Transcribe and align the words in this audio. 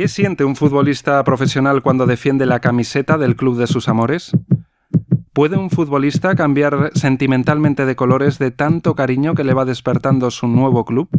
¿Qué 0.00 0.08
siente 0.08 0.44
un 0.44 0.56
futbolista 0.56 1.22
profesional 1.24 1.82
cuando 1.82 2.06
defiende 2.06 2.46
la 2.46 2.60
camiseta 2.60 3.18
del 3.18 3.36
club 3.36 3.58
de 3.58 3.66
sus 3.66 3.86
amores? 3.86 4.32
¿Puede 5.34 5.58
un 5.58 5.68
futbolista 5.68 6.34
cambiar 6.34 6.92
sentimentalmente 6.94 7.84
de 7.84 7.96
colores 7.96 8.38
de 8.38 8.50
tanto 8.50 8.94
cariño 8.94 9.34
que 9.34 9.44
le 9.44 9.52
va 9.52 9.66
despertando 9.66 10.30
su 10.30 10.48
nuevo 10.48 10.86
club? 10.86 11.10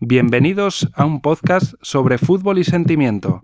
Bienvenidos 0.00 0.88
a 0.94 1.04
un 1.04 1.20
podcast 1.20 1.74
sobre 1.82 2.16
fútbol 2.16 2.58
y 2.58 2.64
sentimiento, 2.64 3.42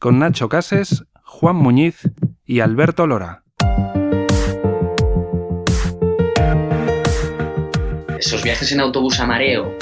con 0.00 0.18
Nacho 0.18 0.48
Cases, 0.48 1.04
Juan 1.22 1.54
Muñiz 1.54 2.00
y 2.44 2.58
Alberto 2.58 3.06
Lora. 3.06 3.44
Esos 8.18 8.42
viajes 8.42 8.72
en 8.72 8.80
autobús 8.80 9.20
a 9.20 9.26
mareo, 9.28 9.72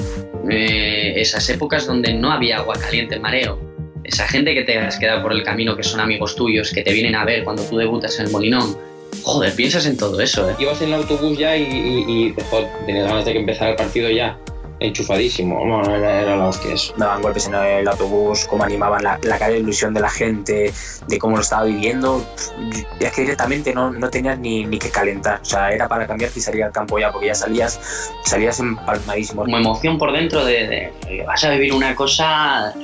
eh, 0.50 1.14
esas 1.16 1.48
épocas 1.50 1.86
donde 1.86 2.12
no 2.12 2.32
había 2.32 2.58
agua 2.58 2.76
caliente 2.78 3.16
en 3.16 3.22
mareo, 3.22 3.58
esa 4.04 4.28
gente 4.28 4.54
que 4.54 4.62
te 4.62 4.78
has 4.78 4.98
quedado 4.98 5.22
por 5.22 5.32
el 5.32 5.42
camino, 5.42 5.76
que 5.76 5.82
son 5.82 6.00
amigos 6.00 6.36
tuyos, 6.36 6.70
que 6.72 6.82
te 6.82 6.92
vienen 6.92 7.14
a 7.14 7.24
ver 7.24 7.44
cuando 7.44 7.62
tú 7.62 7.76
debutas 7.76 8.18
en 8.18 8.26
el 8.26 8.32
Molinón. 8.32 8.76
Joder, 9.22 9.54
piensas 9.54 9.86
en 9.86 9.96
todo 9.96 10.20
eso, 10.20 10.50
¿eh? 10.50 10.54
Ibas 10.58 10.82
en 10.82 10.88
el 10.88 10.94
autobús 10.94 11.38
ya 11.38 11.56
y, 11.56 12.34
tenías 12.86 13.06
ganas 13.06 13.24
de 13.24 13.32
que 13.32 13.38
empezara 13.38 13.70
el 13.70 13.76
partido 13.76 14.10
ya 14.10 14.38
enchufadísimo, 14.86 15.64
no, 15.64 15.82
era, 15.94 16.22
era 16.22 16.36
la 16.36 16.46
hostia 16.46 16.74
eso. 16.74 16.94
Daban 16.96 17.22
golpes 17.22 17.46
en 17.46 17.54
el 17.54 17.88
autobús, 17.88 18.46
cómo 18.46 18.64
animaban 18.64 19.02
la, 19.02 19.18
la 19.22 19.38
cara 19.38 19.52
de 19.52 19.58
ilusión 19.58 19.94
de 19.94 20.00
la 20.00 20.10
gente, 20.10 20.72
de 21.08 21.18
cómo 21.18 21.36
lo 21.36 21.42
estaba 21.42 21.64
viviendo. 21.64 22.24
Es 23.00 23.12
que 23.12 23.22
directamente 23.22 23.74
no, 23.74 23.90
no 23.90 24.10
tenías 24.10 24.38
ni, 24.38 24.64
ni 24.64 24.78
que 24.78 24.90
calentar, 24.90 25.40
o 25.40 25.44
sea, 25.44 25.70
era 25.70 25.88
para 25.88 26.06
cambiarte 26.06 26.38
y 26.38 26.42
salir 26.42 26.64
al 26.64 26.72
campo 26.72 26.98
ya, 26.98 27.12
porque 27.12 27.28
ya 27.28 27.34
salías, 27.34 27.80
salías 28.24 28.60
empalmadísimo. 28.60 29.42
Como 29.42 29.58
emoción 29.58 29.98
por 29.98 30.12
dentro 30.12 30.44
de, 30.44 30.66
de, 30.66 30.92
de 31.06 31.24
vas 31.24 31.42
a 31.44 31.50
vivir 31.50 31.72
una 31.72 31.94
cosa 31.94 32.74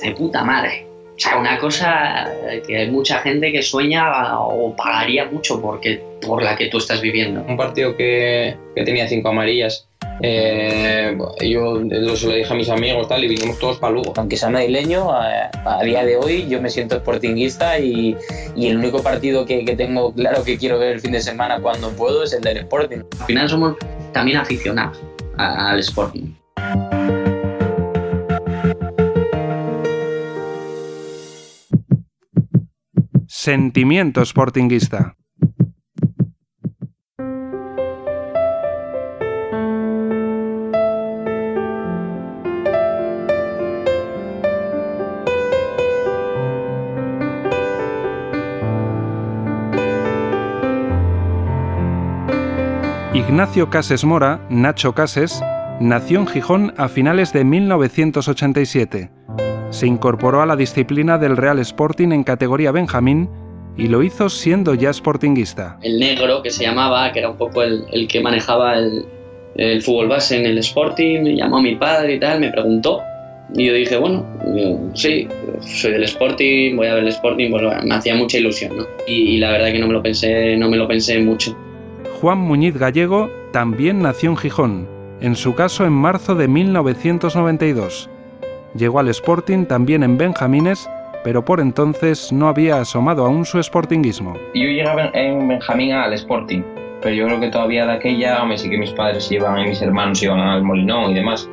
de 0.00 0.10
puta 0.12 0.42
madre. 0.44 0.86
O 1.14 1.20
sea, 1.22 1.36
una 1.36 1.58
cosa 1.58 2.32
que 2.66 2.76
hay 2.76 2.90
mucha 2.90 3.18
gente 3.20 3.52
que 3.52 3.62
sueña 3.62 4.40
o 4.40 4.74
pagaría 4.74 5.26
mucho 5.26 5.60
porque, 5.60 6.02
por 6.26 6.42
la 6.42 6.56
que 6.56 6.66
tú 6.66 6.78
estás 6.78 7.00
viviendo. 7.00 7.42
Un 7.42 7.56
partido 7.56 7.94
que, 7.96 8.56
que 8.74 8.82
tenía 8.82 9.06
cinco 9.06 9.28
amarillas, 9.28 9.86
eh, 10.22 11.18
yo 11.40 11.82
se 12.16 12.26
lo 12.28 12.34
dije 12.34 12.52
a 12.52 12.56
mis 12.56 12.68
amigos 12.68 13.08
tal, 13.08 13.24
y 13.24 13.28
vinimos 13.28 13.58
todos 13.58 13.78
para 13.78 13.92
Lugo. 13.92 14.12
Aunque 14.16 14.36
sea 14.36 14.50
madrileño, 14.50 15.10
a, 15.10 15.50
a, 15.64 15.82
día 15.82 16.04
de 16.04 16.16
hoy 16.16 16.46
yo 16.48 16.60
me 16.62 16.70
siento 16.70 16.96
sportinguista 16.96 17.78
y, 17.78 18.16
y 18.54 18.68
el 18.68 18.76
único 18.78 19.02
partido 19.02 19.44
que, 19.44 19.64
que, 19.64 19.74
tengo 19.74 20.12
claro 20.14 20.44
que 20.44 20.56
quiero 20.56 20.78
ver 20.78 20.92
el 20.92 21.00
fin 21.00 21.12
de 21.12 21.20
semana 21.20 21.60
cuando 21.60 21.90
puedo 21.90 22.22
es 22.22 22.32
el 22.32 22.42
del 22.42 22.58
Sporting. 22.58 22.98
Al 23.20 23.26
final 23.26 23.48
somos 23.48 23.76
también 24.12 24.38
aficionados 24.38 25.00
al 25.36 25.80
Sporting. 25.80 26.34
Sentimiento 33.26 34.24
sportinguista. 34.24 35.16
Ignacio 53.28 53.70
Cases 53.70 54.04
Mora, 54.04 54.44
Nacho 54.50 54.94
Cases, 54.94 55.42
nació 55.80 56.18
en 56.18 56.26
Gijón 56.26 56.74
a 56.76 56.88
finales 56.88 57.32
de 57.32 57.44
1987. 57.44 59.10
Se 59.70 59.86
incorporó 59.86 60.42
a 60.42 60.46
la 60.46 60.56
disciplina 60.56 61.18
del 61.18 61.36
Real 61.36 61.58
Sporting 61.60 62.10
en 62.10 62.24
categoría 62.24 62.72
Benjamín 62.72 63.30
y 63.76 63.86
lo 63.86 64.02
hizo 64.02 64.28
siendo 64.28 64.74
ya 64.74 64.92
sportinguista. 64.92 65.78
El 65.82 65.98
negro, 65.98 66.42
que 66.42 66.50
se 66.50 66.64
llamaba, 66.64 67.12
que 67.12 67.20
era 67.20 67.30
un 67.30 67.38
poco 67.38 67.62
el, 67.62 68.08
que 68.08 68.20
manejaba 68.20 68.76
el, 68.76 69.04
el, 69.54 69.80
fútbol 69.82 70.08
base 70.08 70.38
en 70.38 70.44
el 70.44 70.58
Sporting, 70.58 71.22
me 71.22 71.36
llamó 71.36 71.58
a 71.58 71.62
mi 71.62 71.76
padre 71.76 72.14
y 72.14 72.20
tal, 72.20 72.40
me 72.40 72.50
preguntó. 72.50 73.00
Y 73.54 73.66
yo 73.66 73.72
dije, 73.72 73.96
bueno, 73.96 74.26
sí, 74.94 75.28
soy 75.60 75.92
del 75.92 76.04
Sporting, 76.04 76.76
voy 76.76 76.88
a 76.88 76.94
ver 76.94 77.04
el 77.04 77.08
Sporting, 77.10 77.50
bueno, 77.50 77.70
me 77.84 77.94
hacía 77.94 78.14
mucha 78.14 78.38
ilusión, 78.38 78.76
¿no? 78.76 78.86
Y 79.06 79.38
la 79.38 79.52
verdad 79.52 79.72
que 79.72 79.78
no 79.78 79.86
me 79.86 79.92
lo 79.92 80.02
pensé, 80.02 80.56
no 80.56 80.68
me 80.68 80.76
lo 80.76 80.88
pensé 80.88 81.18
mucho. 81.20 81.56
Juan 82.22 82.38
Muñiz 82.38 82.78
Gallego 82.78 83.30
también 83.52 84.00
nació 84.00 84.30
en 84.30 84.36
Gijón, 84.36 84.88
en 85.20 85.34
su 85.34 85.56
caso 85.56 85.84
en 85.84 85.92
marzo 85.92 86.36
de 86.36 86.46
1992. 86.46 88.08
Llegó 88.76 89.00
al 89.00 89.08
Sporting 89.08 89.64
también 89.64 90.04
en 90.04 90.16
Benjamines, 90.16 90.88
pero 91.24 91.44
por 91.44 91.58
entonces 91.58 92.32
no 92.32 92.46
había 92.46 92.78
asomado 92.78 93.26
aún 93.26 93.44
su 93.44 93.60
sportinguismo. 93.60 94.34
Yo 94.54 94.68
llegaba 94.68 95.10
en 95.14 95.48
Benjamín 95.48 95.94
al 95.94 96.12
Sporting, 96.12 96.62
pero 97.02 97.12
yo 97.12 97.26
creo 97.26 97.40
que 97.40 97.48
todavía 97.48 97.86
de 97.86 97.94
aquella, 97.94 98.40
hombre, 98.40 98.56
sí 98.56 98.70
que 98.70 98.78
mis 98.78 98.92
padres 98.92 99.32
iban 99.32 99.58
y 99.58 99.70
mis 99.70 99.82
hermanos 99.82 100.22
iban 100.22 100.38
al 100.38 100.62
Molinón 100.62 101.10
y 101.10 101.14
demás, 101.14 101.50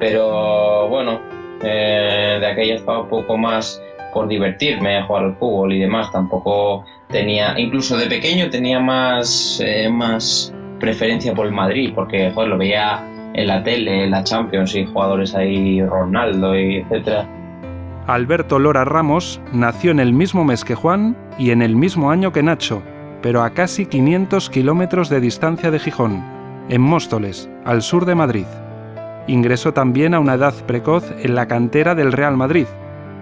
pero 0.00 0.86
bueno, 0.90 1.18
eh, 1.62 2.36
de 2.38 2.46
aquella 2.46 2.74
estaba 2.74 3.04
un 3.04 3.08
poco 3.08 3.38
más 3.38 3.82
por 4.12 4.28
divertirme, 4.28 5.02
jugar 5.04 5.24
al 5.24 5.36
fútbol 5.36 5.72
y 5.72 5.78
demás, 5.78 6.12
tampoco 6.12 6.84
tenía, 7.10 7.58
incluso 7.58 7.96
de 7.96 8.06
pequeño 8.06 8.50
tenía 8.50 8.80
más, 8.80 9.60
eh, 9.64 9.88
más 9.88 10.52
preferencia 10.78 11.34
por 11.34 11.46
el 11.46 11.52
Madrid, 11.52 11.92
porque 11.94 12.30
joder, 12.32 12.48
lo 12.48 12.58
veía 12.58 13.04
en 13.34 13.46
la 13.46 13.62
tele, 13.62 14.04
en 14.04 14.10
la 14.10 14.24
Champions 14.24 14.74
y 14.74 14.86
jugadores 14.86 15.34
ahí, 15.34 15.82
Ronaldo 15.82 16.58
y 16.58 16.76
etcétera. 16.76 17.28
Alberto 18.06 18.58
Lora 18.58 18.84
Ramos 18.84 19.40
nació 19.52 19.90
en 19.92 20.00
el 20.00 20.12
mismo 20.12 20.44
mes 20.44 20.64
que 20.64 20.74
Juan 20.74 21.16
y 21.38 21.50
en 21.50 21.62
el 21.62 21.76
mismo 21.76 22.10
año 22.10 22.32
que 22.32 22.42
Nacho, 22.42 22.82
pero 23.22 23.42
a 23.42 23.50
casi 23.50 23.86
500 23.86 24.50
kilómetros 24.50 25.08
de 25.08 25.20
distancia 25.20 25.70
de 25.70 25.78
Gijón, 25.78 26.24
en 26.68 26.80
Móstoles, 26.80 27.48
al 27.64 27.82
sur 27.82 28.06
de 28.06 28.14
Madrid. 28.14 28.46
Ingresó 29.26 29.72
también 29.72 30.14
a 30.14 30.18
una 30.18 30.34
edad 30.34 30.54
precoz 30.66 31.12
en 31.22 31.34
la 31.34 31.46
cantera 31.46 31.94
del 31.94 32.12
Real 32.12 32.36
Madrid, 32.36 32.66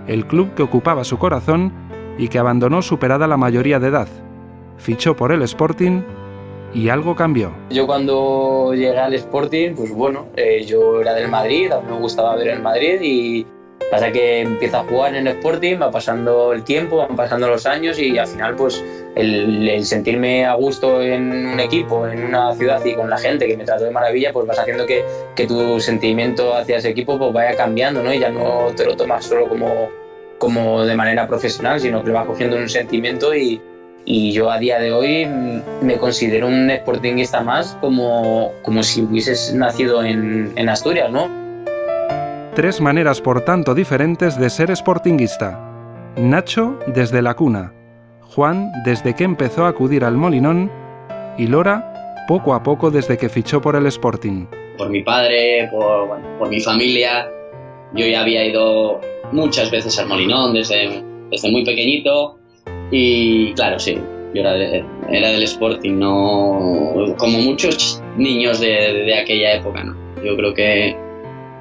el 0.06 0.26
club 0.26 0.54
que 0.54 0.62
ocupaba 0.62 1.04
su 1.04 1.18
corazón 1.18 1.72
y 2.18 2.28
que 2.28 2.38
abandonó 2.38 2.82
superada 2.82 3.26
la 3.26 3.36
mayoría 3.36 3.78
de 3.78 3.88
edad. 3.88 4.08
Fichó 4.76 5.16
por 5.16 5.32
el 5.32 5.42
Sporting 5.42 6.02
y 6.74 6.88
algo 6.88 7.16
cambió. 7.16 7.52
Yo 7.70 7.86
cuando 7.86 8.72
llegué 8.74 8.98
al 8.98 9.14
Sporting, 9.14 9.74
pues 9.74 9.92
bueno, 9.92 10.26
eh, 10.36 10.64
yo 10.64 11.00
era 11.00 11.14
del 11.14 11.28
Madrid, 11.28 11.72
a 11.72 11.80
mí 11.80 11.86
me 11.90 11.98
gustaba 11.98 12.36
ver 12.36 12.48
el 12.48 12.60
Madrid 12.60 13.00
y 13.00 13.46
pasa 13.90 14.12
que 14.12 14.40
empiezo 14.40 14.78
a 14.78 14.84
jugar 14.84 15.14
en 15.14 15.26
el 15.26 15.36
Sporting, 15.36 15.78
va 15.80 15.90
pasando 15.90 16.52
el 16.52 16.62
tiempo, 16.64 16.98
van 16.98 17.16
pasando 17.16 17.48
los 17.48 17.64
años 17.64 17.98
y 17.98 18.18
al 18.18 18.26
final 18.26 18.54
pues 18.56 18.84
el, 19.16 19.66
el, 19.66 19.84
sentirme 19.84 20.44
a 20.44 20.54
gusto 20.54 21.00
en 21.00 21.46
un 21.46 21.60
equipo, 21.60 22.06
en 22.06 22.24
una 22.24 22.54
ciudad 22.54 22.84
y 22.84 22.94
con 22.94 23.08
la 23.08 23.16
gente 23.16 23.46
que 23.46 23.56
me 23.56 23.64
trató 23.64 23.84
de 23.84 23.90
maravilla, 23.90 24.32
pues 24.32 24.46
vas 24.46 24.58
haciendo 24.58 24.84
que, 24.84 25.04
que 25.34 25.46
tu 25.46 25.80
sentimiento 25.80 26.54
hacia 26.54 26.76
ese 26.76 26.90
equipo 26.90 27.18
pues 27.18 27.32
vaya 27.32 27.56
cambiando, 27.56 28.02
¿no? 28.02 28.12
Y 28.12 28.18
ya 28.18 28.30
no 28.30 28.66
te 28.76 28.84
lo 28.84 28.94
tomas 28.94 29.24
solo 29.24 29.48
como, 29.48 29.88
como 30.38 30.84
de 30.84 30.94
manera 30.94 31.26
profesional, 31.26 31.80
sino 31.80 32.02
que 32.02 32.08
le 32.08 32.14
vas 32.14 32.26
cogiendo 32.26 32.56
un 32.56 32.68
sentimiento 32.68 33.34
y, 33.34 33.60
y 34.04 34.32
yo 34.32 34.50
a 34.50 34.58
día 34.58 34.78
de 34.78 34.92
hoy 34.92 35.26
me 35.82 35.96
considero 35.98 36.46
un 36.46 36.70
sportinguista 36.70 37.42
más 37.42 37.76
como, 37.80 38.52
como 38.62 38.82
si 38.82 39.02
hubieses 39.02 39.52
nacido 39.54 40.02
en, 40.02 40.52
en 40.56 40.68
Asturias, 40.68 41.10
¿no? 41.10 41.28
Tres 42.54 42.80
maneras 42.80 43.20
por 43.20 43.44
tanto 43.44 43.74
diferentes 43.74 44.38
de 44.38 44.50
ser 44.50 44.74
sportinguista. 44.74 45.60
Nacho 46.16 46.78
desde 46.88 47.22
la 47.22 47.34
cuna, 47.34 47.72
Juan 48.34 48.72
desde 48.84 49.14
que 49.14 49.24
empezó 49.24 49.64
a 49.64 49.68
acudir 49.68 50.04
al 50.04 50.16
Molinón 50.16 50.70
y 51.36 51.46
Lora 51.46 52.24
poco 52.26 52.54
a 52.54 52.62
poco 52.62 52.90
desde 52.90 53.16
que 53.16 53.28
fichó 53.28 53.60
por 53.60 53.76
el 53.76 53.86
Sporting. 53.86 54.46
Por 54.76 54.90
mi 54.90 55.02
padre, 55.02 55.68
por, 55.70 56.08
bueno, 56.08 56.26
por 56.38 56.48
mi 56.48 56.60
familia, 56.60 57.28
yo 57.94 58.06
ya 58.06 58.22
había 58.22 58.44
ido 58.44 59.00
muchas 59.32 59.70
veces 59.70 59.98
al 59.98 60.06
Molinón 60.06 60.54
desde, 60.54 61.02
desde 61.30 61.50
muy 61.50 61.64
pequeñito 61.64 62.38
y 62.90 63.52
claro, 63.52 63.78
sí, 63.78 63.98
yo 64.34 64.40
era, 64.40 64.52
de, 64.54 64.84
era 65.10 65.30
del 65.30 65.42
Sporting, 65.42 65.98
no 65.98 67.14
como 67.18 67.38
muchos 67.40 68.02
niños 68.16 68.60
de, 68.60 69.04
de, 69.04 69.18
aquella 69.18 69.54
época, 69.54 69.84
¿no? 69.84 69.96
Yo 70.24 70.36
creo 70.36 70.54
que, 70.54 70.96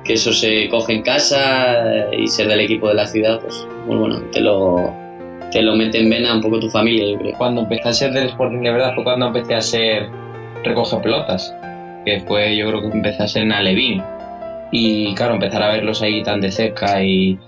que, 0.03 0.13
eso 0.13 0.33
se 0.33 0.67
coge 0.69 0.93
en 0.93 1.01
casa 1.01 2.07
y 2.11 2.27
ser 2.27 2.47
del 2.47 2.61
equipo 2.61 2.87
de 2.89 2.95
la 2.95 3.05
ciudad, 3.05 3.39
pues, 3.41 3.67
pues 3.85 3.99
bueno, 3.99 4.21
te 4.31 4.41
lo, 4.41 4.93
te 5.51 5.61
lo 5.61 5.75
mete 5.75 5.99
en 5.99 6.09
vena 6.09 6.35
un 6.35 6.41
poco 6.41 6.59
tu 6.59 6.69
familia, 6.69 7.11
yo 7.11 7.17
creo. 7.19 7.33
Cuando 7.37 7.61
empecé 7.61 7.89
a 7.89 7.93
ser 7.93 8.11
del 8.11 8.27
Sporting 8.27 8.61
de 8.61 8.71
verdad 8.71 8.93
fue 8.95 9.03
cuando 9.03 9.27
empecé 9.27 9.55
a 9.55 9.61
ser 9.61 10.09
recoge 10.63 10.97
pelotas, 10.97 11.53
que 12.05 12.19
fue 12.21 12.55
yo 12.55 12.67
creo 12.67 12.81
que 12.81 12.87
empecé 12.87 13.23
a 13.23 13.27
ser 13.27 13.43
en 13.43 13.51
Alevín. 13.51 14.03
Y 14.71 15.15
claro, 15.15 15.35
empezar 15.35 15.63
a 15.63 15.69
verlos 15.69 16.01
ahí 16.01 16.23
tan 16.23 16.41
de 16.41 16.51
cerca 16.51 17.01
y, 17.01 17.39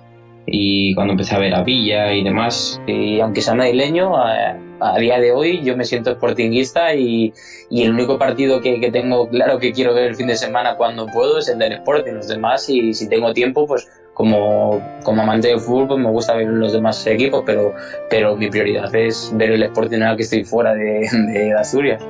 y 0.45 0.93
cuando 0.95 1.13
empecé 1.13 1.35
a 1.35 1.39
ver 1.39 1.55
a 1.55 1.63
Villa 1.63 2.13
y 2.13 2.23
demás. 2.23 2.81
Y 2.87 3.19
aunque 3.19 3.41
sea 3.41 3.55
madrileño, 3.55 4.15
a, 4.15 4.55
a 4.79 4.97
día 4.97 5.19
de 5.19 5.31
hoy 5.31 5.61
yo 5.63 5.75
me 5.75 5.85
siento 5.85 6.11
sportinguista 6.11 6.93
y, 6.95 7.33
y 7.69 7.83
el 7.83 7.93
único 7.93 8.17
partido 8.17 8.61
que, 8.61 8.79
que, 8.79 8.91
tengo 8.91 9.29
claro 9.29 9.59
que 9.59 9.71
quiero 9.73 9.93
ver 9.93 10.05
el 10.05 10.15
fin 10.15 10.27
de 10.27 10.35
semana 10.35 10.75
cuando 10.75 11.07
puedo 11.07 11.39
es 11.39 11.49
el 11.49 11.59
del 11.59 11.73
Sporting. 11.73 12.13
Los 12.13 12.27
demás, 12.27 12.69
y 12.69 12.93
si 12.93 13.09
tengo 13.09 13.33
tiempo, 13.33 13.67
pues 13.67 13.87
como, 14.13 14.81
como 15.03 15.21
amante 15.21 15.49
de 15.49 15.59
fútbol 15.59 15.87
pues 15.87 15.99
me 15.99 16.09
gusta 16.09 16.35
ver 16.35 16.47
los 16.47 16.73
demás 16.73 17.05
equipos, 17.07 17.43
pero, 17.45 17.73
pero 18.09 18.35
mi 18.35 18.49
prioridad 18.49 18.93
es 18.95 19.31
ver 19.35 19.51
el 19.51 19.63
Sporting 19.63 20.01
ahora 20.01 20.17
que 20.17 20.23
estoy 20.23 20.43
fuera 20.43 20.73
de, 20.73 21.07
de 21.33 21.53
Asturias. 21.53 22.03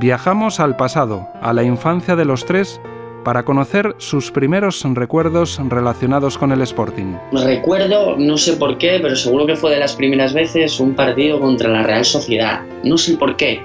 Viajamos 0.00 0.58
al 0.58 0.76
pasado, 0.76 1.28
a 1.40 1.52
la 1.52 1.62
infancia 1.62 2.16
de 2.16 2.24
los 2.24 2.44
tres, 2.44 2.80
para 3.26 3.44
conocer 3.44 3.96
sus 3.98 4.30
primeros 4.30 4.84
recuerdos 4.94 5.58
relacionados 5.68 6.38
con 6.38 6.52
el 6.52 6.62
Sporting. 6.62 7.16
Recuerdo, 7.32 8.16
no 8.16 8.38
sé 8.38 8.52
por 8.52 8.78
qué, 8.78 9.00
pero 9.02 9.16
seguro 9.16 9.46
que 9.46 9.56
fue 9.56 9.72
de 9.72 9.80
las 9.80 9.96
primeras 9.96 10.32
veces 10.32 10.78
un 10.78 10.94
partido 10.94 11.40
contra 11.40 11.68
la 11.68 11.82
Real 11.82 12.04
Sociedad. 12.04 12.60
No 12.84 12.96
sé 12.96 13.16
por 13.16 13.36
qué, 13.36 13.60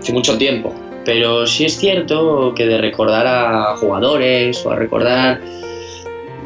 hace 0.00 0.12
mucho 0.12 0.36
tiempo. 0.36 0.74
Pero 1.04 1.46
sí 1.46 1.66
es 1.66 1.78
cierto 1.78 2.52
que 2.56 2.66
de 2.66 2.78
recordar 2.78 3.28
a 3.28 3.76
jugadores 3.76 4.66
o 4.66 4.72
a 4.72 4.74
recordar, 4.74 5.40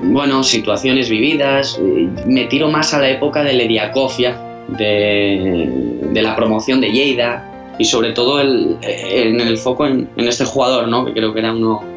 bueno, 0.03 0.43
situaciones 0.43 1.09
vividas, 1.09 1.81
me 2.27 2.45
tiro 2.45 2.69
más 2.69 2.93
a 2.93 3.01
la 3.01 3.09
época 3.09 3.43
de 3.43 3.55
Lediakofia, 3.55 4.39
de, 4.69 5.71
de 6.13 6.23
la 6.23 6.37
promoción 6.37 6.83
de 6.83 6.93
Lleida, 6.93 7.51
y 7.79 7.87
sobre 7.87 8.13
todo 8.13 8.39
el, 8.41 8.77
en 8.83 9.41
el 9.41 9.57
foco 9.57 9.87
en, 9.87 10.09
este 10.19 10.45
jugador, 10.45 10.89
¿no? 10.89 11.05
que 11.07 11.13
creo 11.13 11.33
que 11.33 11.41
era 11.41 11.53
uno, 11.53 11.94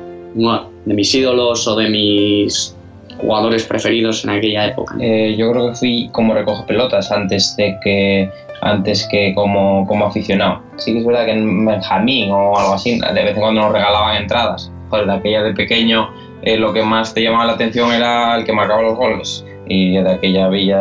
de 0.86 0.94
mis 0.94 1.14
ídolos 1.14 1.68
o 1.68 1.76
de 1.76 1.90
mis 1.90 2.76
jugadores 3.20 3.66
preferidos 3.66 4.24
en 4.24 4.32
aquella 4.32 4.68
época. 4.68 4.96
Eh, 5.00 5.36
yo 5.38 5.52
creo 5.52 5.70
que 5.70 5.76
fui 5.76 6.10
como 6.12 6.34
recoge 6.34 6.64
pelotas 6.64 7.12
antes 7.12 7.56
de 7.58 7.78
que 7.84 8.30
antes 8.62 9.08
que 9.10 9.34
como, 9.34 9.86
como 9.88 10.06
aficionado. 10.06 10.62
Sí 10.78 10.94
que 10.94 11.00
es 11.00 11.06
verdad 11.06 11.26
que 11.26 11.32
en 11.32 11.66
Benjamín 11.66 12.32
o 12.32 12.58
algo 12.58 12.74
así, 12.74 13.00
de 13.00 13.24
vez 13.24 13.36
en 13.36 13.42
cuando 13.42 13.62
nos 13.62 13.72
regalaban 13.72 14.18
entradas. 14.18 14.72
Joder, 14.90 15.06
de 15.06 15.14
aquella 15.14 15.44
de 15.44 15.54
pequeño 15.54 16.10
eh, 16.44 16.58
lo 16.58 16.74
que 16.74 16.84
más 16.84 17.14
te 17.14 17.22
llamaba 17.22 17.46
la 17.46 17.54
atención 17.54 17.92
era 17.92 18.38
el 18.38 18.46
que 18.46 18.54
marcaba 18.54 18.82
los 18.82 18.96
goles. 18.96 19.46
Y 19.68 19.98
de 19.98 20.10
aquella 20.10 20.46
había 20.46 20.80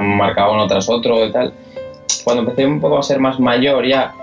marcado 0.00 0.52
uno 0.52 0.66
tras 0.66 0.88
otro 0.88 1.24
y 1.26 1.32
tal. 1.32 1.52
Cuando 2.24 2.42
empecé 2.42 2.66
un 2.66 2.80
poco 2.80 2.98
a 2.98 3.02
ser 3.02 3.18
más 3.18 3.40
mayor 3.40 3.86
ya, 3.86 4.14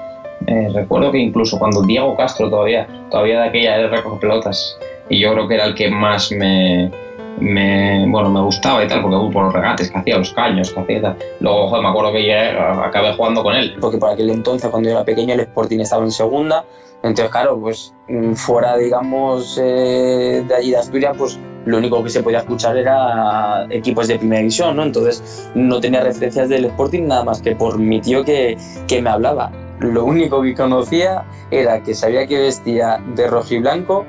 eh, 0.47 0.69
recuerdo 0.74 1.12
que 1.12 1.19
incluso 1.19 1.57
cuando 1.57 1.81
Diego 1.81 2.15
Castro 2.15 2.50
todavía, 2.50 2.88
todavía 3.09 3.42
de 3.42 3.47
aquella 3.50 3.77
era 3.77 4.03
pelotas 4.19 4.77
y 5.09 5.19
yo 5.19 5.33
creo 5.33 5.47
que 5.47 5.56
era 5.56 5.65
el 5.65 5.75
que 5.75 5.89
más 5.89 6.31
me, 6.31 6.92
bueno, 7.39 8.30
me 8.30 8.42
gustaba 8.42 8.83
y 8.83 8.88
tal, 8.88 9.01
porque 9.01 9.33
por 9.33 9.45
los 9.45 9.53
regates 9.53 9.92
que 9.92 9.97
hacía, 9.97 10.18
los 10.18 10.33
caños 10.33 10.71
que 10.71 10.80
hacía 10.80 10.97
y 10.97 11.01
tal. 11.01 11.18
Luego, 11.39 11.69
joder, 11.69 11.83
me 11.83 11.89
acuerdo 11.89 12.12
que 12.13 12.25
ya 12.25 12.83
acabé 12.83 13.13
jugando 13.13 13.44
con 13.44 13.56
él. 13.56 13.75
Porque 13.80 13.97
por 13.97 14.09
aquel 14.09 14.30
entonces, 14.30 14.69
cuando 14.69 14.89
yo 14.89 14.95
era 14.95 15.06
pequeño, 15.06 15.33
el 15.33 15.42
Sporting 15.42 15.80
estaba 15.80 16.03
en 16.03 16.12
segunda. 16.12 16.65
Entonces, 17.03 17.30
claro, 17.31 17.59
pues 17.59 17.94
mm, 18.07 18.33
fuera, 18.33 18.77
digamos, 18.77 19.59
eh, 19.62 20.44
de 20.48 20.56
allí 20.56 20.71
de 20.71 20.77
Asturias, 20.77 21.15
pues 21.18 21.39
lo 21.65 21.77
único 21.77 22.03
que 22.03 22.09
se 22.09 22.24
podía 22.24 22.39
escuchar 22.39 22.77
era 22.77 23.68
equipos 23.69 24.07
de 24.07 24.18
primera 24.18 24.39
división, 24.39 24.75
¿no? 24.75 24.83
Entonces 24.83 25.50
no 25.56 25.80
tenía 25.80 26.01
referencias 26.01 26.50
del 26.50 26.65
Sporting 26.65 27.03
nada 27.07 27.24
más 27.24 27.41
que 27.41 27.56
por 27.56 27.77
mi 27.77 28.00
tío 28.01 28.24
que, 28.24 28.57
que 28.88 29.01
me 29.01 29.09
hablaba 29.09 29.51
lo 29.80 30.06
único 30.06 30.42
que 30.42 30.56
conocía 30.56 31.25
era 31.51 31.81
que 31.83 31.94
sabía 31.94 32.27
que 32.27 32.39
vestía 32.39 33.04
de 33.16 33.27
rojo 33.27 33.54
y 33.54 33.60
blanco 33.60 34.06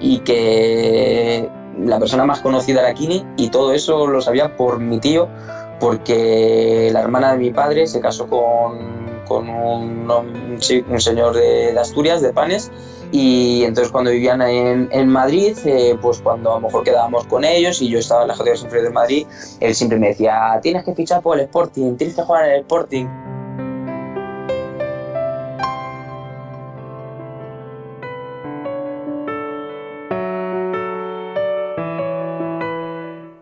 y 0.00 0.18
que 0.18 1.48
la 1.78 1.98
persona 1.98 2.24
más 2.24 2.40
conocida 2.40 2.80
era 2.80 2.94
Kini 2.94 3.24
y 3.36 3.48
todo 3.48 3.72
eso 3.72 4.06
lo 4.06 4.20
sabía 4.20 4.56
por 4.56 4.80
mi 4.80 4.98
tío 4.98 5.28
porque 5.80 6.90
la 6.92 7.00
hermana 7.00 7.32
de 7.32 7.38
mi 7.38 7.50
padre 7.50 7.86
se 7.86 8.00
casó 8.00 8.26
con, 8.26 9.48
un, 9.48 10.58
señor 10.98 11.34
de, 11.34 11.78
Asturias, 11.78 12.22
de 12.22 12.32
Panes, 12.32 12.70
y 13.12 13.64
entonces 13.64 13.92
cuando 13.92 14.10
vivían 14.10 14.42
en, 14.42 14.88
en 14.92 15.08
Madrid, 15.08 15.56
eh, 15.64 15.96
pues 16.00 16.20
cuando 16.20 16.52
a 16.52 16.54
lo 16.54 16.66
mejor 16.66 16.84
quedábamos 16.84 17.26
con 17.26 17.44
ellos 17.44 17.82
y 17.82 17.88
yo 17.88 17.98
estaba 17.98 18.22
en 18.22 18.28
las 18.28 18.38
categorías 18.38 18.64
inferiores 18.64 18.90
de 18.90 18.94
Madrid, 18.94 19.26
él 19.60 19.74
siempre 19.74 19.98
me 19.98 20.08
decía, 20.08 20.58
tienes 20.62 20.84
que 20.84 20.94
fichar 20.94 21.22
por 21.22 21.38
el 21.38 21.44
Sporting, 21.44 21.96
tienes 21.96 22.16
que 22.16 22.22
jugar 22.22 22.46
en 22.46 22.52
el 22.52 22.60
Sporting. 22.60 23.06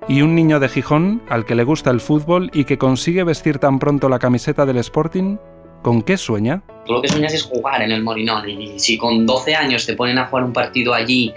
Y 0.09 0.23
un 0.23 0.35
niño 0.35 0.61
de 0.61 0.69
Gijón 0.69 1.23
al 1.29 1.45
que 1.45 1.55
le 1.55 1.65
gusta 1.65 1.91
el 1.91 2.01
fútbol 2.01 2.51
y 2.53 2.65
que 2.65 2.79
consigue 2.79 3.25
vestir 3.25 3.59
tan 3.59 3.79
pronto 3.79 4.09
la 4.09 4.19
camiseta 4.19 4.67
del 4.67 4.79
Sporting, 4.79 5.37
¿con 5.83 6.03
qué 6.03 6.17
sueña? 6.17 6.63
Tú 6.87 6.95
lo 6.95 7.03
que 7.03 7.09
sueñas 7.09 7.33
es 7.33 7.45
jugar 7.45 7.83
en 7.83 7.93
el 7.93 8.03
Molinón 8.03 8.49
y 8.49 8.79
si 8.79 8.99
con 8.99 9.27
12 9.27 9.55
años 9.55 9.87
te 9.87 9.95
ponen 9.95 10.19
a 10.19 10.27
jugar 10.27 10.45
un 10.45 10.53
partido 10.53 10.93
allí, 10.93 11.33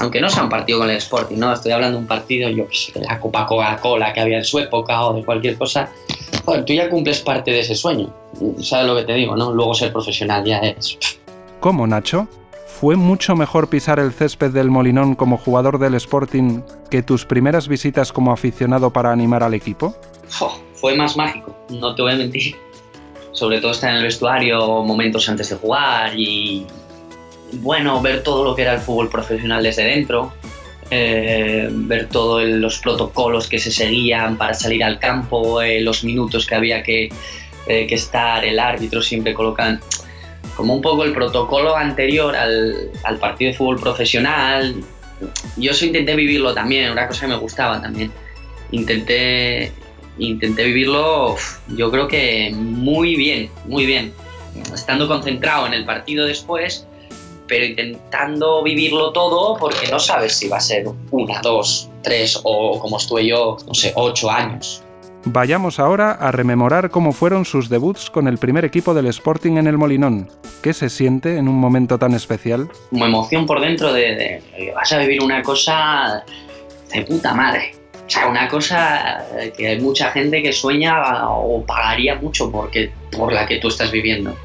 aunque 0.00 0.20
no 0.20 0.28
sea 0.28 0.42
un 0.42 0.48
partido 0.48 0.80
con 0.80 0.90
el 0.90 0.96
Sporting, 0.96 1.36
no, 1.36 1.52
estoy 1.52 1.72
hablando 1.72 1.98
de 1.98 2.02
un 2.02 2.08
partido, 2.08 2.48
yo 2.48 2.66
de 2.94 3.00
la 3.00 3.20
Copa 3.20 3.46
Coca-Cola 3.46 4.12
que 4.12 4.20
había 4.20 4.38
en 4.38 4.44
su 4.44 4.58
época 4.58 5.06
o 5.06 5.14
de 5.14 5.24
cualquier 5.24 5.56
cosa, 5.56 5.90
joder, 6.44 6.64
tú 6.64 6.72
ya 6.72 6.90
cumples 6.90 7.20
parte 7.20 7.52
de 7.52 7.60
ese 7.60 7.74
sueño, 7.74 8.12
¿sabes 8.60 8.86
lo 8.86 8.96
que 8.96 9.04
te 9.04 9.14
digo, 9.14 9.36
no? 9.36 9.52
Luego 9.52 9.74
ser 9.74 9.92
profesional 9.92 10.44
ya 10.44 10.58
es... 10.58 10.98
¿Cómo, 11.60 11.86
Nacho? 11.86 12.28
¿Fue 12.66 12.96
mucho 12.96 13.36
mejor 13.36 13.68
pisar 13.68 14.00
el 14.00 14.12
césped 14.12 14.50
del 14.50 14.70
Molinón 14.70 15.14
como 15.14 15.38
jugador 15.38 15.78
del 15.78 15.94
Sporting 15.94 16.60
que 16.94 17.02
tus 17.02 17.24
primeras 17.24 17.66
visitas 17.66 18.12
como 18.12 18.30
aficionado 18.30 18.92
para 18.92 19.10
animar 19.10 19.42
al 19.42 19.52
equipo? 19.52 19.96
fue 20.74 20.94
más 20.94 21.16
mágico, 21.16 21.58
no 21.70 21.92
te 21.92 22.02
voy 22.02 22.12
a 22.12 22.14
mentir. 22.14 22.54
Sobre 23.32 23.60
todo 23.60 23.72
estar 23.72 23.90
en 23.90 23.96
el 23.96 24.04
vestuario 24.04 24.60
momentos 24.84 25.28
antes 25.28 25.48
de 25.48 25.56
jugar 25.56 26.12
y, 26.16 26.64
bueno, 27.54 28.00
ver 28.00 28.22
todo 28.22 28.44
lo 28.44 28.54
que 28.54 28.62
era 28.62 28.74
el 28.74 28.78
fútbol 28.78 29.08
profesional 29.08 29.64
desde 29.64 29.82
dentro, 29.82 30.34
eh, 30.88 31.68
ver 31.68 32.08
todos 32.10 32.44
los 32.44 32.78
protocolos 32.78 33.48
que 33.48 33.58
se 33.58 33.72
seguían 33.72 34.38
para 34.38 34.54
salir 34.54 34.84
al 34.84 35.00
campo, 35.00 35.60
eh, 35.62 35.80
los 35.80 36.04
minutos 36.04 36.46
que 36.46 36.54
había 36.54 36.84
que, 36.84 37.08
eh, 37.66 37.88
que 37.88 37.94
estar, 37.96 38.44
el 38.44 38.60
árbitro 38.60 39.02
siempre 39.02 39.34
colocan 39.34 39.80
como 40.54 40.74
un 40.74 40.80
poco 40.80 41.02
el 41.02 41.12
protocolo 41.12 41.74
anterior 41.74 42.36
al, 42.36 42.92
al, 43.02 43.18
partido 43.18 43.50
de 43.50 43.56
fútbol 43.58 43.80
profesional. 43.80 44.76
Yo 45.56 45.70
eso 45.70 45.84
intenté 45.84 46.14
vivirlo 46.14 46.54
también, 46.54 46.90
una 46.90 47.06
cosa 47.06 47.22
que 47.22 47.28
me 47.28 47.36
gustaba 47.36 47.80
también. 47.80 48.12
Intenté, 48.70 49.72
intenté 50.18 50.64
vivirlo, 50.64 51.36
yo 51.68 51.90
creo 51.90 52.08
que 52.08 52.52
muy 52.54 53.16
bien, 53.16 53.50
muy 53.66 53.86
bien. 53.86 54.12
Estando 54.72 55.08
concentrado 55.08 55.66
en 55.66 55.74
el 55.74 55.84
partido 55.84 56.26
después, 56.26 56.86
pero 57.46 57.64
intentando 57.64 58.62
vivirlo 58.62 59.12
todo 59.12 59.56
porque 59.58 59.88
no 59.88 59.98
sabes 59.98 60.36
si 60.36 60.48
va 60.48 60.58
a 60.58 60.60
ser 60.60 60.86
una, 61.10 61.40
dos, 61.40 61.90
tres 62.02 62.40
o 62.42 62.78
como 62.78 62.96
estuve 62.96 63.26
yo, 63.26 63.56
no 63.66 63.74
sé, 63.74 63.92
ocho 63.96 64.30
años. 64.30 64.82
Vayamos 65.26 65.80
ahora 65.80 66.12
a 66.12 66.32
rememorar 66.32 66.90
cómo 66.90 67.12
fueron 67.12 67.46
sus 67.46 67.70
debuts 67.70 68.10
con 68.10 68.28
el 68.28 68.36
primer 68.36 68.66
equipo 68.66 68.92
del 68.92 69.06
Sporting 69.06 69.56
en 69.56 69.66
el 69.66 69.78
Molinón. 69.78 70.28
¿Qué 70.62 70.74
se 70.74 70.90
siente 70.90 71.38
en 71.38 71.48
un 71.48 71.54
momento 71.54 71.98
tan 71.98 72.12
especial? 72.12 72.68
Como 72.90 73.06
emoción 73.06 73.46
por 73.46 73.62
dentro 73.62 73.90
de, 73.94 74.42
vas 74.74 74.92
a 74.92 74.98
vivir 74.98 75.22
una 75.22 75.42
cosa 75.42 76.22
de 76.92 77.02
puta 77.04 77.32
madre. 77.32 77.72
O 78.06 78.10
sea, 78.10 78.26
una 78.28 78.48
cosa 78.48 79.24
que 79.56 79.66
hay 79.66 79.80
mucha 79.80 80.10
gente 80.10 80.42
que 80.42 80.52
sueña 80.52 81.30
o 81.30 81.64
pagaría 81.64 82.16
mucho 82.16 82.52
porque, 82.52 82.92
por 83.10 83.32
la 83.32 83.46
que 83.46 83.56
tú 83.56 83.68
estás 83.68 83.90
viviendo. 83.90 84.36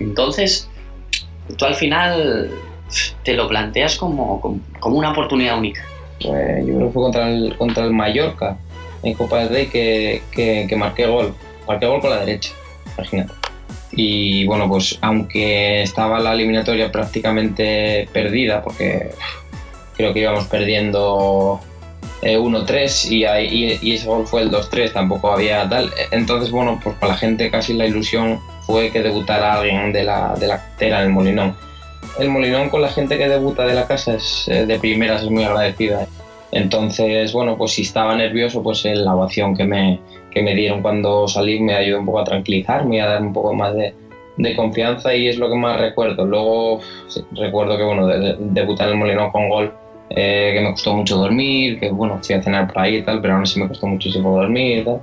Entonces, 0.00 0.66
tú 1.58 1.66
al 1.66 1.74
final 1.74 2.50
te 3.22 3.34
lo 3.34 3.48
planteas 3.48 3.96
como, 3.98 4.40
como, 4.80 4.96
una 4.96 5.10
oportunidad 5.10 5.58
única. 5.58 5.84
Pues 6.22 6.66
yo 6.66 6.74
creo 6.74 6.86
que 6.86 6.92
fue 6.94 7.02
contra 7.02 7.28
el, 7.28 7.54
contra 7.58 7.84
el 7.84 7.92
Mallorca 7.92 8.56
en 9.02 9.14
Copa 9.14 9.40
del 9.40 9.48
Rey 9.48 9.66
que, 9.66 10.22
que, 10.32 10.76
marqué 10.76 11.06
gol. 11.06 11.34
Marqué 11.66 11.86
gol 11.86 12.00
con 12.00 12.10
la 12.10 12.20
derecha, 12.20 12.52
imagínate. 12.96 13.32
Y 13.92 14.46
bueno, 14.46 14.68
pues 14.68 14.98
aunque 15.00 15.82
estaba 15.82 16.20
la 16.20 16.34
eliminatoria 16.34 16.92
prácticamente 16.92 18.08
perdida, 18.12 18.62
porque 18.62 19.10
creo 19.96 20.12
que 20.12 20.20
íbamos 20.20 20.46
perdiendo 20.46 21.60
1-3 22.22 23.10
eh, 23.10 23.44
y, 23.44 23.90
y, 23.90 23.94
ese 23.94 24.06
gol 24.06 24.26
fue 24.26 24.42
el 24.42 24.50
2-3, 24.50 24.92
tampoco 24.92 25.32
había 25.32 25.68
tal. 25.68 25.90
Entonces, 26.10 26.50
bueno, 26.50 26.80
pues 26.82 26.96
para 26.96 27.12
la 27.12 27.18
gente 27.18 27.50
casi 27.50 27.74
la 27.74 27.86
ilusión 27.86 28.40
fue 28.66 28.90
que 28.90 29.02
debutara 29.02 29.54
alguien 29.54 29.92
de 29.92 30.04
la, 30.04 30.34
de 30.38 30.46
la 30.48 30.62
en 30.80 30.94
el 30.94 31.10
Molinón. 31.10 31.56
El 32.18 32.30
Molinón 32.30 32.70
con 32.70 32.82
la 32.82 32.88
gente 32.88 33.18
que 33.18 33.28
debuta 33.28 33.64
de 33.64 33.74
la 33.74 33.86
casa 33.86 34.14
es 34.14 34.48
eh, 34.48 34.66
de 34.66 34.78
primeras 34.78 35.22
es 35.22 35.30
muy 35.30 35.44
agradecida. 35.44 36.06
Entonces, 36.52 37.32
bueno, 37.32 37.56
pues 37.56 37.72
si 37.72 37.82
estaba 37.82 38.16
nervioso, 38.16 38.62
pues 38.62 38.84
la 38.84 39.14
ovación 39.14 39.56
que 39.56 39.64
me, 39.64 40.00
que 40.30 40.42
me 40.42 40.54
dieron 40.54 40.82
cuando 40.82 41.26
salí 41.28 41.60
me 41.60 41.74
ayudó 41.74 42.00
un 42.00 42.06
poco 42.06 42.20
a 42.20 42.24
tranquilizarme 42.24 43.00
a 43.00 43.06
dar 43.06 43.22
un 43.22 43.32
poco 43.32 43.52
más 43.52 43.74
de, 43.74 43.92
de 44.36 44.56
confianza 44.56 45.14
y 45.14 45.28
es 45.28 45.38
lo 45.38 45.48
que 45.48 45.56
más 45.56 45.80
recuerdo. 45.80 46.24
Luego 46.24 46.80
recuerdo 47.32 47.76
que, 47.76 47.84
bueno, 47.84 48.06
de, 48.06 48.36
debutar 48.38 48.88
en 48.88 48.94
el 48.94 48.98
Molinón 48.98 49.30
con 49.30 49.48
gol, 49.48 49.72
eh, 50.10 50.52
que 50.54 50.60
me 50.60 50.70
costó 50.70 50.94
mucho 50.94 51.16
dormir, 51.16 51.80
que, 51.80 51.90
bueno, 51.90 52.18
fui 52.22 52.34
a 52.34 52.42
cenar 52.42 52.72
por 52.72 52.82
ahí 52.82 52.96
y 52.96 53.02
tal, 53.02 53.20
pero 53.20 53.34
aún 53.34 53.42
así 53.42 53.60
me 53.60 53.68
costó 53.68 53.86
muchísimo 53.86 54.36
dormir 54.36 54.78
y 54.78 54.84
tal. 54.84 55.00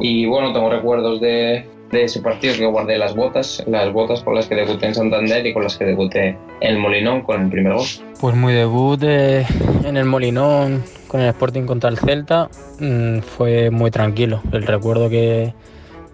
Y, 0.00 0.26
bueno, 0.26 0.52
tengo 0.52 0.70
recuerdos 0.70 1.20
de, 1.20 1.64
de 1.92 2.04
ese 2.04 2.20
partido 2.20 2.54
que 2.54 2.66
guardé 2.66 2.98
las 2.98 3.14
botas, 3.14 3.62
las 3.66 3.92
botas 3.92 4.22
con 4.22 4.34
las 4.34 4.46
que 4.46 4.54
debuté 4.54 4.86
en 4.86 4.94
Santander 4.94 5.46
y 5.46 5.52
con 5.52 5.62
las 5.62 5.76
que 5.76 5.84
debuté 5.84 6.38
en 6.60 6.70
el 6.74 6.78
Molinón 6.78 7.20
con 7.20 7.42
el 7.42 7.50
primer 7.50 7.74
gol. 7.74 7.86
Pues 8.18 8.34
muy 8.34 8.54
debut 8.54 9.02
en 9.02 9.96
el 9.96 10.06
Molinón 10.06 10.82
con 11.06 11.20
el 11.20 11.28
Sporting 11.28 11.64
contra 11.64 11.90
el 11.90 11.98
Celta 11.98 12.48
mm, 12.80 13.18
fue 13.18 13.70
muy 13.70 13.90
tranquilo. 13.90 14.40
El 14.52 14.66
recuerdo 14.66 15.10
que, 15.10 15.52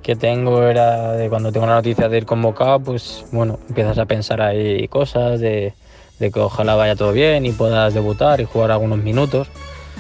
que 0.03 0.17
tengo 0.17 0.65
era 0.65 1.13
de 1.13 1.29
cuando 1.29 1.53
tengo 1.53 1.67
la 1.67 1.77
noticia 1.77 2.09
de 2.09 2.19
ir 2.19 2.27
convocado, 2.27 2.81
pues 2.81 3.25
bueno, 3.31 3.61
empiezas 3.69 3.99
a 3.99 4.07
pensar 4.07 4.43
ahí 4.43 4.89
cosas 4.89 5.39
de, 5.39 5.75
de 6.19 6.31
que 6.33 6.41
ojalá 6.41 6.75
vaya 6.75 6.97
todo 6.97 7.13
bien 7.13 7.47
y 7.47 7.53
puedas 7.53 7.95
debutar 7.95 8.41
y 8.41 8.45
jugar 8.45 8.73
algunos 8.73 8.99
minutos 8.99 9.49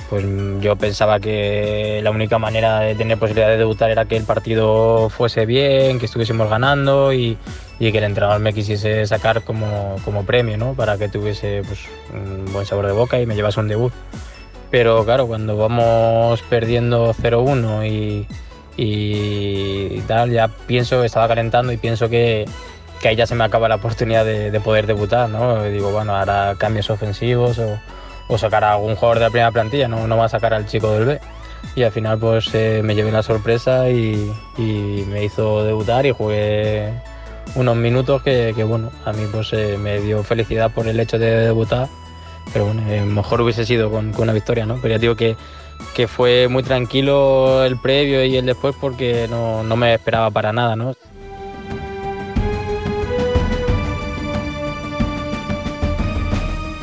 pues 0.08 0.24
yo 0.60 0.76
pensaba 0.76 1.20
que 1.20 2.00
la 2.02 2.10
única 2.10 2.38
manera 2.38 2.80
de 2.80 2.94
tener 2.94 3.18
posibilidad 3.18 3.48
de 3.48 3.58
debutar 3.58 3.90
era 3.90 4.06
que 4.06 4.16
el 4.16 4.24
partido 4.24 5.10
fuese 5.10 5.44
bien, 5.44 5.98
que 5.98 6.06
estuviésemos 6.06 6.48
ganando 6.48 7.12
y, 7.12 7.36
que 7.78 7.88
el 7.88 8.04
entrenador 8.04 8.40
me 8.40 8.54
quisiese 8.54 9.06
sacar 9.06 9.42
como, 9.42 9.96
premio, 10.26 10.56
¿no? 10.56 10.74
Para 10.74 10.96
que 10.96 11.08
tuviese 11.08 11.62
pues, 11.66 11.80
un 12.12 12.50
buen 12.52 12.64
sabor 12.64 12.86
de 12.86 12.92
boca 12.92 13.20
y 13.20 13.26
me 13.26 13.34
llevase 13.34 13.60
un 13.60 13.68
debut. 13.68 13.92
Pero 14.70 15.04
claro, 15.04 15.26
cuando 15.26 15.56
vamos 15.56 16.42
perdiendo 16.42 17.14
0-1 17.14 17.86
y, 17.86 18.26
y, 18.76 20.00
tal, 20.02 20.30
ya 20.30 20.48
pienso, 20.48 21.04
estaba 21.04 21.28
calentando 21.28 21.70
y 21.72 21.76
pienso 21.76 22.08
que, 22.08 22.46
que 23.02 23.08
ahí 23.08 23.16
ya 23.16 23.26
se 23.26 23.34
me 23.34 23.44
acaba 23.44 23.68
la 23.68 23.76
oportunidad 23.76 24.24
de, 24.24 24.50
de 24.50 24.60
poder 24.60 24.86
debutar, 24.86 25.28
¿no? 25.28 25.64
digo, 25.64 25.90
bueno, 25.90 26.16
ahora 26.16 26.54
cambios 26.58 26.90
ofensivos 26.90 27.58
o 27.58 27.78
o 28.28 28.38
sacar 28.38 28.64
a 28.64 28.74
algún 28.74 28.94
jugador 28.94 29.18
de 29.18 29.24
la 29.24 29.30
primera 29.30 29.50
plantilla, 29.50 29.88
no, 29.88 30.06
no 30.06 30.16
va 30.16 30.26
a 30.26 30.28
sacar 30.28 30.54
al 30.54 30.66
chico 30.66 30.92
del 30.92 31.04
B. 31.06 31.20
Y 31.74 31.82
al 31.82 31.92
final 31.92 32.18
pues 32.18 32.54
eh, 32.54 32.82
me 32.84 32.94
llevé 32.94 33.10
la 33.10 33.22
sorpresa 33.22 33.90
y, 33.90 34.32
me 34.56 35.24
hizo 35.24 35.64
debutar 35.64 36.06
y 36.06 36.12
jugué 36.12 36.92
unos 37.54 37.76
minutos 37.76 38.22
que, 38.22 38.52
bueno, 38.64 38.90
a 39.04 39.12
mí 39.12 39.24
pues 39.32 39.52
eh, 39.52 39.76
me 39.78 40.00
dio 40.00 40.22
felicidad 40.22 40.70
por 40.72 40.86
el 40.86 41.00
hecho 41.00 41.18
de 41.18 41.30
debutar, 41.30 41.88
pero 42.52 42.66
bueno, 42.66 42.82
eh, 42.88 43.00
mejor 43.02 43.40
hubiese 43.40 43.64
sido 43.64 43.90
con, 43.90 44.12
con, 44.12 44.24
una 44.24 44.32
victoria, 44.32 44.66
¿no? 44.66 44.78
Pero 44.80 44.94
ya 44.94 44.98
digo 44.98 45.16
que, 45.16 45.36
que 45.94 46.08
fue 46.08 46.48
muy 46.48 46.62
tranquilo 46.62 47.64
el 47.64 47.78
previo 47.78 48.24
y 48.24 48.36
el 48.36 48.46
después 48.46 48.74
porque 48.80 49.26
no, 49.28 49.62
no 49.62 49.76
me 49.76 49.94
esperaba 49.94 50.30
para 50.30 50.52
nada, 50.52 50.76
¿no? 50.76 50.94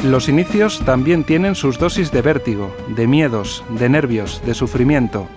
Los 0.06 0.30
inicios 0.30 0.82
también 0.86 1.24
tienen 1.24 1.56
sus 1.56 1.80
dosis 1.80 2.12
de 2.12 2.22
vértigo, 2.22 2.70
de 2.90 3.08
miedos, 3.08 3.64
de 3.70 3.90
nervios, 3.90 4.40
de 4.46 4.54
sufrimiento. 4.54 5.28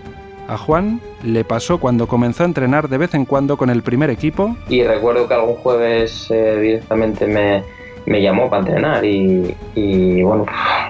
A 0.47 0.59
Juan 0.59 1.01
le 1.25 1.43
pasó 1.43 1.79
cuando 1.81 2.07
comenzó 2.07 2.43
a 2.43 2.47
entrenar 2.47 2.91
de 2.91 2.99
vez 2.99 3.15
en 3.15 3.25
cuando 3.25 3.57
con 3.57 3.71
el 3.71 3.83
primer 3.83 4.11
equipo. 4.11 4.59
Y 4.69 4.83
recuerdo 4.83 5.27
que 5.27 5.33
algún 5.33 5.55
jueves 5.55 6.31
eh, 6.31 6.61
directamente 6.61 7.27
me, 7.27 7.63
me, 8.05 8.21
llamó 8.21 8.51
para 8.51 8.61
entrenar 8.61 9.03
y, 9.07 10.23
bueno, 10.23 10.45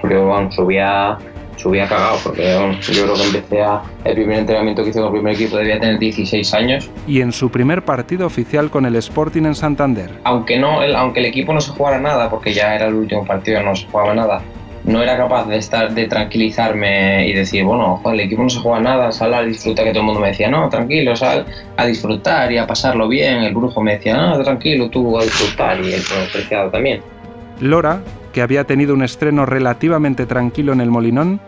yo 0.09 0.27
bueno, 0.27 0.51
subía 0.51 1.17
subía 1.59 1.87
cagado 1.87 2.17
porque 2.23 2.43
yo 2.81 3.03
creo 3.03 3.15
que 3.15 3.23
empecé 3.23 3.61
a 3.61 3.81
el 4.05 4.15
primer 4.15 4.39
entrenamiento 4.39 4.83
que 4.83 4.89
hice 4.89 4.99
con 4.99 5.07
el 5.07 5.13
primer 5.13 5.33
equipo 5.35 5.57
debía 5.57 5.79
tener 5.79 5.99
16 5.99 6.53
años. 6.53 6.89
Y 7.07 7.21
en 7.21 7.31
su 7.31 7.49
primer 7.49 7.83
partido 7.83 8.25
oficial 8.25 8.69
con 8.69 8.85
el 8.85 8.95
Sporting 8.95 9.43
en 9.43 9.55
Santander. 9.55 10.11
Aunque 10.23 10.57
no 10.57 10.81
el, 10.81 10.95
aunque 10.95 11.19
el 11.19 11.25
equipo 11.25 11.53
no 11.53 11.61
se 11.61 11.71
jugara 11.71 11.99
nada 11.99 12.29
porque 12.29 12.53
ya 12.53 12.75
era 12.75 12.87
el 12.87 12.95
último 12.95 13.25
partido 13.25 13.61
no 13.61 13.75
se 13.75 13.85
jugaba 13.87 14.13
nada 14.13 14.41
no 14.85 15.03
era 15.03 15.17
capaz 15.17 15.45
de 15.45 15.57
estar 15.57 15.93
de 15.93 16.07
tranquilizarme 16.07 17.27
y 17.27 17.33
decir 17.33 17.63
bueno 17.63 18.01
el 18.05 18.19
equipo 18.21 18.43
no 18.43 18.49
se 18.49 18.59
juega 18.59 18.79
nada 18.79 19.11
sal 19.11 19.33
a 19.33 19.43
disfrutar 19.43 19.85
que 19.85 19.91
todo 19.91 19.99
el 19.99 20.05
mundo 20.05 20.21
me 20.21 20.29
decía 20.29 20.49
no 20.49 20.69
tranquilo 20.69 21.15
sal 21.15 21.45
a 21.75 21.85
disfrutar 21.85 22.51
y 22.51 22.57
a 22.57 22.65
pasarlo 22.65 23.07
bien 23.07 23.43
el 23.43 23.53
brujo 23.53 23.81
me 23.81 23.97
decía 23.97 24.15
no 24.15 24.41
tranquilo 24.41 24.89
tú 24.89 25.19
a 25.19 25.23
disfrutar 25.23 25.79
y 25.81 25.93
el 25.93 26.01
preciado 26.31 26.69
también. 26.69 27.01
Lora 27.59 28.01
que 28.31 28.41
había 28.41 28.65
tenido 28.65 28.93
un 28.93 29.03
estreno 29.03 29.45
relativamente 29.45 30.25
tranquilo 30.25 30.73
en 30.73 30.81
el 30.81 30.89
Molinón, 30.89 31.39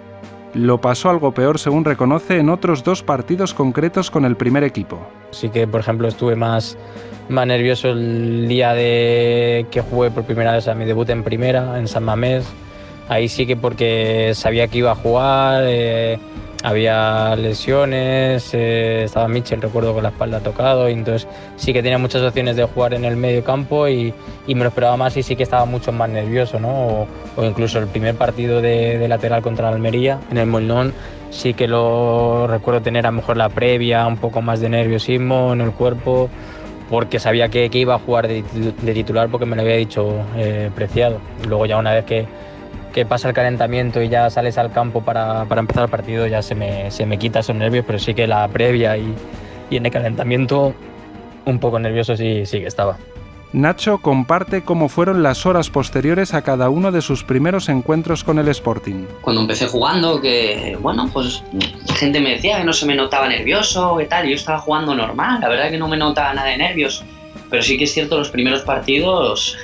lo 0.54 0.82
pasó 0.82 1.10
algo 1.10 1.34
peor 1.34 1.60
según 1.60 1.86
reconoce 1.86 2.38
en 2.38 2.50
otros 2.50 2.84
dos 2.84 3.04
partidos 3.04 3.54
concretos 3.54 4.12
con 4.12 4.26
el 4.26 4.36
primer 4.36 4.64
equipo. 4.64 5.00
Sí 5.32 5.50
que, 5.50 5.66
por 5.68 5.80
ejemplo, 5.80 6.08
estuve 6.08 6.36
más, 6.36 6.78
más 7.30 7.48
nervioso 7.48 7.90
el 7.90 8.48
día 8.48 8.74
de 8.74 9.66
que 9.72 9.82
jugué 9.82 10.12
por 10.12 10.24
primera 10.24 10.54
vez 10.54 10.68
a 10.68 10.76
mi 10.76 10.86
debut 10.86 11.10
en 11.10 11.24
primera, 11.24 11.80
en 11.80 11.88
San 11.88 12.04
Mamés. 12.04 12.46
Ahí 13.08 13.28
sí 13.30 13.46
que 13.46 13.56
porque 13.56 14.32
sabía 14.36 14.68
que 14.68 14.80
iba 14.80 14.92
a 14.92 14.96
jugar, 14.96 15.64
eh, 15.66 16.20
había 16.64 17.36
lesiones, 17.36 18.54
eh, 18.54 19.04
estaba 19.06 19.28
Mitchell, 19.28 19.62
recuerdo, 19.62 19.94
con 19.94 20.04
la 20.04 20.10
espalda 20.10 20.40
tocado, 20.40 20.90
y 20.90 20.94
entonces 20.94 21.28
sí 21.56 21.74
que 21.74 21.82
tenía 21.82 21.98
muchas 21.98 22.22
opciones 22.22 22.56
de 22.56 22.66
jugar 22.66 22.94
en 22.94 23.06
el 23.06 23.16
medio 23.16 23.44
campo 23.44 23.88
y, 23.88 24.14
y 24.48 24.56
me 24.56 24.62
lo 24.62 24.70
esperaba 24.70 24.98
más 24.98 25.18
y 25.18 25.24
sí 25.24 25.36
que 25.36 25.44
estaba 25.44 25.66
mucho 25.66 25.92
más 25.92 26.10
nervioso, 26.10 26.60
¿no? 26.60 27.08
O, 27.36 27.44
incluso 27.44 27.80
el 27.80 27.88
primer 27.88 28.16
partido 28.16 28.62
de, 28.62 29.08
lateral 29.08 29.42
contra 29.42 29.70
la 29.70 29.76
Almería, 29.76 30.20
en 30.30 30.38
el 30.38 30.48
Molinón, 30.48 30.94
sí 31.30 31.54
que 31.54 31.68
lo 31.68 32.48
recuerdo 32.48 32.82
tener 32.82 33.06
a 33.06 33.12
lo 33.12 33.18
mejor 33.18 33.38
la 33.38 33.50
previa, 33.50 34.06
un 34.06 34.18
poco 34.18 34.42
más 34.42 34.60
de 34.62 34.70
nerviosismo 34.70 35.54
en 35.54 35.62
el 35.62 35.72
cuerpo, 35.72 36.30
porque 36.90 37.20
sabía 37.20 37.50
que, 37.50 37.70
que 37.70 37.80
iba 37.80 37.96
a 37.96 38.00
jugar 38.00 38.28
de, 38.28 38.44
titular 38.94 39.30
porque 39.30 39.46
me 39.46 39.56
lo 39.56 39.62
había 39.62 39.78
dicho 39.78 40.14
eh, 40.36 40.70
Preciado. 40.76 41.20
Luego 41.48 41.66
ya 41.66 41.78
una 41.78 41.94
vez 41.94 42.06
que 42.06 42.26
que 42.92 43.06
pasa 43.06 43.30
el 43.30 43.34
calentamiento 43.34 44.02
y 44.02 44.10
ya 44.10 44.30
sales 44.30 44.58
al 44.58 44.72
campo 44.72 45.02
para, 45.02 45.46
para 45.46 45.62
empezar 45.62 45.84
el 45.84 45.90
partido, 45.90 46.28
ya 46.28 46.42
se 46.42 46.56
me, 46.56 46.92
se 46.92 47.06
me 47.06 47.18
quita 47.18 47.40
esos 47.40 47.56
nervios, 47.56 47.86
pero 47.86 48.00
sí 48.00 48.14
que 48.14 48.28
la 48.28 48.48
previa 48.48 48.98
y, 48.98 49.14
y 49.70 49.78
en 49.78 49.86
el 49.86 49.92
calentamiento 49.92 50.74
un 51.46 51.60
poco 51.60 51.80
nervioso 51.80 52.16
sí, 52.16 52.46
sí 52.46 52.60
que 52.60 52.68
estaba. 52.68 52.98
Nacho 53.54 53.98
comparte 53.98 54.64
cómo 54.64 54.88
fueron 54.88 55.24
las 55.24 55.46
horas 55.46 55.70
posteriores 55.70 56.34
a 56.34 56.42
cada 56.42 56.70
uno 56.70 56.94
de 56.94 57.02
sus 57.02 57.26
primeros 57.26 57.68
encuentros 57.68 58.24
con 58.24 58.40
el 58.40 58.48
Sporting. 58.48 59.06
Cuando 59.22 59.42
empecé 59.42 59.68
jugando, 59.68 60.22
que 60.22 60.78
bueno, 60.80 61.10
pues 61.12 61.44
gente 61.96 62.22
me 62.22 62.32
decía 62.32 62.60
que 62.60 62.64
no 62.64 62.72
se 62.72 62.86
me 62.86 62.96
notaba 62.96 63.28
nervioso, 63.28 64.00
y 64.00 64.06
tal, 64.06 64.30
yo 64.30 64.36
estaba 64.36 64.60
jugando 64.60 64.96
normal, 64.96 65.42
la 65.42 65.50
verdad 65.50 65.70
que 65.70 65.78
no 65.78 65.90
me 65.90 65.98
notaba 65.98 66.34
nada 66.34 66.48
de 66.48 66.58
nervios, 66.58 67.04
pero 67.50 67.62
sí 67.62 67.78
que 67.78 67.84
es 67.84 67.94
cierto, 67.94 68.18
los 68.18 68.30
primeros 68.30 68.62
partidos 68.62 69.58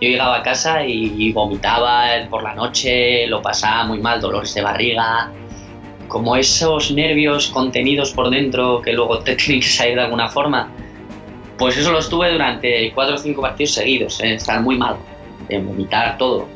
yo 0.00 0.08
llegaba 0.08 0.38
a 0.38 0.42
casa 0.42 0.84
y 0.84 1.32
vomitaba 1.32 2.04
por 2.28 2.42
la 2.42 2.54
noche, 2.54 3.26
lo 3.26 3.40
pasaba 3.40 3.84
muy 3.84 3.98
mal, 3.98 4.20
dolores 4.20 4.54
de 4.54 4.62
barriga, 4.62 5.30
como 6.08 6.36
esos 6.36 6.90
nervios 6.92 7.48
contenidos 7.48 8.12
por 8.12 8.30
dentro 8.30 8.80
que 8.82 8.92
luego 8.92 9.18
te 9.20 9.34
tienen 9.36 9.60
que 9.60 9.68
salir 9.68 9.96
de 9.96 10.02
alguna 10.02 10.28
forma. 10.28 10.70
Pues 11.58 11.76
eso 11.76 11.92
lo 11.92 12.00
estuve 12.00 12.32
durante 12.32 12.92
cuatro 12.94 13.14
o 13.14 13.18
cinco 13.18 13.42
partidos 13.42 13.74
seguidos, 13.74 14.20
¿eh? 14.20 14.34
estar 14.34 14.60
muy 14.60 14.76
mal, 14.76 14.96
de 15.48 15.60
vomitar 15.60 16.18
todo. 16.18 16.46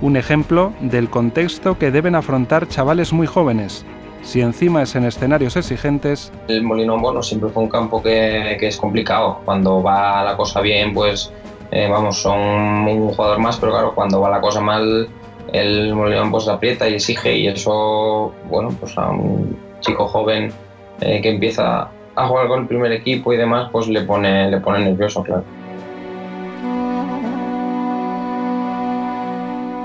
Un 0.00 0.16
ejemplo 0.16 0.72
del 0.80 1.08
contexto 1.08 1.78
que 1.78 1.90
deben 1.90 2.14
afrontar 2.14 2.68
chavales 2.68 3.12
muy 3.12 3.26
jóvenes. 3.26 3.84
Si 4.22 4.40
encima 4.40 4.82
es 4.82 4.94
en 4.96 5.04
escenarios 5.04 5.56
exigentes... 5.56 6.32
El 6.48 6.62
Molinón, 6.62 7.00
bueno, 7.00 7.22
siempre 7.22 7.48
fue 7.50 7.62
un 7.62 7.68
campo 7.68 8.02
que, 8.02 8.56
que 8.58 8.66
es 8.66 8.76
complicado. 8.76 9.40
Cuando 9.44 9.82
va 9.82 10.24
la 10.24 10.36
cosa 10.36 10.60
bien, 10.60 10.92
pues 10.92 11.32
eh, 11.70 11.88
vamos, 11.90 12.18
son 12.18 12.38
un 12.38 13.08
jugador 13.08 13.38
más, 13.38 13.56
pero 13.58 13.72
claro, 13.72 13.94
cuando 13.94 14.20
va 14.20 14.30
la 14.30 14.40
cosa 14.40 14.60
mal, 14.60 15.08
el 15.52 15.94
Molinón 15.94 16.30
pues 16.30 16.48
aprieta 16.48 16.88
y 16.88 16.94
exige 16.94 17.36
y 17.36 17.48
eso, 17.48 18.32
bueno, 18.48 18.70
pues 18.80 18.96
a 18.98 19.10
un 19.10 19.56
chico 19.80 20.06
joven 20.06 20.52
eh, 21.00 21.20
que 21.20 21.30
empieza 21.30 21.88
a 22.14 22.26
jugar 22.26 22.48
con 22.48 22.60
el 22.62 22.66
primer 22.66 22.92
equipo 22.92 23.32
y 23.32 23.36
demás, 23.36 23.68
pues 23.70 23.88
le 23.88 24.02
pone, 24.02 24.50
le 24.50 24.60
pone 24.60 24.84
nervioso, 24.84 25.22
claro. 25.22 25.44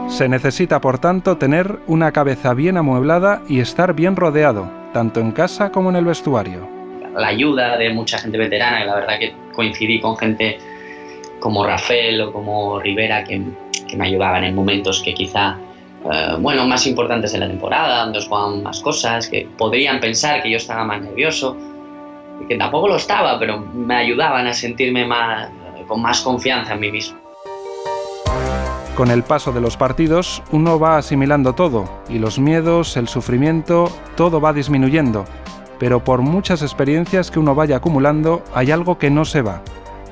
Se 0.08 0.28
necesita, 0.28 0.82
por 0.82 1.00
tanto, 1.00 1.38
tener 1.38 1.80
una 1.88 2.12
cabeza 2.12 2.54
bien 2.54 2.78
amueblada 2.78 3.42
y 3.48 3.60
estar 3.60 3.94
bien 3.94 4.16
rodeado, 4.16 4.70
tanto 4.94 5.20
en 5.20 5.32
casa 5.32 5.72
como 5.72 5.90
en 5.90 5.96
el 5.96 6.06
vestuario. 6.06 6.68
La 7.16 7.28
ayuda 7.28 7.78
de 7.78 7.92
mucha 7.92 8.18
gente 8.18 8.38
veterana, 8.38 8.84
y 8.84 8.88
la 8.88 8.96
verdad 8.96 9.20
que 9.20 9.34
coincidí 9.54 10.00
con 10.00 10.18
gente 10.18 10.60
como 11.42 11.66
Rafael 11.66 12.22
o 12.22 12.32
como 12.32 12.80
Rivera 12.80 13.26
que, 13.26 13.42
me 13.98 14.08
ayudaban 14.08 14.46
en 14.46 14.56
momentos 14.56 15.02
que 15.04 15.14
quizá, 15.14 15.58
eh, 16.10 16.38
bueno, 16.40 16.66
más 16.66 16.88
importantes 16.88 17.34
de 17.34 17.40
la 17.40 17.48
temporada, 17.50 18.06
donde 18.06 18.22
jugaban 18.26 18.64
más 18.64 18.80
cosas, 18.80 19.28
que 19.28 19.50
podrían 19.58 20.00
pensar 20.00 20.42
que 20.42 20.50
yo 20.50 20.56
estaba 20.56 20.86
más 20.86 21.02
nervioso, 21.02 21.58
que 22.48 22.56
tampoco 22.56 22.88
lo 22.88 22.96
estaba, 22.96 23.38
pero 23.38 23.60
me 23.60 23.96
ayudaban 23.96 24.48
a 24.48 24.54
sentirme 24.54 25.06
más, 25.06 25.50
con 25.88 26.02
más 26.02 26.22
confianza 26.22 26.76
en 26.76 26.80
mí 26.80 26.92
mismo. 26.92 27.20
Con 28.96 29.12
el 29.12 29.24
paso 29.24 29.52
de 29.52 29.60
los 29.60 29.76
partidos, 29.76 30.42
uno 30.52 30.80
va 30.80 30.98
asimilando 30.98 31.54
todo, 31.54 31.90
y 32.08 32.20
los 32.20 32.40
miedos, 32.40 32.96
el 32.96 33.10
sufrimiento, 33.10 33.92
todo 34.16 34.40
va 34.40 34.54
disminuyendo. 34.54 35.26
Pero 35.80 36.02
por 36.02 36.22
muchas 36.22 36.62
experiencias 36.62 37.30
que 37.30 37.40
uno 37.40 37.56
vaya 37.56 37.78
acumulando, 37.78 38.42
hay 38.54 38.72
algo 38.72 38.98
que 38.98 39.10
no 39.10 39.26
se 39.26 39.42
va, 39.42 39.64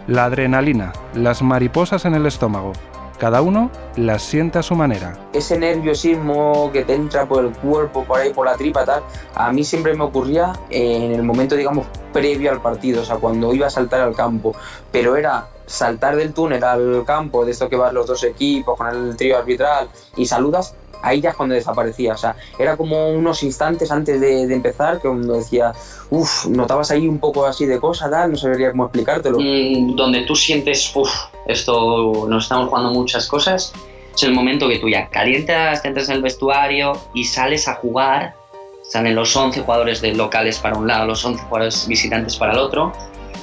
la 0.10 0.26
adrenalina, 0.26 0.92
las 1.14 1.44
mariposas 1.44 2.04
en 2.06 2.16
el 2.16 2.26
estómago. 2.26 2.74
Cada 3.20 3.44
uno 3.44 3.70
las 3.96 4.24
siente 4.24 4.58
a 4.58 4.64
su 4.64 4.74
manera. 4.74 5.16
Ese 5.34 5.60
nerviosismo 5.60 6.72
que 6.74 6.84
te 6.84 6.96
entra 6.96 7.28
por 7.28 7.46
el 7.46 7.52
cuerpo, 7.52 8.06
por 8.06 8.20
ahí, 8.20 8.34
por 8.34 8.48
la 8.48 8.56
tripa, 8.56 8.86
tal, 8.86 9.04
a 9.36 9.52
mí 9.52 9.64
siempre 9.64 9.94
me 9.94 10.06
ocurría 10.06 10.54
en 10.72 11.12
el 11.12 11.22
momento, 11.22 11.56
digamos, 11.56 11.86
previo 12.12 12.50
al 12.52 12.60
partido, 12.60 13.04
o 13.04 13.06
sea, 13.06 13.18
cuando 13.18 13.54
iba 13.54 13.68
a 13.68 13.70
saltar 13.70 14.02
al 14.02 14.16
campo. 14.16 14.56
Pero 14.92 15.16
era 15.16 15.48
saltar 15.68 16.16
del 16.16 16.34
túnel 16.34 16.64
al 16.64 17.04
campo, 17.06 17.46
de 17.46 17.52
esto 17.52 17.70
que 17.70 17.76
van 17.76 17.94
los 17.94 18.08
dos 18.08 18.24
equipos 18.24 18.78
con 18.78 18.88
el 18.88 19.16
trío 19.16 19.38
arbitral, 19.38 19.90
y 20.16 20.26
saludas 20.26 20.74
ahí 21.02 21.22
ya 21.22 21.32
es 21.32 21.36
cuando 21.36 21.56
desaparecía. 21.56 22.14
O 22.14 22.18
sea, 22.18 22.36
era 22.58 22.78
como 22.78 23.10
unos 23.10 23.44
instantes 23.44 23.92
antes 23.92 24.20
de, 24.20 24.44
empezar 24.54 24.96
que 25.02 25.08
cuando 25.08 25.34
decía, 25.36 25.74
uff, 26.10 26.46
notabas 26.48 26.92
ahí 26.92 27.08
un 27.08 27.20
poco 27.20 27.46
así 27.46 27.66
de 27.66 27.80
cosa, 27.80 28.10
tal, 28.10 28.32
no 28.32 28.38
sabría 28.38 28.72
cómo 28.72 28.86
explicártelo. 28.86 29.38
Mm, 29.40 29.96
donde 29.96 30.22
tú 30.22 30.36
sientes, 30.36 30.92
uff, 30.96 31.12
esto 31.48 32.28
nos 32.28 32.44
estamos 32.44 32.70
jugando 32.70 32.92
muchas 32.92 33.28
cosas, 33.28 33.74
es 34.16 34.24
el 34.24 34.34
momento 34.34 34.68
que 34.68 34.80
tú 34.80 34.90
ya 34.90 35.08
calientas, 35.10 35.82
te 35.82 35.88
entras 35.88 36.10
en 36.10 36.16
el 36.16 36.22
vestuario 36.22 36.94
y 37.14 37.24
sales 37.24 37.68
a 37.68 37.76
jugar. 37.76 38.36
Salen 38.84 39.16
los 39.16 39.36
11 39.36 39.62
jugadores 39.62 40.02
de 40.02 40.14
locales 40.14 40.58
para 40.58 40.76
un 40.76 40.88
lado, 40.88 41.06
los 41.06 41.24
11 41.24 41.44
jugadores 41.44 41.88
visitantes 41.88 42.36
para 42.36 42.54
el 42.54 42.58
otro. 42.58 42.92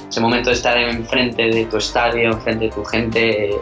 Ese 0.09 0.19
momento 0.19 0.49
de 0.49 0.55
estar 0.55 0.77
enfrente 0.77 1.43
de 1.43 1.65
tu 1.65 1.77
estadio, 1.77 2.31
enfrente 2.31 2.65
de 2.65 2.71
tu 2.71 2.83
gente 2.83 3.55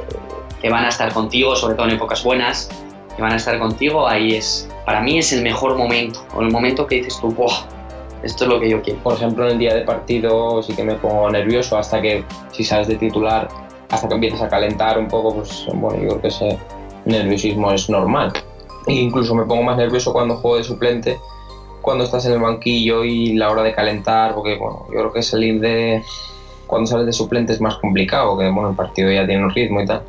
que 0.62 0.70
van 0.70 0.84
a 0.84 0.90
estar 0.90 1.14
contigo, 1.14 1.56
sobre 1.56 1.76
todo 1.76 1.86
en 1.88 1.94
épocas 1.94 2.24
buenas, 2.24 2.70
que 3.16 3.22
van 3.22 3.34
a 3.34 3.36
estar 3.38 3.58
contigo, 3.60 4.08
ahí 4.08 4.36
es, 4.36 4.70
para 4.86 5.02
mí 5.02 5.18
es 5.18 5.32
el 5.34 5.42
mejor 5.42 5.78
momento, 5.78 6.20
o 6.36 6.42
el 6.42 6.52
momento 6.52 6.86
que 6.86 6.96
dices 6.96 7.18
tú, 7.20 7.32
¡buah! 7.32 7.66
Esto 8.24 8.46
es 8.46 8.50
lo 8.50 8.60
que 8.60 8.70
yo 8.70 8.82
quiero. 8.82 9.00
Por 9.02 9.14
ejemplo, 9.14 9.46
en 9.46 9.52
el 9.52 9.60
día 9.60 9.76
de 9.76 9.82
partido 9.82 10.64
sí 10.64 10.76
que 10.76 10.84
me 10.84 10.96
pongo 10.96 11.30
nervioso 11.30 11.78
hasta 11.78 12.02
que, 12.02 12.24
si 12.52 12.64
sales 12.64 12.88
de 12.88 12.96
titular, 12.96 13.48
hasta 13.90 14.08
que 14.08 14.16
empieces 14.16 14.42
a 14.42 14.50
calentar 14.50 14.98
un 14.98 15.08
poco, 15.08 15.36
pues 15.36 15.68
bueno, 15.74 16.02
yo 16.02 16.08
creo 16.10 16.22
que 16.22 16.28
ese 16.30 16.58
nerviosismo 17.06 17.72
es 17.72 17.88
normal. 17.90 18.34
E 18.88 18.94
incluso 18.94 19.36
me 19.36 19.46
pongo 19.46 19.64
más 19.64 19.78
nervioso 19.78 20.12
cuando 20.12 20.38
juego 20.38 20.58
de 20.58 20.64
suplente, 20.64 21.20
cuando 21.82 22.04
estás 22.04 22.26
en 22.26 22.34
el 22.34 22.40
banquillo 22.40 23.04
y 23.04 23.34
la 23.34 23.52
hora 23.52 23.62
de 23.62 23.74
calentar, 23.74 24.34
porque 24.34 24.58
bueno, 24.58 24.86
yo 24.88 25.00
creo 25.00 25.14
que 25.14 25.22
salir 25.22 25.60
de... 25.60 26.04
Cuando 26.66 26.88
sales 26.88 27.06
de 27.06 27.14
suplente 27.14 27.54
es 27.54 27.62
más 27.62 27.76
complicado, 27.76 28.36
que 28.40 28.50
bueno, 28.50 28.72
el 28.72 28.76
partido 28.76 29.12
ya 29.12 29.28
tiene 29.28 29.44
un 29.44 29.52
ritmo 29.52 29.82
y 29.82 29.86
tal. 29.86 30.02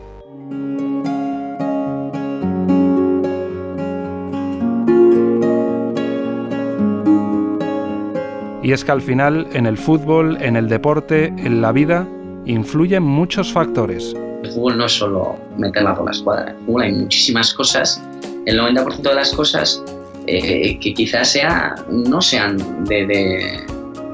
Y 8.66 8.72
es 8.72 8.84
que 8.84 8.90
al 8.90 9.00
final, 9.00 9.46
en 9.52 9.64
el 9.64 9.78
fútbol, 9.78 10.38
en 10.42 10.56
el 10.56 10.68
deporte, 10.68 11.26
en 11.26 11.62
la 11.62 11.70
vida, 11.70 12.04
influyen 12.46 13.04
muchos 13.04 13.52
factores. 13.52 14.12
El 14.42 14.50
fútbol 14.50 14.78
no 14.78 14.86
es 14.86 14.92
solo 14.92 15.36
meterla 15.56 15.94
por 15.94 16.06
la 16.06 16.10
escuadra, 16.10 16.50
el 16.50 16.56
fútbol 16.66 16.82
hay 16.82 16.92
muchísimas 16.92 17.54
cosas. 17.54 18.02
El 18.44 18.58
90% 18.58 19.02
de 19.02 19.14
las 19.14 19.32
cosas 19.32 19.84
eh, 20.26 20.80
que 20.80 20.94
quizás 20.94 21.28
sea, 21.28 21.76
no 21.88 22.20
sean 22.20 22.56
de, 22.86 23.06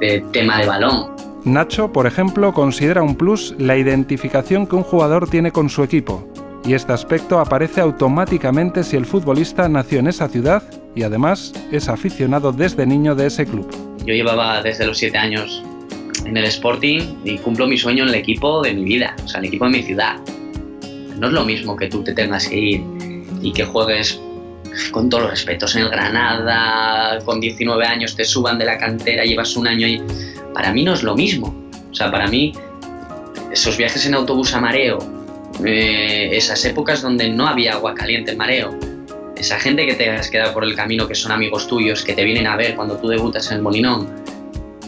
de 0.00 0.24
tema 0.32 0.58
de 0.58 0.66
balón. 0.66 1.16
Nacho, 1.46 1.90
por 1.90 2.06
ejemplo, 2.06 2.52
considera 2.52 3.02
un 3.02 3.16
plus 3.16 3.54
la 3.56 3.78
identificación 3.78 4.66
que 4.66 4.76
un 4.76 4.82
jugador 4.82 5.30
tiene 5.30 5.50
con 5.50 5.70
su 5.70 5.82
equipo. 5.82 6.28
Y 6.64 6.74
este 6.74 6.92
aspecto 6.92 7.40
aparece 7.40 7.80
automáticamente 7.80 8.84
si 8.84 8.96
el 8.96 9.04
futbolista 9.04 9.68
nació 9.68 9.98
en 9.98 10.06
esa 10.06 10.28
ciudad 10.28 10.62
y 10.94 11.02
además 11.02 11.52
es 11.72 11.88
aficionado 11.88 12.52
desde 12.52 12.86
niño 12.86 13.14
de 13.14 13.26
ese 13.26 13.46
club. 13.46 13.68
Yo 14.06 14.14
llevaba 14.14 14.62
desde 14.62 14.86
los 14.86 14.98
siete 14.98 15.18
años 15.18 15.62
en 16.24 16.36
el 16.36 16.44
Sporting 16.44 17.16
y 17.24 17.38
cumplo 17.38 17.66
mi 17.66 17.76
sueño 17.76 18.04
en 18.04 18.10
el 18.10 18.14
equipo 18.14 18.62
de 18.62 18.74
mi 18.74 18.84
vida, 18.84 19.16
o 19.24 19.28
sea, 19.28 19.40
el 19.40 19.46
equipo 19.46 19.64
de 19.64 19.70
mi 19.72 19.82
ciudad. 19.82 20.16
No 21.18 21.26
es 21.28 21.32
lo 21.32 21.44
mismo 21.44 21.76
que 21.76 21.88
tú 21.88 22.04
te 22.04 22.14
tengas 22.14 22.48
que 22.48 22.56
ir 22.56 22.84
y 23.42 23.52
que 23.52 23.64
juegues 23.64 24.20
con 24.92 25.10
todos 25.10 25.24
los 25.24 25.32
respetos 25.32 25.74
en 25.74 25.82
el 25.82 25.88
Granada, 25.90 27.18
con 27.24 27.40
19 27.40 27.84
años 27.84 28.16
te 28.16 28.24
suban 28.24 28.58
de 28.58 28.66
la 28.66 28.78
cantera, 28.78 29.24
llevas 29.24 29.56
un 29.56 29.66
año 29.66 29.86
y 29.86 30.02
para 30.54 30.72
mí 30.72 30.84
no 30.84 30.94
es 30.94 31.02
lo 31.02 31.14
mismo. 31.14 31.54
O 31.90 31.94
sea, 31.94 32.10
para 32.10 32.28
mí 32.28 32.52
esos 33.50 33.76
viajes 33.76 34.06
en 34.06 34.14
autobús 34.14 34.54
a 34.54 34.60
mareo, 34.60 34.98
eh, 35.64 36.36
esas 36.36 36.64
épocas 36.64 37.02
donde 37.02 37.28
no 37.28 37.46
había 37.46 37.74
agua 37.74 37.94
caliente 37.94 38.32
en 38.32 38.38
mareo, 38.38 38.78
esa 39.36 39.58
gente 39.58 39.86
que 39.86 39.94
te 39.94 40.08
has 40.08 40.30
quedado 40.30 40.52
por 40.52 40.64
el 40.64 40.76
camino, 40.76 41.08
que 41.08 41.14
son 41.14 41.32
amigos 41.32 41.66
tuyos, 41.66 42.04
que 42.04 42.12
te 42.14 42.24
vienen 42.24 42.46
a 42.46 42.56
ver 42.56 42.76
cuando 42.76 42.96
tú 42.96 43.08
debutas 43.08 43.50
en 43.50 43.56
el 43.56 43.62
Molinón. 43.62 44.08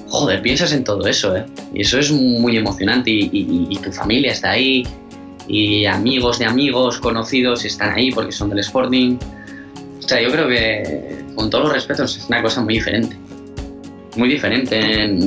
Joder, 0.09 0.43
piensas 0.43 0.73
en 0.73 0.85
todo 0.85 1.07
eso, 1.09 1.37
¿eh? 1.37 1.45
Y 1.73 1.83
eso 1.83 1.99
es 1.99 2.13
muy 2.13 2.57
emocionante 2.57 3.11
y, 3.11 3.79
tu 3.83 3.91
familia 3.91 4.31
está 4.31 4.53
ahí 4.53 4.87
y 5.49 5.87
amigos 5.87 6.39
de 6.39 6.45
amigos, 6.45 7.01
conocidos 7.01 7.65
están 7.65 7.95
ahí 7.95 8.13
porque 8.13 8.31
son 8.31 8.49
del 8.51 8.61
Sporting. 8.61 9.19
O 9.99 10.03
sea, 10.07 10.23
yo 10.23 10.31
creo 10.31 10.47
que, 10.47 11.25
con 11.35 11.51
todos 11.51 11.65
los 11.65 11.73
respetos, 11.73 12.17
es 12.17 12.27
una 12.29 12.41
cosa 12.41 12.61
muy 12.61 12.75
diferente. 12.75 13.17
Muy 14.17 14.29
diferente 14.29 15.19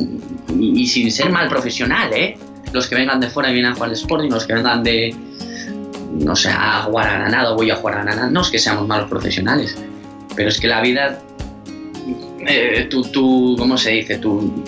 y, 0.58 0.88
sin 0.88 1.12
ser 1.12 1.30
mal 1.32 1.50
profesional, 1.50 2.14
¿eh? 2.14 2.38
Los 2.72 2.88
que 2.88 2.96
vengan 2.96 3.20
de 3.20 3.28
fuera 3.28 3.50
y 3.50 3.54
vienen 3.54 3.72
a 3.72 3.76
jugar 3.76 3.90
al 3.90 3.96
Sporting, 3.96 4.30
los 4.30 4.46
que 4.46 4.54
vengan 4.54 4.84
de, 4.84 5.14
no 6.12 6.36
sé, 6.36 6.50
a 6.50 6.84
jugar 6.84 7.34
a 7.34 7.52
voy 7.52 7.72
a 7.72 7.76
jugar 7.76 8.00
a 8.00 8.04
Granada. 8.04 8.30
No 8.30 8.41
es 8.41 8.50
que 8.50 8.60
seamos 8.60 8.88
malos 8.88 9.10
profesionales, 9.10 9.76
pero 10.36 10.50
es 10.50 10.60
que 10.60 10.67
la 10.67 10.82
vida, 10.82 11.20
eh, 12.48 12.88
tu, 12.89 13.56
¿cómo 13.58 13.78
se 13.78 13.91
dice? 13.91 14.17
Tu, 14.17 14.63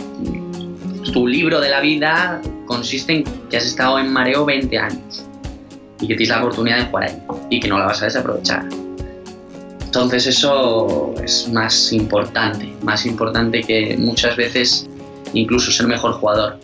tu 1.13 1.27
libro 1.27 1.59
de 1.59 1.69
la 1.69 1.79
vida 1.79 2.41
consiste 2.65 3.13
en 3.13 3.23
que 3.49 3.57
has 3.57 3.65
estado 3.65 3.99
en 3.99 4.11
mareo 4.11 4.45
20 4.45 4.77
años 4.77 5.25
y 5.99 6.07
que 6.07 6.15
tienes 6.15 6.29
la 6.29 6.39
oportunidad 6.39 6.77
de 6.77 6.85
jugar 6.85 7.03
ahí 7.05 7.21
y 7.49 7.59
que 7.59 7.67
no 7.67 7.79
la 7.79 7.85
vas 7.85 8.01
a 8.01 8.05
desaprovechar. 8.05 8.65
Entonces 9.81 10.27
eso 10.27 11.15
es 11.23 11.49
más 11.49 11.91
importante, 11.91 12.71
más 12.83 13.05
importante 13.07 13.61
que 13.61 13.97
muchas 13.97 14.35
veces 14.35 14.87
incluso 15.33 15.71
ser 15.71 15.87
mejor 15.87 16.13
jugador. 16.13 16.59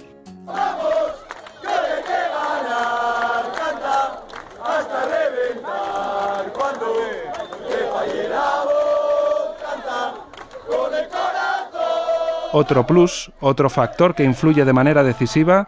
Otro 12.57 12.87
plus, 12.87 13.31
otro 13.41 13.69
factor 13.69 14.15
que 14.15 14.23
influye 14.23 14.63
de 14.63 14.71
manera 14.71 15.03
decisiva, 15.03 15.67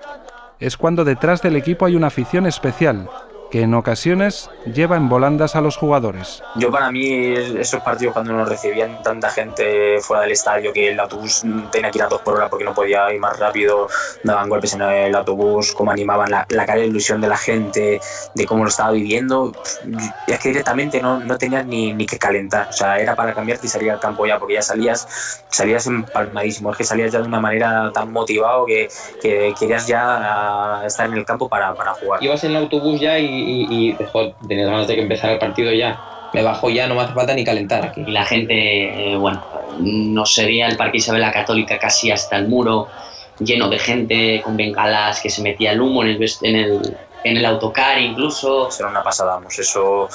es 0.58 0.78
cuando 0.78 1.04
detrás 1.04 1.42
del 1.42 1.58
equipo 1.58 1.86
hay 1.86 1.98
una 1.98 2.08
afición 2.08 2.46
especial, 2.46 3.10
que 3.50 3.62
en 3.62 3.74
ocasiones 3.74 4.50
lleva 4.74 4.98
en 4.98 5.10
volandas 5.10 5.56
a 5.56 5.62
los 5.62 5.78
jugadores. 5.78 6.44
Yo 6.56 6.72
para 6.72 6.92
mí 6.92 7.34
esos 7.34 7.82
partidos 7.82 8.14
cuando 8.14 8.34
nos 8.34 8.48
recibían 8.48 9.02
tanta 9.02 9.30
gente 9.30 10.00
fuera 10.02 10.24
del 10.24 10.32
estadio 10.32 10.74
que 10.74 10.90
el 10.90 11.00
autobús 11.00 11.44
tenía 11.72 11.92
que 11.92 12.00
ir 12.00 12.04
a 12.04 12.08
dos 12.08 12.22
por 12.22 12.36
hora 12.36 12.50
porque 12.50 12.66
no 12.66 12.74
podía 12.74 13.12
ir 13.14 13.20
más 13.20 13.40
rápido, 13.40 13.88
daban 14.24 14.50
golpes 14.50 14.74
en 14.74 14.82
el 14.82 15.16
autobús, 15.16 15.74
cómo 15.74 15.92
animaban 15.92 16.32
la, 16.32 16.46
la 16.50 16.66
cara 16.66 16.80
de 16.80 16.88
ilusión 16.88 17.22
de 17.22 17.28
la 17.28 17.38
gente, 17.38 18.00
de 18.34 18.46
cómo 18.46 18.64
lo 18.64 18.70
estaba 18.70 18.92
viviendo, 18.92 19.52
es 20.28 20.40
que 20.40 20.50
directamente 20.50 21.02
no, 21.02 21.20
no 21.20 21.38
tenías 21.38 21.66
ni, 21.66 21.94
ni 21.94 22.06
que 22.06 22.18
calentar, 22.18 22.68
o 22.70 22.74
sea, 22.74 23.00
era 23.00 23.16
para 23.16 23.34
cambiarte 23.34 23.68
y 23.68 23.70
salir 23.70 23.92
al 23.92 24.00
campo 24.00 24.26
ya, 24.26 24.40
porque 24.40 24.56
ya 24.56 24.62
salías, 24.62 25.44
salías 25.50 25.88
empalmadísimo, 25.88 26.72
es 26.72 26.78
que 26.78 26.84
salías 26.84 27.12
ya 27.12 27.22
de 27.22 27.28
una 27.28 27.40
manera 27.40 27.92
tan 27.94 28.12
motivado 28.12 28.66
que, 28.66 28.90
que 29.22 29.54
querías 29.58 29.88
ya 29.88 30.84
estar 30.86 31.08
en 31.08 31.14
el 31.14 31.26
campo 31.26 31.48
para, 31.48 31.74
para 31.76 31.94
jugar. 31.94 32.24
Ibas 32.24 32.44
en 32.44 32.52
el 32.52 32.58
autobús 32.58 33.00
ya 33.00 33.18
y 33.20 33.37
y, 33.38 33.94
dejó, 33.94 34.32
tenía 34.48 34.66
ganas 34.66 34.88
de 34.88 34.96
que 34.96 35.02
empezara 35.02 35.34
el 35.34 35.40
partido 35.40 35.72
ya. 35.72 36.00
Me 36.34 36.44
bajo 36.44 36.70
ya, 36.70 36.88
no 36.88 36.96
me 36.96 37.02
hace 37.02 37.14
falta 37.14 37.34
ni 37.34 37.44
calentar 37.44 37.86
aquí. 37.86 38.04
Y 38.06 38.12
la 38.12 38.26
gente, 38.26 39.14
eh, 39.14 39.16
bueno, 39.16 39.44
no 39.80 40.26
sería 40.26 40.68
el 40.68 40.76
Parque 40.76 40.98
Isabel 40.98 41.22
la 41.22 41.32
Católica 41.32 41.80
casi 41.80 42.12
hasta 42.12 42.38
el 42.38 42.48
muro, 42.48 42.88
lleno 43.40 43.70
de 43.70 43.80
gente 43.80 44.42
con 44.44 44.58
bengalas, 44.58 45.22
que 45.22 45.30
se 45.30 45.42
metía 45.42 45.72
el 45.72 45.82
humo 45.82 46.04
en 46.04 46.10
el, 46.10 46.32
en 46.42 46.56
el, 46.56 46.98
en 47.24 47.38
el 47.38 47.46
autocar 47.46 48.00
incluso. 48.00 48.70
Será 48.72 48.90
una 48.90 49.04
pasada, 49.04 49.36
vamos, 49.36 49.58
eso 49.58 50.10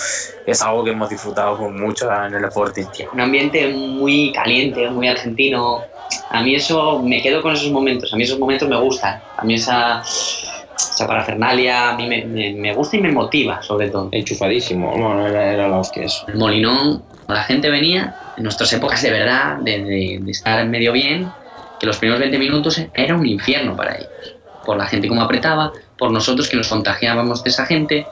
es 0.46 0.62
algo 0.62 0.84
que 0.84 0.90
hemos 0.90 1.08
disfrutado 1.08 1.56
con 1.56 1.80
mucho 1.80 2.10
en 2.12 2.34
el 2.34 2.44
Sporting. 2.44 2.84
Un 3.12 3.20
ambiente 3.20 3.68
muy 3.68 4.32
caliente, 4.32 4.90
muy 4.90 5.08
argentino. 5.08 5.82
A 6.30 6.42
mí 6.42 6.54
eso, 6.54 7.00
me 7.00 7.22
quedo 7.22 7.40
con 7.40 7.54
esos 7.54 7.70
momentos, 7.70 8.12
a 8.12 8.16
mí 8.16 8.24
esos 8.24 8.38
momentos 8.38 8.68
me 8.68 8.76
gustan. 8.76 9.22
A 9.36 9.44
mí 9.44 9.54
esa 9.54 10.02
esa 10.76 11.06
parafernalia 11.06 11.90
a 11.90 11.96
mí 11.96 12.06
me, 12.06 12.74
gusta 12.74 12.96
y 12.96 13.00
me 13.00 13.12
motiva, 13.12 13.62
sobre 13.62 13.90
todo. 13.90 14.08
Enchufadísimo, 14.12 14.90
bueno, 14.90 15.26
era, 15.26 15.52
era 15.52 15.68
la 15.68 15.82
que 15.92 16.04
es. 16.04 16.24
El 16.28 16.36
Molinón, 16.36 17.02
la 17.28 17.42
gente 17.42 17.70
venía, 17.70 18.14
en 18.36 18.44
nuestras 18.44 18.72
épocas 18.72 19.02
de 19.02 19.10
verdad, 19.10 19.56
de, 19.58 20.20
de, 20.20 20.30
estar 20.30 20.64
medio 20.66 20.92
bien, 20.92 21.30
que 21.80 21.86
los 21.86 21.98
primeros 21.98 22.20
20 22.20 22.38
minutos 22.38 22.80
era 22.94 23.14
un 23.14 23.26
infierno 23.26 23.76
para 23.76 23.96
ellos. 23.96 24.36
Por 24.64 24.76
la 24.76 24.86
gente 24.86 25.08
como 25.08 25.22
apretaba, 25.22 25.72
por 25.98 26.10
nosotros 26.10 26.48
que 26.48 26.56
nos 26.56 26.68
contagiábamos 26.68 27.42
de 27.42 27.50
esa 27.50 27.66
gente. 27.66 28.06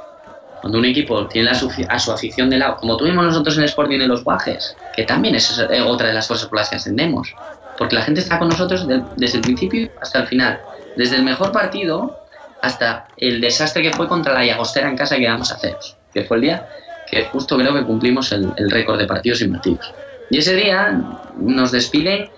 Cuando 0.61 0.79
un 0.79 0.85
equipo 0.85 1.27
tiene 1.27 1.51
a 1.51 1.55
su, 1.55 1.71
a 1.89 1.99
su 1.99 2.13
afición 2.13 2.51
de 2.51 2.59
lado, 2.59 2.77
como 2.77 2.99
tuvimos 2.99 3.25
nosotros 3.25 3.57
en 3.57 3.63
el 3.63 3.69
Sporting 3.71 3.99
de 3.99 4.07
los 4.07 4.23
Guajes, 4.25 4.77
que 4.95 5.05
también 5.05 5.35
es 5.35 5.59
otra 5.87 6.09
de 6.09 6.13
las 6.15 6.29
cosas 6.29 6.49
por 6.49 6.59
las 6.59 6.69
que 6.69 6.77
ascendemos. 6.77 7.35
Porque 7.79 7.95
la 7.95 8.03
gente 8.03 8.21
está 8.21 8.39
con 8.39 8.51
nosotros 8.51 8.87
desde 9.17 9.39
el 9.39 9.43
principio 9.43 9.89
hasta 10.03 10.21
el 10.21 10.27
final. 10.27 10.61
Desde 10.97 11.17
el 11.17 11.23
mejor 11.23 11.51
partido 11.51 12.20
hasta 12.63 13.09
el 13.17 13.41
desastre 13.41 13.83
que 13.83 13.93
fue 13.93 14.09
contra 14.09 14.35
la 14.35 14.45
Llagostera 14.45 14.89
en 14.89 14.97
casa 14.97 15.17
que 15.17 15.23
íbamos 15.23 15.51
a 15.53 15.57
hacer, 15.57 15.77
que 16.13 16.25
fue 16.25 16.37
el 16.39 16.43
día 16.43 16.69
que 17.11 17.25
justo 17.25 17.57
creo 17.57 17.75
que 17.75 17.85
cumplimos 17.85 18.31
el, 18.33 18.53
récord 18.71 18.99
de 18.99 19.07
partidos 19.07 19.41
invertidos. 19.43 19.93
Y 20.31 20.39
ese 20.39 20.55
día 20.55 21.01
nos 21.37 21.73
despiden 21.73 22.31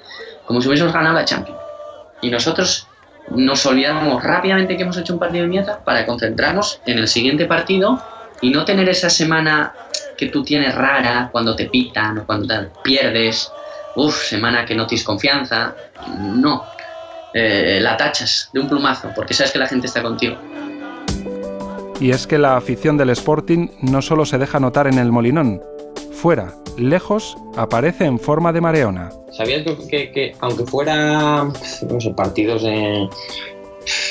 como 0.47 0.61
si 0.61 0.69
hubiésemos 0.69 0.95
ganado 0.95 1.15
la 1.15 1.25
Champions. 1.25 1.61
Y 2.23 2.31
nosotros 2.31 2.87
nos 3.31 3.65
olvidamos 3.67 4.23
rápidamente 4.23 4.77
que 4.77 4.83
hemos 4.83 4.97
hecho 4.97 5.13
un 5.13 5.19
partido 5.19 5.43
de 5.43 5.49
mierda 5.49 5.85
para 5.85 6.07
concentrarnos 6.07 6.81
en 6.87 6.99
el 6.99 7.09
siguiente 7.09 7.45
partido 7.45 8.03
y 8.41 8.51
no 8.51 8.65
tener 8.65 8.89
esa 8.89 9.11
semana 9.11 9.75
que 10.17 10.27
tú 10.27 10.43
tienes 10.43 10.75
rara 10.75 11.29
cuando 11.31 11.55
te 11.55 11.67
pitan 11.67 12.19
o 12.19 12.27
cuando 12.27 12.47
te 12.47 12.71
pierdes, 12.83 13.53
uff, 13.95 14.25
semana 14.25 14.65
que 14.65 14.75
no 14.75 14.87
tienes 14.87 15.05
confianza, 15.05 15.75
no, 16.19 16.65
eh, 17.35 17.79
la 17.81 17.97
tachas 17.97 18.51
de 18.53 18.61
un 18.61 18.69
plumazo 18.69 19.11
porque 19.15 19.35
sabes 19.35 19.53
que 19.53 19.59
la 19.59 19.67
gente 19.67 19.87
está 19.87 20.03
contigo. 20.03 20.37
Y 22.01 22.11
es 22.11 22.27
que 22.27 22.39
la 22.39 22.57
afición 22.57 22.97
del 22.97 23.11
Sporting 23.11 23.69
no 23.81 24.03
solo 24.03 24.25
se 24.25 24.39
deja 24.39 24.59
notar 24.59 24.89
en 24.89 24.99
el 24.99 25.13
Molinón, 25.13 25.63
fuera, 26.11 26.55
lejos, 26.77 27.37
aparece 27.57 28.05
en 28.05 28.19
forma 28.19 28.53
de 28.53 28.61
mareona. 28.61 29.11
¿Sabías 29.33 29.63
que, 29.89 30.35
aunque 30.41 30.65
fuera, 30.67 31.45
no 31.45 32.01
sé, 32.01 32.11
partidos 32.11 32.65
en, 32.65 33.09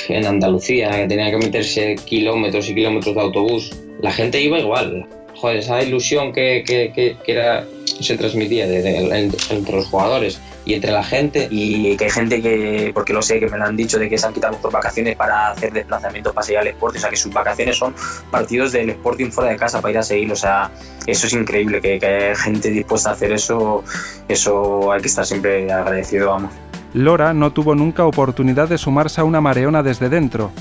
en 0.10 0.26
Andalucía, 0.26 0.90
que 0.92 1.08
tenía 1.08 1.32
que 1.32 1.38
meterse 1.38 1.96
kilómetros 2.06 2.70
y 2.70 2.76
kilómetros 2.76 3.16
de 3.16 3.22
autobús, 3.22 3.72
la 4.02 4.12
gente 4.12 4.42
iba 4.42 4.60
igual. 4.60 5.08
Joder, 5.36 5.58
esa 5.58 5.82
ilusión 5.82 6.34
que, 6.34 6.64
que, 6.66 7.16
era, 7.26 7.66
se 8.02 8.18
transmitía 8.18 8.66
entre 8.66 9.76
los 9.76 9.88
jugadores 9.88 10.40
y 10.66 10.74
entre 10.74 10.92
la 10.92 11.04
gente. 11.04 11.48
Y 11.50 11.96
que 11.98 12.06
hay 12.06 12.12
gente 12.12 12.42
que, 12.42 12.92
porque 12.94 13.14
lo 13.14 13.22
sé, 13.22 13.40
que 13.40 13.48
me 13.48 13.58
lo 13.58 13.66
han 13.66 13.76
dicho, 13.76 13.98
de 14.00 14.10
que 14.10 14.18
se 14.18 14.28
han 14.28 14.34
quitado 14.34 14.58
por 14.58 14.72
vacaciones 14.72 15.16
para 15.16 15.52
hacer 15.52 15.74
desplazamientos 15.74 16.34
para 16.34 16.46
seguir 16.46 16.60
al 16.60 16.68
Sporting. 16.68 16.98
O 16.98 17.02
sea, 17.02 17.10
que 17.10 17.16
sus 17.16 17.34
vacaciones 17.34 17.78
son 17.78 17.94
partidos 18.30 18.72
del 18.72 18.90
Sporting 18.92 19.32
fuera 19.32 19.52
de 19.52 19.58
casa 19.58 19.82
para 19.82 19.92
ir 19.92 19.98
a 19.98 20.04
seguir. 20.04 20.32
O 20.32 20.36
sea, 20.36 20.72
eso 21.08 21.28
es 21.28 21.34
increíble, 21.34 21.82
que, 21.82 22.00
que 22.00 22.06
hay 22.06 22.36
gente 22.36 22.70
dispuesta 22.70 23.12
a 23.12 23.14
hacer 23.14 23.32
eso. 23.32 23.84
Eso 24.28 24.92
hay 24.92 25.02
que 25.02 25.08
estar 25.08 25.26
siempre 25.26 25.72
agradecido, 25.72 26.30
vamos. 26.30 26.52
Lora 26.94 27.34
no 27.34 27.54
tuvo 27.54 27.74
nunca 27.74 28.06
oportunidad 28.06 28.68
de 28.68 28.78
sumarse 28.78 29.22
a 29.22 29.24
una 29.24 29.40
mareona 29.40 29.82
desde 29.82 30.10
dentro. 30.10 30.52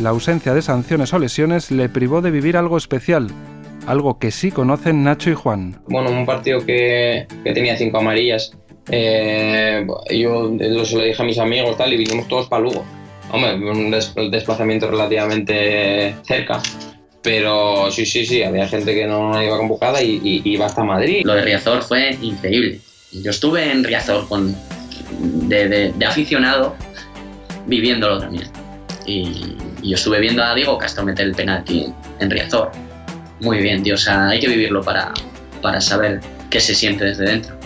La 0.00 0.10
ausencia 0.10 0.54
de 0.54 0.62
sanciones 0.62 1.12
o 1.12 1.18
lesiones 1.18 1.70
le 1.70 1.88
privó 1.88 2.20
de 2.20 2.30
vivir 2.30 2.56
algo 2.56 2.76
especial, 2.76 3.30
algo 3.88 4.18
que 4.18 4.30
sí 4.30 4.50
conocen 4.50 5.02
Nacho 5.02 5.30
y 5.30 5.34
Juan. 5.34 5.80
Bueno, 5.86 6.10
un 6.10 6.26
partido 6.26 6.64
que, 6.64 7.26
tenía 7.42 7.76
cinco 7.76 7.98
amarillas, 7.98 8.52
eh, 8.90 9.86
yo 10.10 10.50
se 10.84 10.96
lo 10.96 11.02
dije 11.04 11.22
a 11.22 11.26
mis 11.26 11.38
amigos 11.38 11.76
tal, 11.76 11.92
y 11.92 11.96
vinimos 11.96 12.28
todos 12.28 12.48
para 12.48 12.62
Lugo. 12.62 12.84
Hombre, 13.30 13.54
un 13.54 13.90
desplazamiento 14.30 14.90
relativamente 14.90 16.14
cerca, 16.22 16.62
pero 17.22 17.90
sí, 17.90 18.06
sí, 18.06 18.24
sí, 18.24 18.42
había 18.42 18.66
gente 18.68 18.94
que 18.94 19.06
no 19.06 19.42
iba 19.42 19.58
convocada 19.58 20.02
y, 20.02 20.20
y 20.22 20.42
iba 20.44 20.66
hasta 20.66 20.82
Madrid. 20.82 21.22
Lo 21.24 21.34
de 21.34 21.42
Riazor 21.42 21.82
fue 21.82 22.16
increíble. 22.22 22.80
Yo 23.12 23.30
estuve 23.30 23.70
en 23.70 23.84
Riazor 23.84 24.28
con, 24.28 24.54
de, 25.48 25.94
aficionado 26.06 26.76
viviéndolo 27.66 28.18
también. 28.18 28.48
Y, 29.06 29.56
yo 29.80 29.94
estuve 29.94 30.18
viendo 30.18 30.42
a 30.42 30.56
Diego 30.56 30.76
Castro 30.76 31.04
meter 31.04 31.26
el 31.26 31.34
penalti 31.34 31.86
en, 32.18 32.30
Riazor. 32.30 32.72
Muy 33.40 33.58
bien, 33.58 33.82
tío. 33.82 33.94
O 33.94 33.98
sea, 33.98 34.28
hay 34.28 34.40
que 34.40 34.48
vivirlo 34.48 34.82
para, 34.82 35.12
para 35.62 35.80
saber 35.80 36.20
qué 36.50 36.60
se 36.60 36.74
siente 36.74 37.04
desde 37.04 37.24
dentro. 37.24 37.56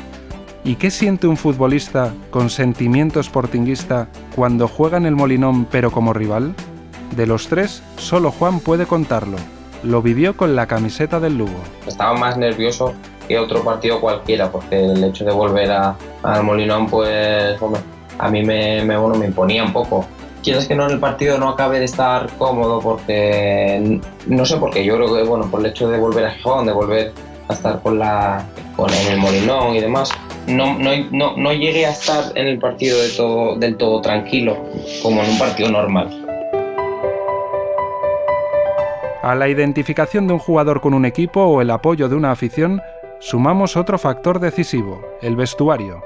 ¿Y 0.64 0.76
qué 0.76 0.90
siente 0.90 1.26
un 1.26 1.37
futbolista 1.37 2.12
con 2.30 2.48
sentimiento 2.48 3.20
sportinguista 3.22 4.08
cuando 4.37 4.68
juega 4.68 4.96
en 4.96 5.06
el 5.06 5.16
Molinón 5.16 5.64
pero 5.64 5.90
como 5.90 6.12
rival? 6.12 6.54
De 7.16 7.26
los 7.26 7.48
tres, 7.48 7.82
solo 7.96 8.30
Juan 8.30 8.61
puede 8.61 8.87
contarlo. 8.87 9.37
Lo 9.82 10.02
vivió 10.02 10.37
con 10.37 10.54
la 10.54 10.66
camiseta 10.66 11.18
del 11.18 11.37
Lugo. 11.37 11.61
Estaba 11.87 12.14
más 12.14 12.38
nervioso 12.38 12.94
que 13.26 13.38
otro 13.38 13.64
partido 13.64 14.00
cualquiera, 14.00 14.50
porque 14.50 14.85
el 14.85 15.02
hecho 15.02 15.24
de 15.24 15.32
volver 15.32 15.70
a, 15.72 15.96
al 16.22 16.44
Molinón, 16.44 16.87
pues, 16.87 17.56
a 18.18 18.30
mí 18.30 18.44
me, 18.44 18.85
me, 18.85 18.96
bueno, 18.96 19.16
me 19.16 19.26
imponía 19.26 19.64
un 19.64 19.72
poco. 19.72 20.06
Quieres 20.42 20.66
que 20.66 20.74
no 20.74 20.87
en 20.87 20.92
el 20.92 20.98
partido 20.98 21.38
no 21.38 21.50
acabe 21.50 21.78
de 21.78 21.85
estar 21.85 22.28
cómodo, 22.37 22.81
porque 22.81 24.00
no 24.26 24.44
sé 24.44 24.57
por 24.57 24.70
qué, 24.70 24.85
yo 24.85 24.96
creo 24.96 25.14
que, 25.14 25.22
bueno, 25.22 25.48
por 25.48 25.61
el 25.61 25.66
hecho 25.66 25.88
de 25.88 25.98
volver 25.98 26.26
a 26.26 26.31
Gijón, 26.33 26.66
de 26.66 26.72
volver 26.72 27.12
a 27.48 27.52
estar 27.52 27.81
con, 27.81 27.98
la, 27.98 28.44
con 28.74 28.90
el 28.92 29.18
Molinón 29.18 29.76
y 29.76 29.81
demás, 29.81 30.11
no, 30.48 30.76
no, 30.78 30.90
no, 31.12 31.37
no 31.37 31.52
llegué 31.52 31.87
a 31.87 31.90
estar 31.90 32.37
en 32.37 32.48
el 32.48 32.59
partido 32.59 32.98
del 33.57 33.76
todo 33.76 34.00
tranquilo, 34.00 34.57
como 35.00 35.22
en 35.22 35.31
un 35.31 35.38
partido 35.38 35.70
normal. 35.70 36.09
A 39.22 39.37
la 39.37 39.48
identificación 39.48 40.26
de 40.26 40.33
un 40.33 40.40
jugador 40.40 40.81
con 40.81 40.94
un 40.94 41.05
equipo 41.05 41.40
o 41.42 41.61
el 41.61 41.70
apoyo 41.70 42.09
de 42.09 42.16
una 42.16 42.33
afición 42.33 42.83
sumamos 43.20 43.76
otro 43.76 43.96
factor 43.96 44.40
decisivo, 44.40 45.00
el 45.20 45.37
vestuario. 45.37 46.02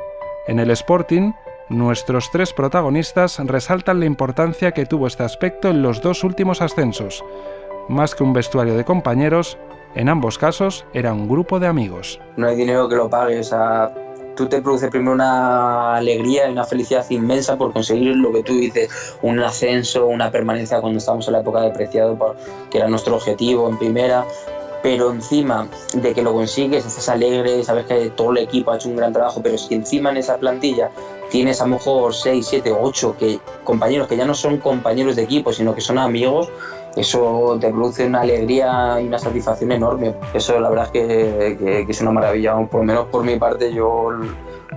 En 0.47 0.59
el 0.59 0.71
Sporting, 0.73 1.33
nuestros 1.69 2.31
tres 2.31 2.53
protagonistas 2.53 3.39
resaltan 3.41 4.01
la 4.01 4.07
importancia 4.07 4.73
que 4.73 4.87
tuvo 4.87 5.07
este 5.07 5.25
aspecto 5.25 5.69
en 5.69 5.83
los 5.83 6.01
dos 6.01 6.23
últimos 6.25 6.63
ascensos. 6.63 7.25
Más 7.89 8.15
que 8.15 8.23
un 8.23 8.33
vestuario 8.33 8.77
de 8.77 8.85
compañeros, 8.85 9.59
en 9.95 10.09
ambos 10.09 10.39
casos 10.39 10.85
era 10.93 11.13
un 11.13 11.29
grupo 11.29 11.59
de 11.59 11.67
amigos. 11.67 12.21
No 12.37 12.47
hay 12.49 12.57
dinero 12.57 12.89
que 12.89 12.97
lo 12.97 13.11
pague, 13.11 13.41
o 13.41 13.91
tú 14.37 14.47
te 14.47 14.61
produces 14.61 14.91
primero 14.91 15.13
una 15.13 15.97
alegría 15.97 16.49
y 16.49 16.53
una 16.53 16.65
felicidad 16.65 17.05
inmensa 17.11 17.57
por 17.57 17.73
conseguir 17.73 18.15
lo 18.17 18.33
que 18.33 18.43
tú 18.43 18.53
dices, 18.53 19.17
un 19.23 19.41
ascenso, 19.41 20.07
una 20.07 20.31
permanencia 20.31 20.81
cuando 20.81 20.99
estábamos 20.99 21.27
en 21.27 21.33
la 21.33 21.41
época 21.41 21.63
de 21.63 21.71
Preciado, 21.71 22.37
que 22.71 22.79
era 22.79 22.87
nuestro 22.89 23.17
objetivo 23.17 23.69
en 23.69 23.79
primera, 23.79 24.25
pero 24.83 25.11
encima 25.11 25.67
de 25.95 26.15
que 26.15 26.23
lo 26.23 26.33
consigues, 26.33 26.87
estás 26.87 27.09
alegre, 27.09 27.65
sabes 27.65 27.87
que 27.87 28.11
todo 28.11 28.31
el 28.31 28.39
equipo 28.39 28.71
ha 28.71 28.77
hecho 28.77 28.89
un 28.89 28.97
gran 28.97 29.13
trabajo, 29.13 29.41
pero 29.43 29.59
si 29.59 29.75
encima 29.75 30.11
en 30.11 30.19
esa 30.19 30.37
plantilla 30.37 30.91
tienes 31.31 31.61
a 31.61 31.65
lo 31.65 31.73
mejor 31.73 32.15
6, 32.15 32.47
7, 32.47 32.73
8 32.79 33.17
que, 33.19 33.39
compañeros 33.65 34.09
que 34.09 34.17
ya 34.17 34.25
no 34.25 34.35
son 34.35 34.59
compañeros 34.59 35.17
de 35.17 35.23
equipo, 35.23 35.53
sino 35.53 35.75
que 35.75 35.81
son 35.81 35.99
amigos, 35.99 36.51
eso 36.97 37.59
te 37.61 37.69
produce 37.69 38.07
una 38.07 38.23
alegría 38.23 39.01
y 39.01 39.07
una 39.07 39.19
satisfacción 39.19 39.73
enorme. 39.73 40.15
Eso 40.35 40.59
la 40.59 40.71
verdad 40.71 40.87
es 40.87 40.91
que, 40.93 41.87
es 41.89 42.01
una 42.01 42.13
maravilla, 42.13 42.55
por 42.67 42.81
lo 42.81 42.87
menos 42.87 43.07
por 43.07 43.25
mi 43.25 43.37
parte 43.37 43.73
yo 43.73 44.11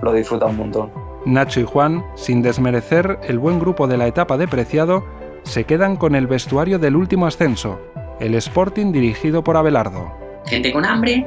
lo 0.02 0.12
disfruto 0.12 0.46
un 0.46 0.56
montón. 0.56 0.90
Nacho 1.24 1.60
y 1.60 1.64
Juan, 1.64 2.04
sin 2.14 2.42
desmerecer 2.42 3.18
el 3.24 3.38
buen 3.38 3.58
grupo 3.58 3.86
de 3.86 3.96
la 3.96 4.06
etapa 4.06 4.36
de 4.36 4.48
Preciado, 4.48 5.04
se 5.42 5.64
quedan 5.64 5.96
con 5.96 6.14
el 6.14 6.26
vestuario 6.26 6.78
del 6.78 6.96
último 6.96 7.26
ascenso, 7.26 7.78
el 8.20 8.34
Sporting 8.34 8.92
dirigido 8.92 9.42
por 9.42 9.56
Abelardo. 9.56 10.12
Gente 10.46 10.72
con 10.72 10.84
hambre, 10.84 11.26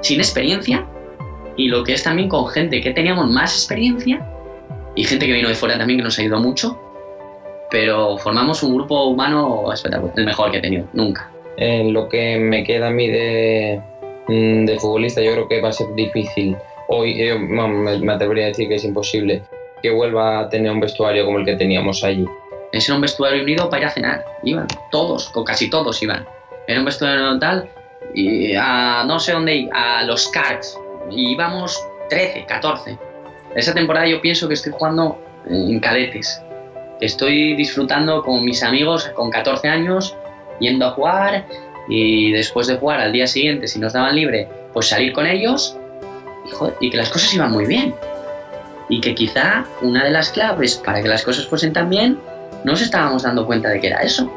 sin 0.00 0.20
experiencia, 0.20 0.86
y 1.56 1.68
lo 1.68 1.84
que 1.84 1.94
es 1.94 2.02
también 2.02 2.28
con 2.28 2.48
gente 2.48 2.80
que 2.80 2.90
teníamos 2.90 3.30
más 3.30 3.54
experiencia 3.54 4.26
y 4.94 5.04
gente 5.04 5.26
que 5.26 5.32
vino 5.32 5.48
de 5.48 5.54
fuera 5.54 5.78
también 5.78 5.98
que 5.98 6.04
nos 6.04 6.18
ayudó 6.18 6.40
mucho, 6.40 6.78
pero 7.70 8.16
formamos 8.18 8.62
un 8.62 8.76
grupo 8.76 9.06
humano 9.06 9.72
espectacular, 9.72 10.14
el 10.16 10.24
mejor 10.24 10.50
que 10.50 10.58
he 10.58 10.60
tenido, 10.60 10.86
nunca. 10.92 11.30
En 11.56 11.92
lo 11.92 12.08
que 12.08 12.38
me 12.38 12.64
queda 12.64 12.88
a 12.88 12.90
mí 12.90 13.08
de, 13.08 13.80
mm, 14.28 14.64
de 14.64 14.78
futbolista, 14.78 15.20
yo 15.22 15.32
creo 15.32 15.48
que 15.48 15.60
va 15.60 15.70
a 15.70 15.72
ser 15.72 15.92
difícil. 15.94 16.56
Hoy 16.88 17.16
yo, 17.16 17.38
me 17.38 18.12
atrevería 18.12 18.44
a 18.44 18.48
decir 18.48 18.68
que 18.68 18.76
es 18.76 18.84
imposible 18.84 19.42
que 19.82 19.90
vuelva 19.90 20.40
a 20.40 20.48
tener 20.48 20.70
un 20.70 20.80
vestuario 20.80 21.24
como 21.24 21.38
el 21.38 21.44
que 21.44 21.56
teníamos 21.56 22.04
allí. 22.04 22.24
Ese 22.72 22.90
era 22.90 22.96
un 22.96 23.02
vestuario 23.02 23.42
unido 23.42 23.68
para 23.68 23.82
ir 23.82 23.88
a 23.88 23.90
cenar. 23.90 24.24
Iban 24.42 24.66
todos, 24.90 25.30
o 25.34 25.44
casi 25.44 25.70
todos 25.70 26.02
iban. 26.02 26.26
Era 26.66 26.80
un 26.80 26.86
vestuario 26.86 27.38
tal, 27.38 27.68
y 28.14 28.54
a 28.54 29.04
no 29.06 29.20
sé 29.20 29.32
dónde 29.32 29.68
a 29.72 30.02
los 30.04 30.28
cards. 30.28 30.78
Y 31.10 31.32
íbamos 31.32 31.78
13, 32.08 32.46
14. 32.46 32.98
Esa 33.54 33.72
temporada 33.72 34.06
yo 34.06 34.20
pienso 34.20 34.48
que 34.48 34.54
estoy 34.54 34.72
jugando 34.72 35.18
en 35.46 35.78
cadetes. 35.80 36.42
Estoy 37.00 37.54
disfrutando 37.54 38.22
con 38.22 38.44
mis 38.44 38.62
amigos 38.62 39.08
con 39.14 39.30
14 39.30 39.68
años, 39.68 40.16
yendo 40.58 40.86
a 40.86 40.90
jugar 40.90 41.46
y 41.88 42.32
después 42.32 42.66
de 42.66 42.76
jugar 42.76 43.00
al 43.00 43.12
día 43.12 43.26
siguiente, 43.26 43.68
si 43.68 43.78
nos 43.78 43.92
daban 43.92 44.16
libre, 44.16 44.48
pues 44.72 44.88
salir 44.88 45.12
con 45.12 45.26
ellos 45.26 45.76
y, 46.80 46.90
que 46.90 46.96
las 46.96 47.10
cosas 47.10 47.32
iban 47.34 47.52
muy 47.52 47.66
bien. 47.66 47.94
Y 48.88 49.00
que 49.00 49.14
quizá 49.14 49.64
una 49.82 50.04
de 50.04 50.10
las 50.10 50.30
claves 50.30 50.76
para 50.76 51.00
que 51.02 51.08
las 51.08 51.22
cosas 51.22 51.46
fuesen 51.46 51.72
tan 51.72 51.88
bien 51.88 52.18
no 52.64 52.72
nos 52.72 52.82
estábamos 52.82 53.22
dando 53.22 53.46
cuenta 53.46 53.68
de 53.68 53.80
que 53.80 53.86
era 53.88 54.02
eso. 54.02 54.30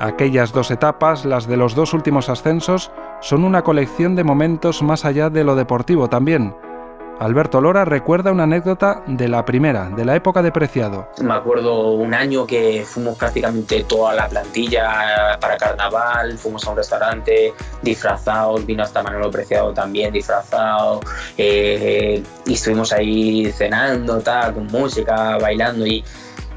Aquellas 0.00 0.52
dos 0.52 0.70
etapas, 0.70 1.24
las 1.26 1.46
de 1.46 1.58
los 1.58 1.74
dos 1.74 1.92
últimos 1.92 2.30
ascensos, 2.30 2.90
son 3.20 3.44
una 3.44 3.62
colección 3.62 4.16
de 4.16 4.24
momentos 4.24 4.82
más 4.82 5.04
allá 5.04 5.28
de 5.28 5.44
lo 5.44 5.56
deportivo 5.56 6.08
también. 6.08 6.54
Alberto 7.20 7.60
Lora 7.60 7.84
recuerda 7.84 8.32
una 8.32 8.44
anécdota 8.44 9.02
de 9.06 9.28
la 9.28 9.44
primera, 9.44 9.90
de 9.90 10.06
la 10.06 10.16
época 10.16 10.40
de 10.40 10.50
Preciado. 10.50 11.06
Me 11.20 11.34
acuerdo 11.34 11.90
un 11.92 12.14
año 12.14 12.46
que 12.46 12.82
fuimos 12.86 13.18
prácticamente 13.18 13.84
toda 13.84 14.14
la 14.14 14.26
plantilla 14.26 15.38
para 15.38 15.58
carnaval, 15.58 16.38
fuimos 16.38 16.66
a 16.66 16.70
un 16.70 16.78
restaurante 16.78 17.52
disfrazados, 17.82 18.64
vino 18.64 18.82
hasta 18.84 19.02
Manolo 19.02 19.30
Preciado 19.30 19.74
también 19.74 20.14
disfrazado, 20.14 21.00
eh, 21.36 22.22
y 22.46 22.54
estuvimos 22.54 22.90
ahí 22.90 23.52
cenando, 23.52 24.20
tal, 24.20 24.54
con 24.54 24.68
música, 24.68 25.36
bailando, 25.36 25.86
y, 25.86 26.02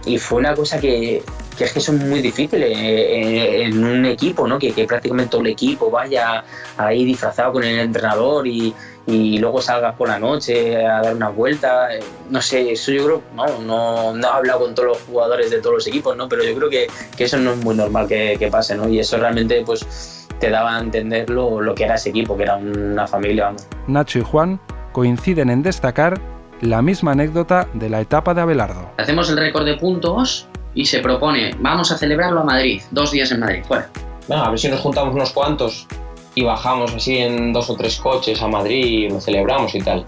y 0.06 0.18
fue 0.18 0.40
una 0.40 0.56
cosa 0.56 0.80
que, 0.80 1.22
que 1.58 1.66
es 1.66 1.74
que 1.74 1.82
son 1.82 2.10
muy 2.10 2.22
difíciles 2.22 2.72
eh, 2.74 3.64
en 3.64 3.84
un 3.84 4.06
equipo, 4.06 4.48
¿no? 4.48 4.58
Que, 4.58 4.72
que, 4.72 4.86
prácticamente 4.86 5.32
todo 5.32 5.42
el 5.42 5.48
equipo 5.48 5.92
vaya 5.92 6.44
ahí 6.78 7.04
disfrazado 7.04 7.52
con 7.52 7.66
el 7.66 7.80
entrenador 7.80 8.48
y, 8.48 8.74
y 9.06 9.38
luego 9.38 9.62
salgas 9.62 9.96
por 9.96 10.08
la 10.08 10.20
noche 10.20 10.86
a 10.86 11.02
dar 11.02 11.16
una 11.16 11.30
vuelta. 11.30 11.94
Eh, 11.94 12.00
no 12.30 12.42
sé, 12.42 12.72
eso 12.72 12.92
yo 12.92 13.06
creo, 13.06 13.24
no, 13.36 13.60
no, 13.60 14.14
no 14.14 14.28
he 14.28 14.32
hablado 14.32 14.62
con 14.62 14.76
todos 14.76 14.90
los 14.90 15.02
jugadores 15.02 15.52
de 15.52 15.60
todos 15.60 15.76
los 15.76 15.88
equipos, 15.88 16.16
¿no? 16.16 16.30
pero 16.30 16.44
yo 16.44 16.56
creo 16.56 16.70
que, 16.70 16.88
que 17.18 17.26
eso 17.26 17.38
no 17.38 17.52
es 17.52 17.58
muy 17.58 17.76
normal 17.76 18.08
que, 18.08 18.38
que, 18.40 18.48
pase, 18.50 18.76
¿no? 18.76 18.88
y 18.88 19.00
eso 19.00 19.18
realmente 19.18 19.62
pues, 19.66 20.28
te 20.40 20.50
daba 20.50 20.78
a 20.78 20.80
entender 20.80 21.30
lo, 21.30 21.62
lo 21.62 21.76
que 21.76 21.84
era 21.84 21.96
ese 21.96 22.10
equipo, 22.10 22.38
que 22.38 22.44
era 22.44 22.56
una 22.56 23.08
familia. 23.08 23.46
Vamos. 23.46 23.68
Nacho 23.88 24.20
y 24.20 24.24
Juan 24.24 24.60
coinciden 24.92 25.50
en 25.50 25.64
destacar 25.64 26.20
la 26.62 26.82
misma 26.82 27.12
anécdota 27.12 27.68
de 27.74 27.90
la 27.90 28.00
etapa 28.00 28.34
de 28.34 28.42
Abelardo. 28.42 28.90
Hacemos 28.98 29.30
el 29.30 29.38
récord 29.38 29.66
de 29.66 29.76
puntos 29.76 30.48
y 30.74 30.86
se 30.86 31.00
propone, 31.00 31.52
vamos 31.60 31.92
a 31.92 31.98
celebrarlo 31.98 32.42
a 32.42 32.44
Madrid, 32.44 32.82
dos 32.92 33.12
días 33.12 33.32
en 33.32 33.42
Madrid, 33.42 33.64
fuera. 33.68 33.90
a 34.30 34.50
ver 34.50 34.60
si 34.60 34.70
nos 34.70 34.80
juntamos 34.80 35.14
unos 35.14 35.32
cuantos 35.32 35.88
y 36.36 36.44
bajamos 36.44 36.94
así 36.94 37.18
en 37.18 37.54
dos 37.54 37.70
o 37.70 37.76
tres 37.76 37.98
coches 37.98 38.42
a 38.42 38.48
Madrid 38.48 38.86
y 38.86 39.10
lo 39.10 39.22
celebramos 39.22 39.76
y 39.76 39.80
tal. 39.80 40.06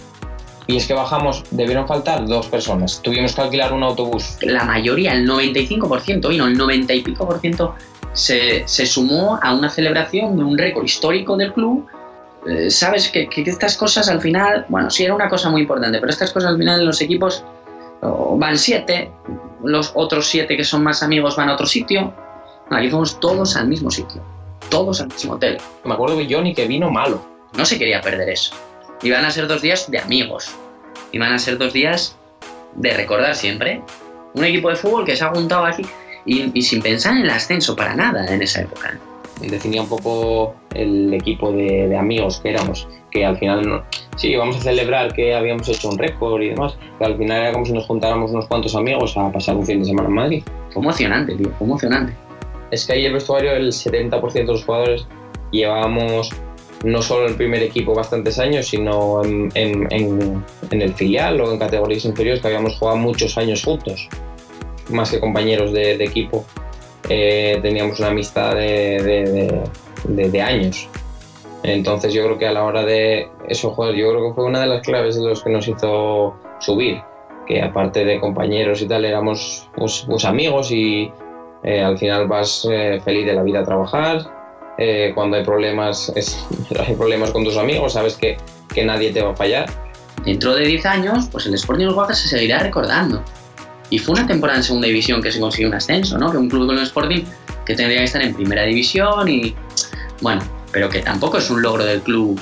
Y 0.68 0.78
es 0.78 0.88
que 0.88 0.96
bajamos, 0.96 1.44
debieron 1.52 1.88
faltar 1.88 2.26
dos 2.26 2.48
personas. 2.48 3.00
Tuvimos 3.04 3.36
que 3.36 3.42
alquilar 3.42 3.72
un 3.72 3.84
autobús. 3.84 4.38
La 4.42 4.64
mayoría, 4.64 5.14
el 5.14 5.28
95%, 5.28 6.34
y 6.34 6.38
no, 6.38 6.48
el 6.48 6.58
90 6.58 6.94
y 6.94 7.02
pico 7.02 7.28
por 7.28 7.40
ciento, 7.40 7.76
se, 8.14 8.68
se 8.68 8.86
sumó 8.88 9.38
a 9.44 9.54
una 9.54 9.70
celebración 9.70 10.36
de 10.38 10.44
un 10.44 10.58
récord 10.58 10.86
histórico 10.86 11.38
del 11.38 11.54
club. 11.54 11.86
Eh, 12.48 12.72
Sabes 12.72 13.10
que, 13.10 13.30
que, 13.30 13.42
estas 13.42 13.78
cosas 13.78 14.10
al 14.10 14.22
final, 14.22 14.66
bueno, 14.70 14.90
sí 14.90 15.04
era 15.04 15.14
una 15.14 15.30
cosa 15.30 15.52
muy 15.52 15.62
importante, 15.62 16.00
pero 16.00 16.12
estas 16.12 16.32
cosas 16.32 16.50
al 16.50 16.58
final 16.58 16.80
en 16.80 16.88
los 16.88 17.00
equipos 17.00 17.44
oh, 18.02 18.36
van 18.36 18.58
siete, 18.58 19.12
los 19.64 19.92
otros 19.94 20.26
siete 20.28 20.58
que 20.58 20.64
son 20.64 20.84
más 20.84 21.04
amigos 21.04 21.36
van 21.36 21.50
a 21.50 21.54
otro 21.54 21.68
sitio. 21.68 22.12
Aquí 22.72 22.90
fuimos 22.90 23.20
todos 23.20 23.56
al 23.56 23.68
mismo 23.68 23.92
sitio 23.92 24.24
todos 24.70 25.02
al 25.02 25.08
mismo 25.08 25.34
hotel. 25.34 25.58
Me 25.84 25.94
acuerdo 25.94 26.18
de 26.18 26.28
Johnny 26.30 26.54
que 26.54 26.68
vino 26.68 26.90
malo. 26.90 27.26
No 27.58 27.66
se 27.66 27.78
quería 27.78 28.02
perder 28.02 28.30
eso. 28.30 28.56
Iban 29.02 29.26
a 29.26 29.32
ser 29.32 29.48
dos 29.48 29.62
días 29.62 29.90
de 29.90 30.00
amigos. 30.00 30.54
Iban 31.12 31.34
a 31.34 31.40
ser 31.40 31.58
dos 31.58 31.74
días 31.74 32.18
de 32.76 32.92
recordar 32.92 33.36
siempre. 33.36 33.82
Un 34.34 34.44
equipo 34.44 34.70
de 34.70 34.76
fútbol 34.76 35.06
que 35.06 35.16
se 35.16 35.24
ha 35.24 35.30
juntado 35.30 35.66
aquí 35.66 35.84
y, 36.26 36.52
y 36.58 36.62
sin 36.62 36.82
pensar 36.82 37.16
en 37.16 37.24
el 37.24 37.30
ascenso 37.30 37.76
para 37.76 37.96
nada 37.96 38.26
en 38.34 38.42
esa 38.42 38.62
época. 38.62 39.00
Definía 39.42 39.82
un 39.82 39.90
poco 39.90 40.56
el 40.74 41.14
equipo 41.14 41.52
de, 41.52 41.96
amigos 41.98 42.40
que 42.40 42.52
éramos, 42.52 42.88
que 43.12 43.26
al 43.26 43.38
final 43.38 43.84
sí, 44.16 44.36
vamos 44.36 44.58
a 44.58 44.62
celebrar 44.62 45.14
que 45.14 45.36
habíamos 45.36 45.68
hecho 45.68 45.90
un 45.90 45.98
récord 45.98 46.42
y 46.42 46.50
demás, 46.50 46.78
pero 46.98 47.12
al 47.12 47.18
final 47.18 47.42
era 47.42 47.52
como 47.52 47.66
si 47.66 47.74
nos 47.74 47.86
juntáramos 47.86 48.32
unos 48.32 48.48
cuantos 48.48 48.76
amigos 48.76 49.16
a 49.18 49.32
pasar 49.32 49.58
un 49.58 49.66
fin 49.66 49.80
de 49.80 49.86
semana 49.86 50.08
en 50.08 50.16
Madrid. 50.16 50.44
Emocionante, 50.74 51.36
tío, 51.36 51.52
emocionante 51.60 52.25
es 52.72 52.86
que 52.86 52.94
ahí 52.94 53.06
el 53.06 53.14
vestuario, 53.14 53.52
el 53.54 53.72
70% 53.72 54.34
de 54.34 54.44
los 54.44 54.66
jugadores 54.66 55.08
llevábamos 55.52 56.32
no 56.84 57.02
solo 57.02 57.24
en 57.26 57.32
el 57.32 57.36
primer 57.36 57.64
equipo 57.64 57.96
bastantes 57.96 58.38
años, 58.38 58.68
sino 58.68 59.24
en, 59.24 59.52
en, 59.56 60.82
el 60.82 60.94
filial 60.94 61.42
o 61.42 61.52
en 61.52 61.58
categorías 61.58 62.06
inferiores 62.06 62.42
que 62.42 62.48
habíamos 62.48 62.78
jugado 62.78 62.98
muchos 62.98 63.38
años 63.38 63.64
juntos, 63.64 64.08
más 64.90 65.10
que 65.10 65.20
compañeros 65.20 65.72
de, 65.72 65.94
equipo. 66.04 66.46
Eh, 67.10 67.60
teníamos 67.62 68.00
una 68.00 68.10
amistad 68.10 68.56
de, 68.56 69.64
de, 70.08 70.30
de, 70.30 70.42
años. 70.42 70.88
Entonces 71.64 72.14
yo 72.14 72.24
creo 72.26 72.38
que 72.38 72.48
a 72.48 72.52
la 72.52 72.64
hora 72.64 72.84
de 72.84 73.30
eso, 73.48 73.72
joder, 73.72 73.96
yo 73.96 74.12
creo 74.12 74.30
que 74.30 74.36
fue 74.36 74.46
una 74.46 74.62
de 74.62 74.68
las 74.68 74.82
claves 74.86 75.16
de 75.16 75.28
los 75.28 75.44
que 75.44 75.50
nos 75.50 75.68
hizo 75.68 76.36
subir, 76.60 77.02
que 77.48 77.62
aparte 77.62 78.06
de 78.06 78.20
compañeros 78.20 78.82
y 78.82 78.88
tal, 78.88 79.06
éramos 79.06 79.70
pues, 79.76 80.06
pues 80.08 80.26
amigos 80.26 80.72
y, 80.72 81.12
eh, 81.66 81.82
al 81.82 81.98
final 81.98 82.28
vas 82.28 82.68
eh, 82.70 83.02
feliz 83.04 83.26
de 83.26 83.34
la 83.34 83.42
vida 83.42 83.62
a 83.62 83.64
trabajar. 83.64 84.32
Eh, 84.78 85.12
cuando 85.16 85.38
hay 85.38 85.44
problemas, 85.44 86.12
es, 86.16 86.46
hay 86.88 86.96
problemas 86.96 87.32
con 87.32 87.44
tus 87.44 87.58
amigos, 87.58 87.94
sabes 87.94 88.16
que, 88.16 88.38
que, 88.74 88.86
nadie 88.86 89.12
te 89.12 89.22
va 89.22 89.32
a 89.32 89.36
fallar. 89.36 89.66
Dentro 90.24 90.54
de 90.54 90.66
10 90.66 90.86
años, 90.86 91.28
pues 91.32 91.48
el 91.48 91.56
Sporting 91.56 91.88
Huaca 91.88 92.14
se 92.14 92.28
seguirá 92.28 92.60
recordando. 92.60 93.24
Y 93.90 94.00
fue 94.00 94.14
una 94.14 94.28
temporada 94.28 94.60
en 94.60 94.64
segunda 94.64 94.88
división 94.88 95.22
que 95.22 95.32
se 95.32 95.40
consiguió 95.40 95.70
un 95.70 95.76
ascenso, 95.76 96.18
¿no? 96.18 96.32
Que 96.32 96.38
un 96.38 96.50
club 96.50 96.68
como 96.68 96.80
el 96.80 96.86
Sporting 96.86 97.24
que 97.66 97.76
tendría 97.76 98.00
que 98.00 98.06
estar 98.06 98.22
en 98.22 98.36
primera 98.36 98.64
división 98.64 99.28
y, 99.28 99.56
bueno, 100.22 100.42
pero 100.72 100.88
que 100.88 101.00
tampoco 101.00 101.38
es 101.38 101.50
un 101.50 101.62
logro 101.62 101.84
del 101.84 102.02
club 102.02 102.40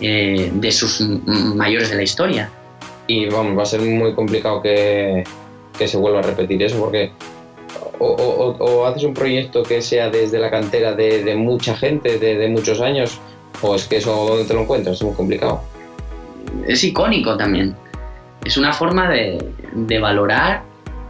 eh, 0.00 0.50
de 0.52 0.72
sus 0.72 1.00
mayores 1.00 1.90
de 1.90 1.96
la 1.96 2.02
historia. 2.02 2.50
Y 3.06 3.26
vamos, 3.30 3.56
va 3.56 3.62
a 3.62 3.66
ser 3.66 3.80
muy 3.80 4.14
complicado 4.14 4.60
que, 4.60 5.24
que 5.78 5.88
se 5.88 5.96
vuelva 5.96 6.18
a 6.18 6.22
repetir 6.22 6.62
eso 6.62 6.78
porque 6.78 7.12
o, 7.98 8.06
o, 8.06 8.56
o, 8.58 8.86
haces 8.86 9.04
un 9.04 9.14
proyecto 9.14 9.62
que 9.62 9.82
sea 9.82 10.10
desde 10.10 10.38
la 10.38 10.50
cantera 10.50 10.92
de, 10.92 11.24
de 11.24 11.36
mucha 11.36 11.76
gente, 11.76 12.18
de, 12.18 12.36
de, 12.36 12.48
muchos 12.48 12.80
años, 12.80 13.20
o 13.62 13.74
es 13.74 13.86
que 13.86 13.96
eso 13.96 14.12
donde 14.28 14.44
te 14.44 14.54
lo 14.54 14.62
encuentras 14.62 14.96
es 14.96 15.02
muy 15.02 15.14
complicado. 15.14 15.62
Es 16.66 16.82
icónico 16.84 17.36
también. 17.36 17.74
Es 18.44 18.56
una 18.56 18.72
forma 18.72 19.08
de, 19.08 19.52
de 19.74 19.98
valorar 19.98 20.62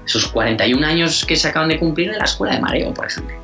esos 0.07 0.27
41 0.29 0.85
años 0.87 1.25
que 1.25 1.37
se 1.37 1.49
acaban 1.49 1.69
de 1.69 1.79
cumplir 1.79 2.11
en 2.11 2.19
la 2.19 2.25
escuela 2.25 2.55
de 2.55 2.61
mareo, 2.61 2.95
por 2.95 3.07
ejemplo. 3.07 3.37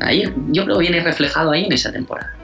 Ahí, 0.00 0.24
yo 0.48 0.64
creo 0.64 0.78
que 0.78 0.82
viene 0.82 1.00
reflejado 1.00 1.52
ahí 1.52 1.64
en 1.64 1.72
esa 1.72 1.92
temporada. 1.92 2.34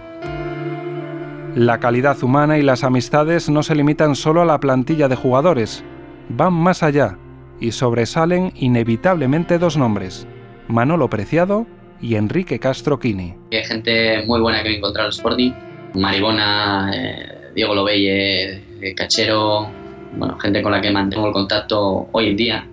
La 1.55 1.81
calidad 1.81 2.23
humana 2.23 2.59
y 2.59 2.63
las 2.63 2.85
amistades 2.85 3.49
no 3.49 3.63
se 3.63 3.75
limitan 3.75 4.15
solo 4.15 4.43
a 4.43 4.45
la 4.45 4.61
plantilla 4.61 5.09
de 5.09 5.17
jugadores, 5.17 5.83
van 6.29 6.53
más 6.53 6.83
allá 6.83 7.17
y 7.61 7.73
sobresalen 7.73 8.53
inevitablemente 8.57 9.59
dos 9.59 9.77
nombres, 9.77 10.27
Manolo 10.69 11.09
Preciado 11.09 11.67
y 12.01 12.17
Enrique 12.17 12.59
Castro 12.59 12.99
Quini. 12.99 13.35
Hay 13.53 13.65
gente 13.65 14.25
muy 14.27 14.41
buena 14.41 14.63
que 14.63 14.71
me 14.71 14.77
encontrado 14.77 15.09
en 15.09 15.13
el 15.13 15.17
Sporting, 15.17 15.53
Maribona, 15.95 16.91
eh, 16.95 17.53
Diego 17.55 17.75
Lobelle, 17.75 18.63
eh, 18.81 18.95
Cachero, 18.95 19.71
bueno, 20.17 20.39
gente 20.39 20.63
con 20.63 20.73
la 20.73 20.81
que 20.81 20.91
mantengo 20.91 21.29
el 21.29 21.33
contacto 21.33 22.09
hoy 22.13 22.29
en 22.29 22.37
día, 22.37 22.67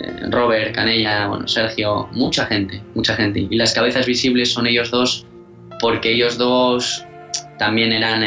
eh, 0.00 0.30
Robert, 0.30 0.74
Canella, 0.74 1.28
bueno, 1.28 1.48
Sergio, 1.48 2.08
mucha 2.12 2.46
gente, 2.46 2.82
mucha 2.94 3.16
gente. 3.16 3.46
Y 3.48 3.56
las 3.56 3.72
cabezas 3.72 4.06
visibles 4.06 4.52
son 4.52 4.66
ellos 4.66 4.90
dos 4.90 5.26
porque 5.80 6.12
ellos 6.12 6.38
dos 6.38 7.04
también 7.58 7.92
eran 7.92 8.22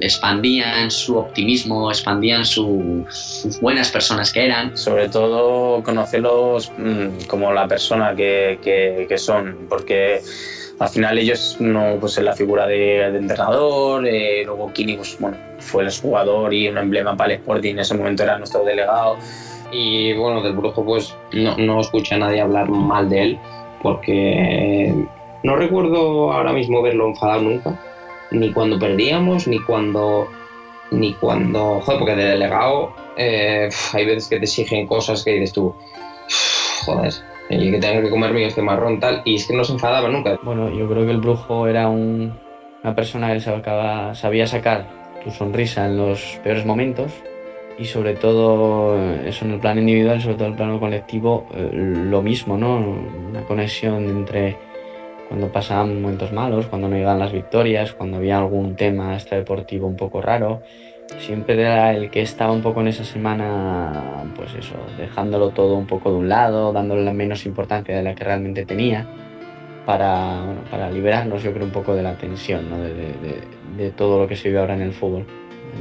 expandían 0.00 0.90
su 0.90 1.16
optimismo, 1.16 1.90
expandían 1.90 2.44
su, 2.44 3.04
sus 3.08 3.60
buenas 3.60 3.90
personas 3.90 4.32
que 4.32 4.44
eran. 4.44 4.76
Sobre 4.76 5.08
todo 5.08 5.82
conocerlos 5.82 6.72
mmm, 6.76 7.26
como 7.28 7.52
la 7.52 7.66
persona 7.68 8.14
que, 8.14 8.58
que, 8.62 9.06
que, 9.08 9.18
son, 9.18 9.66
porque 9.68 10.20
al 10.78 10.88
final 10.88 11.18
ellos 11.18 11.56
no 11.60 11.96
pues 12.00 12.18
en 12.18 12.26
la 12.26 12.34
figura 12.34 12.66
de, 12.66 13.10
de 13.10 13.18
entrenador, 13.18 14.06
eh, 14.06 14.42
luego 14.44 14.72
Kini 14.72 14.96
pues, 14.96 15.16
bueno, 15.18 15.36
fue 15.58 15.84
el 15.84 15.92
jugador 15.92 16.52
y 16.52 16.68
un 16.68 16.78
emblema 16.78 17.16
para 17.16 17.34
el 17.34 17.40
Sporting, 17.40 17.72
en 17.72 17.78
ese 17.80 17.94
momento 17.94 18.22
era 18.22 18.38
nuestro 18.38 18.64
delegado. 18.64 19.16
Y 19.72 20.12
bueno, 20.14 20.42
del 20.42 20.52
brujo 20.52 20.84
pues 20.84 21.14
no, 21.32 21.56
no 21.56 21.80
escuché 21.80 22.14
a 22.14 22.18
nadie 22.18 22.40
hablar 22.40 22.68
mal 22.68 23.08
de 23.08 23.22
él, 23.22 23.38
porque 23.82 24.94
no 25.42 25.56
recuerdo 25.56 26.32
ahora 26.32 26.52
mismo 26.52 26.82
verlo 26.82 27.08
enfadado 27.08 27.42
nunca 27.42 27.80
ni 28.30 28.52
cuando 28.52 28.78
perdíamos, 28.78 29.46
ni 29.46 29.58
cuando. 29.60 30.28
Ni 30.90 31.14
cuando. 31.14 31.80
Joder, 31.80 31.98
porque 31.98 32.16
de 32.16 32.24
delegado 32.24 32.94
eh, 33.16 33.68
hay 33.92 34.06
veces 34.06 34.28
que 34.28 34.38
te 34.38 34.44
exigen 34.44 34.86
cosas 34.86 35.24
que 35.24 35.32
dices 35.32 35.52
tú. 35.52 35.74
Joder, 36.84 37.12
y 37.50 37.70
que 37.70 37.78
tengo 37.78 38.02
que 38.02 38.10
comerme 38.10 38.46
este 38.46 38.62
marrón 38.62 39.00
tal. 39.00 39.22
Y 39.24 39.36
es 39.36 39.46
que 39.46 39.54
no 39.54 39.64
se 39.64 39.72
enfadaba 39.72 40.08
nunca. 40.08 40.38
Bueno, 40.42 40.70
yo 40.70 40.88
creo 40.88 41.04
que 41.04 41.12
el 41.12 41.20
brujo 41.20 41.66
era 41.66 41.88
un, 41.88 42.38
una 42.82 42.94
persona 42.94 43.32
que 43.32 43.40
sacaba, 43.40 44.14
sabía 44.14 44.46
sacar 44.46 44.86
tu 45.24 45.30
sonrisa 45.30 45.86
en 45.86 45.96
los 45.96 46.38
peores 46.42 46.64
momentos. 46.64 47.12
Y 47.78 47.84
sobre 47.84 48.14
todo, 48.14 48.96
eso 49.24 49.44
en 49.44 49.52
el 49.52 49.60
plano 49.60 49.80
individual, 49.80 50.22
sobre 50.22 50.36
todo 50.36 50.46
en 50.46 50.52
el 50.52 50.56
plano 50.56 50.80
colectivo, 50.80 51.46
eh, 51.52 51.70
lo 51.72 52.22
mismo, 52.22 52.56
¿no? 52.56 52.78
Una 53.28 53.42
conexión 53.42 54.08
entre 54.08 54.56
cuando 55.28 55.52
pasaban 55.52 56.00
momentos 56.00 56.32
malos, 56.32 56.66
cuando 56.66 56.88
no 56.88 56.96
llegaban 56.96 57.18
las 57.18 57.32
victorias, 57.32 57.92
cuando 57.92 58.18
había 58.18 58.38
algún 58.38 58.76
tema 58.76 59.14
extradeportivo 59.14 59.86
un 59.86 59.96
poco 59.96 60.22
raro. 60.22 60.62
Siempre 61.18 61.60
era 61.60 61.92
el 61.94 62.10
que 62.10 62.22
estaba 62.22 62.52
un 62.52 62.62
poco 62.62 62.80
en 62.80 62.88
esa 62.88 63.04
semana, 63.04 64.24
pues 64.34 64.54
eso, 64.54 64.74
dejándolo 64.98 65.50
todo 65.50 65.76
un 65.76 65.86
poco 65.86 66.10
de 66.10 66.16
un 66.16 66.28
lado, 66.28 66.72
dándole 66.72 67.04
la 67.04 67.12
menos 67.12 67.46
importancia 67.46 67.96
de 67.96 68.02
la 68.02 68.14
que 68.14 68.24
realmente 68.24 68.66
tenía, 68.66 69.06
para, 69.86 70.42
para 70.68 70.90
liberarnos, 70.90 71.42
yo 71.42 71.52
creo, 71.52 71.64
un 71.64 71.70
poco 71.70 71.94
de 71.94 72.02
la 72.02 72.14
tensión, 72.16 72.68
¿no? 72.68 72.78
de, 72.78 73.90
todo 73.90 74.18
lo 74.20 74.26
que 74.26 74.34
se 74.34 74.48
vive 74.48 74.60
ahora 74.60 74.74
en 74.74 74.82
el 74.82 74.92
fútbol. 74.92 75.24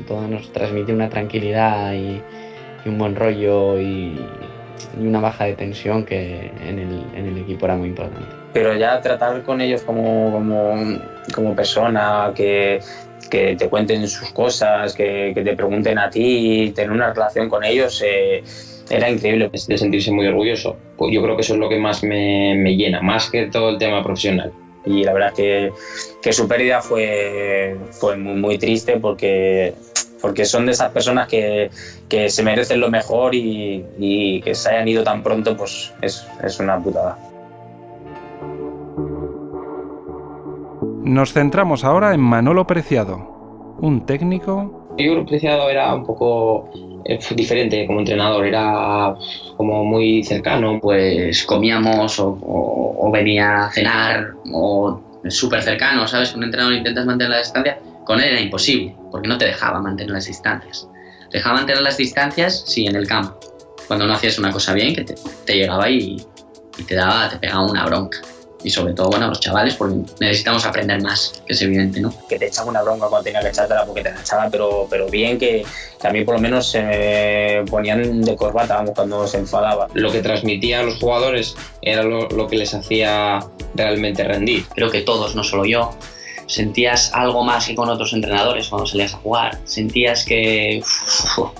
Todo 0.07 0.27
nos 0.27 0.51
transmite 0.51 0.93
una 0.93 1.09
tranquilidad 1.09 1.93
y, 1.93 2.21
un 2.85 2.99
buen 2.99 3.15
rollo 3.15 3.79
y, 3.81 4.19
una 4.99 5.19
baja 5.19 5.45
de 5.45 5.53
tensión 5.55 6.05
que 6.05 6.51
en 6.63 6.79
el, 6.79 7.37
equipo 7.39 7.65
era 7.65 7.75
muy 7.75 7.89
importante. 7.89 8.44
Pero 8.55 8.73
ya 8.73 9.01
tratar 9.01 9.43
con 9.43 9.59
ellos 9.59 9.81
como, 9.81 10.31
como, 10.31 10.97
como 11.33 11.53
persona, 11.53 12.31
que, 12.33 12.79
que, 13.29 13.57
te 13.57 13.67
cuenten 13.67 14.07
sus 14.07 14.31
cosas, 14.31 14.93
que, 14.93 15.33
que, 15.35 15.43
te 15.43 15.57
pregunten 15.57 15.99
a 15.99 16.09
ti, 16.09 16.71
tener 16.73 16.91
una 16.91 17.11
relación 17.11 17.49
con 17.49 17.65
ellos, 17.65 18.01
eh, 18.01 18.41
era 18.89 19.09
increíble. 19.09 19.51
De 19.51 19.77
sentirse 19.77 20.09
muy 20.09 20.25
orgulloso. 20.27 20.77
Pues 20.95 21.13
yo 21.13 21.21
creo 21.21 21.35
que 21.35 21.41
eso 21.41 21.55
es 21.55 21.59
lo 21.59 21.67
que 21.67 21.77
más 21.79 22.01
me, 22.01 22.55
me 22.55 22.77
llena, 22.77 23.01
más 23.01 23.29
que 23.29 23.47
todo 23.47 23.71
el 23.71 23.77
tema 23.77 24.01
profesional. 24.01 24.53
y 24.85 25.03
la 25.03 25.11
verdad 25.11 25.33
que, 25.33 25.73
que 26.21 26.31
su 26.31 26.47
pérdida 26.47 26.79
fue, 26.79 27.75
fue 27.91 28.15
muy, 28.15 28.35
muy 28.35 28.57
triste 28.57 28.95
porque 29.01 29.73
porque 30.21 30.45
son 30.45 30.65
de 30.65 30.71
esas 30.71 30.91
personas 30.91 31.27
que, 31.27 31.69
que 32.07 32.29
se 32.29 32.41
merecen 32.41 32.79
lo 32.79 32.89
mejor 32.89 33.35
y, 33.35 33.85
y, 33.99 34.39
que 34.41 34.55
se 34.55 34.69
hayan 34.69 34.87
ido 34.87 35.03
tan 35.03 35.21
pronto, 35.21 35.57
pues 35.57 35.91
es, 36.01 36.25
es 36.41 36.57
una 36.57 36.81
putada. 36.81 37.17
Nos 41.05 41.33
centramos 41.33 41.83
ahora 41.83 42.15
en 42.15 42.19
Manolo 42.19 42.65
Preciado, 42.65 43.77
un 43.79 44.07
técnico... 44.07 44.95
Yo 44.97 45.23
Preciado 45.23 45.69
era 45.69 45.93
un 45.93 46.03
poco 46.03 46.71
eh, 47.05 47.19
diferente 47.35 47.85
como 47.85 47.99
entrenador, 47.99 48.43
era 48.43 49.13
como 49.55 49.85
muy 49.85 50.23
cercano. 50.23 50.79
Pues 50.81 51.43
comíamos 51.43 52.15
o, 52.19 53.11
venía 53.13 53.65
a 53.65 53.71
cenar 53.71 54.33
o 54.51 54.99
súper 55.29 55.61
cercano, 55.61 56.07
¿sabes? 56.07 56.33
Un 56.33 56.43
entrenador 56.43 56.73
intentas 56.73 57.05
mantener 57.05 57.29
la 57.29 57.37
distancia, 57.37 57.77
con 58.03 58.19
él 58.19 58.31
era 58.31 58.41
imposible, 58.41 58.95
porque 59.11 59.27
no 59.27 59.37
te 59.37 59.45
dejaba 59.45 59.79
mantener 59.79 60.11
las 60.11 60.25
distancias. 60.25 60.87
Dejaba 61.31 61.57
mantener 61.57 61.83
las 61.83 61.97
distancias, 61.97 62.63
sí, 62.65 62.87
en 62.87 62.95
el 62.95 63.07
campo. 63.07 63.39
Cuando 63.87 64.07
no 64.07 64.13
hacías 64.13 64.39
una 64.39 64.51
cosa 64.51 64.73
bien, 64.73 64.95
que 64.95 65.03
te, 65.03 65.13
te 65.45 65.55
llegaba 65.55 65.87
y, 65.87 66.17
y, 66.79 66.83
te 66.83 66.95
daba, 66.95 67.29
te 67.29 67.37
pegaba 67.37 67.69
una 67.69 67.85
bronca. 67.85 68.17
Y 68.65 68.71
sobre 68.71 68.93
todo, 68.93 69.09
bueno, 69.11 69.27
los 69.27 69.39
chavales, 69.39 69.75
porque 69.75 69.95
necesitamos 70.19 70.65
aprender 70.65 70.99
más, 70.99 71.39
que 71.45 71.53
es 71.53 71.61
evidente, 71.61 72.01
¿no? 72.01 72.11
Que 72.27 72.39
te 72.39 72.47
echaba 72.47 72.69
una 72.71 72.81
bronca 72.81 73.05
cuando 73.07 73.23
tenía 73.23 73.39
que 73.41 73.49
echártela, 73.49 73.85
porque 73.85 74.01
te 74.01 74.11
la 74.11 74.19
echaba, 74.19 74.49
pero, 74.49 74.87
pero 74.89 75.07
bien 75.07 75.37
que, 75.37 75.63
que 76.01 76.07
a 76.07 76.11
mí 76.11 76.23
por 76.25 76.33
lo 76.33 76.41
menos 76.41 76.71
se 76.71 76.81
me 76.81 77.69
ponían 77.69 78.23
de 78.23 78.35
corbata 78.35 78.77
vamos, 78.77 78.91
cuando 78.95 79.27
se 79.27 79.37
enfadaba. 79.37 79.87
Lo 79.93 80.11
que 80.11 80.23
transmitía 80.23 80.79
a 80.79 80.83
los 80.83 80.95
jugadores 80.95 81.55
era 81.83 82.01
lo, 82.01 82.27
lo 82.29 82.47
que 82.47 82.57
les 82.57 82.73
hacía 82.73 83.39
realmente 83.75 84.23
rendir. 84.23 84.65
Creo 84.73 84.89
que 84.89 85.01
todos, 85.01 85.35
no 85.35 85.43
solo 85.43 85.65
yo, 85.65 85.91
sentías 86.47 87.13
algo 87.13 87.43
más 87.43 87.67
que 87.67 87.75
con 87.75 87.87
otros 87.87 88.13
entrenadores 88.13 88.67
cuando 88.67 88.87
salías 88.87 89.13
a 89.13 89.17
jugar. 89.17 89.59
Sentías 89.65 90.25
que, 90.25 90.81
uf, 90.81 91.51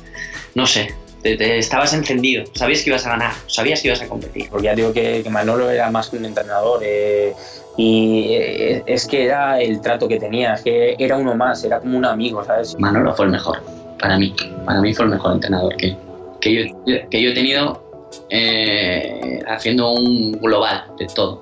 no 0.56 0.66
sé, 0.66 0.96
te, 1.26 1.36
te, 1.38 1.58
estabas 1.58 1.92
encendido, 1.92 2.44
sabías 2.54 2.84
que 2.84 2.92
ibas 2.92 3.04
a 3.08 3.10
ganar, 3.10 3.32
sabías 3.48 3.82
que 3.82 3.88
ibas 3.88 4.00
a 4.00 4.08
competir. 4.08 4.48
Porque 4.48 4.66
ya 4.66 4.76
digo 4.76 4.94
que, 4.94 5.24
que 5.24 5.30
Manolo 5.32 5.72
era 5.72 5.90
más 5.90 6.08
que 6.08 6.18
un 6.18 6.26
entrenador 6.26 6.82
eh, 6.84 7.34
y 7.78 8.28
eh, 8.30 8.84
es 8.86 9.08
que 9.08 9.26
era 9.26 9.60
el 9.60 9.82
trato 9.82 10.08
que 10.08 10.20
tenía, 10.20 10.54
que 10.64 10.96
era 11.00 11.18
uno 11.18 11.34
más, 11.34 11.64
era 11.64 11.80
como 11.80 11.98
un 11.98 12.06
amigo, 12.06 12.44
¿sabes? 12.44 12.78
Manolo 12.78 13.16
fue 13.16 13.26
el 13.26 13.32
mejor, 13.32 13.60
para 14.00 14.20
mí, 14.20 14.36
para 14.66 14.80
mí 14.82 14.94
fue 14.94 15.06
el 15.06 15.12
mejor 15.12 15.34
entrenador 15.34 15.76
que, 15.78 15.98
que, 16.42 16.54
yo, 16.54 17.10
que 17.10 17.22
yo 17.24 17.32
he 17.32 17.34
tenido 17.34 18.08
eh, 18.30 19.40
haciendo 19.48 19.94
un 19.94 20.34
global 20.34 20.84
de 21.00 21.08
todo 21.08 21.42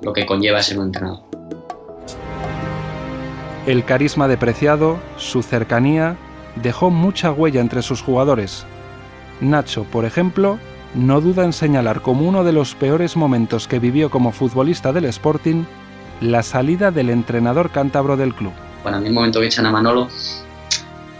lo 0.00 0.14
que 0.14 0.24
conlleva 0.24 0.62
ser 0.62 0.78
un 0.78 0.86
entrenador. 0.86 1.20
El 3.66 3.84
carisma 3.84 4.26
de 4.26 4.38
Preciado, 4.38 4.96
su 5.18 5.42
cercanía, 5.42 6.16
dejó 6.62 6.88
mucha 6.88 7.30
huella 7.30 7.60
entre 7.60 7.82
sus 7.82 8.00
jugadores. 8.00 8.64
Nacho, 9.40 9.84
por 9.84 10.04
ejemplo, 10.04 10.58
no 10.94 11.20
duda 11.20 11.44
en 11.44 11.52
señalar 11.52 12.02
como 12.02 12.28
uno 12.28 12.44
de 12.44 12.52
los 12.52 12.74
peores 12.74 13.16
momentos 13.16 13.68
que 13.68 13.78
vivió 13.78 14.10
como 14.10 14.32
futbolista 14.32 14.92
del 14.92 15.04
Sporting 15.06 15.64
la 16.20 16.42
salida 16.42 16.90
del 16.90 17.10
entrenador 17.10 17.70
cántabro 17.70 18.16
del 18.16 18.34
club. 18.34 18.52
Para 18.82 18.98
mí 18.98 19.08
el 19.08 19.12
momento 19.12 19.40
que 19.40 19.46
echan 19.46 19.66
a 19.66 19.70
Manolo, 19.70 20.08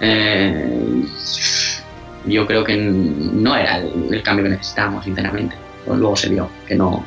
eh, 0.00 1.04
yo 2.26 2.46
creo 2.46 2.64
que 2.64 2.76
no 2.76 3.56
era 3.56 3.78
el, 3.78 4.22
cambio 4.22 4.44
que 4.44 4.50
necesitábamos, 4.50 5.04
sinceramente. 5.04 5.54
Pues 5.86 5.98
luego 5.98 6.16
se 6.16 6.28
vio 6.28 6.48
que 6.66 6.74
no, 6.74 7.04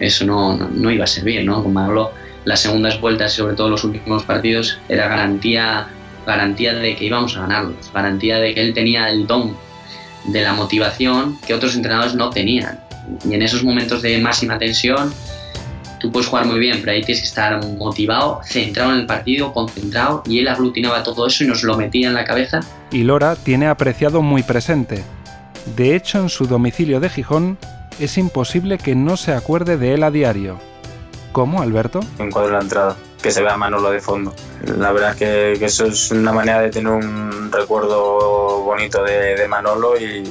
eso 0.00 0.24
no, 0.24 0.56
no, 0.56 0.68
no 0.68 0.90
iba 0.90 1.04
a 1.04 1.08
servir, 1.08 1.44
¿no? 1.44 1.62
Con 1.62 1.72
Manolo 1.72 2.12
las 2.44 2.60
segundas 2.60 3.00
vueltas 3.00 3.32
y 3.34 3.36
sobre 3.36 3.56
todo 3.56 3.70
los 3.70 3.84
últimos 3.84 4.22
partidos 4.24 4.78
era 4.88 5.08
garantía, 5.08 5.88
garantía 6.26 6.74
de 6.74 6.94
que 6.96 7.06
íbamos 7.06 7.36
a 7.36 7.42
ganarlos, 7.42 7.90
garantía 7.92 8.38
de 8.38 8.54
que 8.54 8.60
él 8.60 8.74
tenía 8.74 9.08
el 9.10 9.26
don 9.26 9.56
de 10.26 10.42
la 10.42 10.52
motivación 10.52 11.38
que 11.46 11.54
otros 11.54 11.74
entrenadores 11.74 12.14
no 12.14 12.30
tenían. 12.30 12.80
Y 13.28 13.34
en 13.34 13.42
esos 13.42 13.62
momentos 13.62 14.02
de 14.02 14.18
máxima 14.18 14.58
tensión, 14.58 15.12
tú 16.00 16.10
puedes 16.10 16.28
jugar 16.28 16.46
muy 16.46 16.58
bien, 16.58 16.78
pero 16.80 16.92
ahí 16.92 17.02
tienes 17.02 17.20
que 17.20 17.28
estar 17.28 17.64
motivado, 17.76 18.40
centrado 18.44 18.92
en 18.92 19.00
el 19.00 19.06
partido, 19.06 19.52
concentrado, 19.52 20.22
y 20.26 20.38
él 20.38 20.48
aglutinaba 20.48 21.02
todo 21.02 21.26
eso 21.26 21.44
y 21.44 21.46
nos 21.46 21.62
lo 21.62 21.76
metía 21.76 22.08
en 22.08 22.14
la 22.14 22.24
cabeza. 22.24 22.60
Y 22.90 23.02
Lora 23.02 23.36
tiene 23.36 23.66
apreciado 23.66 24.22
muy 24.22 24.42
presente. 24.42 25.02
De 25.76 25.96
hecho, 25.96 26.18
en 26.18 26.28
su 26.28 26.46
domicilio 26.46 27.00
de 27.00 27.08
Gijón, 27.08 27.58
es 27.98 28.18
imposible 28.18 28.78
que 28.78 28.94
no 28.94 29.16
se 29.16 29.32
acuerde 29.32 29.76
de 29.76 29.94
él 29.94 30.02
a 30.02 30.10
diario. 30.10 30.58
¿Cómo, 31.32 31.62
Alberto? 31.62 32.00
Un 32.18 32.30
cuadro 32.30 32.50
de 32.50 32.56
la 32.56 32.62
entrada, 32.62 32.96
que 33.24 33.30
se 33.30 33.42
vea 33.42 33.56
Manolo 33.56 33.90
de 33.90 34.02
fondo. 34.02 34.34
La 34.76 34.92
verdad 34.92 35.12
es 35.12 35.16
que, 35.58 35.64
eso 35.64 35.86
es 35.86 36.10
una 36.10 36.30
manera 36.30 36.60
de 36.60 36.68
tener 36.68 36.92
un 36.92 37.50
recuerdo 37.50 38.60
bonito 38.60 39.02
de, 39.02 39.48
Manolo 39.48 39.98
y, 39.98 40.30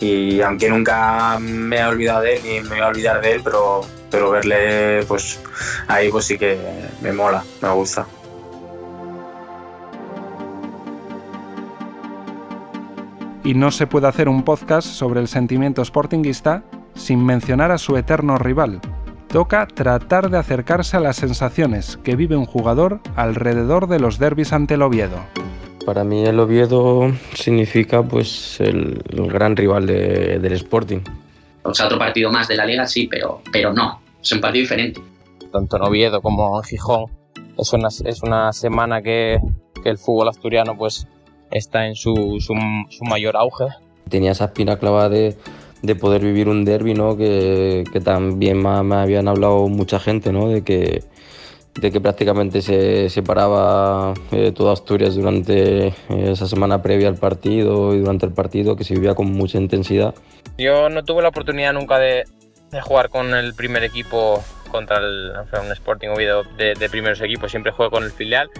y, 0.00 0.40
aunque 0.40 0.70
nunca 0.70 1.38
me 1.38 1.80
he 1.80 1.84
olvidado 1.84 2.22
de 2.22 2.36
él 2.36 2.42
ni 2.42 2.60
me 2.60 2.76
voy 2.76 2.78
a 2.78 2.86
olvidar 2.86 3.20
de 3.20 3.32
él, 3.32 3.42
pero, 3.44 3.82
pero 4.10 4.30
verle 4.30 5.04
pues 5.06 5.38
ahí 5.86 6.10
pues 6.10 6.24
sí 6.24 6.38
que 6.38 6.58
me 7.02 7.12
mola, 7.12 7.44
me 7.60 7.68
gusta. 7.72 8.06
Y 13.44 13.52
no 13.52 13.70
se 13.70 13.86
puede 13.86 14.08
hacer 14.08 14.30
un 14.30 14.44
podcast 14.44 14.88
sobre 14.88 15.20
el 15.20 15.28
sentimiento 15.28 15.84
sportinguista 15.84 16.62
sin 16.94 17.22
mencionar 17.22 17.70
a 17.70 17.76
su 17.76 17.98
eterno 17.98 18.38
rival, 18.38 18.80
toca 19.30 19.66
tratar 19.66 20.28
de 20.28 20.38
acercarse 20.38 20.96
a 20.96 21.00
las 21.00 21.16
sensaciones 21.16 21.98
que 21.98 22.16
vive 22.16 22.36
un 22.36 22.46
jugador 22.46 23.00
alrededor 23.14 23.86
de 23.86 24.00
los 24.00 24.18
derbis 24.18 24.52
ante 24.52 24.74
el 24.74 24.82
Oviedo. 24.82 25.18
Para 25.86 26.02
mí 26.04 26.24
el 26.24 26.38
Oviedo 26.40 27.12
significa 27.34 28.02
pues 28.02 28.60
el, 28.60 29.02
el 29.08 29.28
gran 29.28 29.56
rival 29.56 29.86
de, 29.86 30.40
del 30.40 30.52
Sporting. 30.54 30.98
O 31.62 31.72
sea, 31.72 31.86
otro 31.86 31.98
partido 31.98 32.30
más 32.30 32.48
de 32.48 32.56
la 32.56 32.66
liga, 32.66 32.86
sí, 32.86 33.06
pero, 33.06 33.40
pero 33.52 33.72
no, 33.72 34.00
es 34.20 34.32
un 34.32 34.40
partido 34.40 34.62
diferente. 34.62 35.00
Tanto 35.52 35.76
en 35.76 35.82
Oviedo 35.82 36.20
como 36.20 36.58
en 36.58 36.64
Gijón 36.64 37.06
es 37.56 37.72
una, 37.72 37.88
es 37.88 38.22
una 38.22 38.52
semana 38.52 39.00
que, 39.00 39.38
que 39.82 39.90
el 39.90 39.98
fútbol 39.98 40.28
asturiano 40.28 40.76
pues 40.76 41.06
está 41.52 41.86
en 41.86 41.94
su, 41.94 42.14
su, 42.40 42.54
su 42.88 43.04
mayor 43.04 43.36
auge. 43.36 43.66
Tenía 44.08 44.32
esa 44.32 44.46
espina 44.46 44.76
clavada 44.76 45.08
de, 45.08 45.36
de 45.82 45.94
poder 45.94 46.22
vivir 46.22 46.48
un 46.48 46.64
derby, 46.64 46.94
¿no? 46.94 47.16
Que, 47.16 47.84
que 47.92 48.00
también 48.00 48.62
me, 48.62 48.94
habían 48.96 49.28
hablado 49.28 49.68
mucha 49.68 49.98
gente, 49.98 50.32
¿no? 50.32 50.48
De 50.48 50.62
que, 50.62 51.02
de 51.74 51.90
que 51.90 52.00
prácticamente 52.00 52.62
se 52.62 53.08
separaba 53.08 54.14
eh, 54.32 54.52
toda 54.52 54.72
Asturias 54.72 55.14
durante 55.14 55.88
eh, 55.88 55.94
esa 56.08 56.46
semana 56.46 56.82
previa 56.82 57.08
al 57.08 57.16
partido 57.16 57.94
y 57.94 58.00
durante 58.00 58.26
el 58.26 58.32
partido, 58.32 58.76
que 58.76 58.84
se 58.84 58.94
vivía 58.94 59.14
con 59.14 59.32
mucha 59.32 59.58
intensidad. 59.58 60.14
Yo 60.58 60.88
no 60.88 61.04
tuve 61.04 61.22
la 61.22 61.28
oportunidad 61.28 61.72
nunca 61.72 61.98
de, 61.98 62.24
de 62.70 62.80
jugar 62.80 63.08
con 63.08 63.34
el 63.34 63.54
primer 63.54 63.84
equipo 63.84 64.42
contra 64.70 64.98
el, 64.98 65.32
un 65.64 65.72
Sporting 65.72 66.08
Oviedo 66.08 66.44
de, 66.56 66.74
de 66.74 66.90
primeros 66.90 67.20
equipos, 67.20 67.50
siempre 67.50 67.72
juego 67.72 67.90
con 67.90 68.04
el 68.04 68.12
filial 68.12 68.50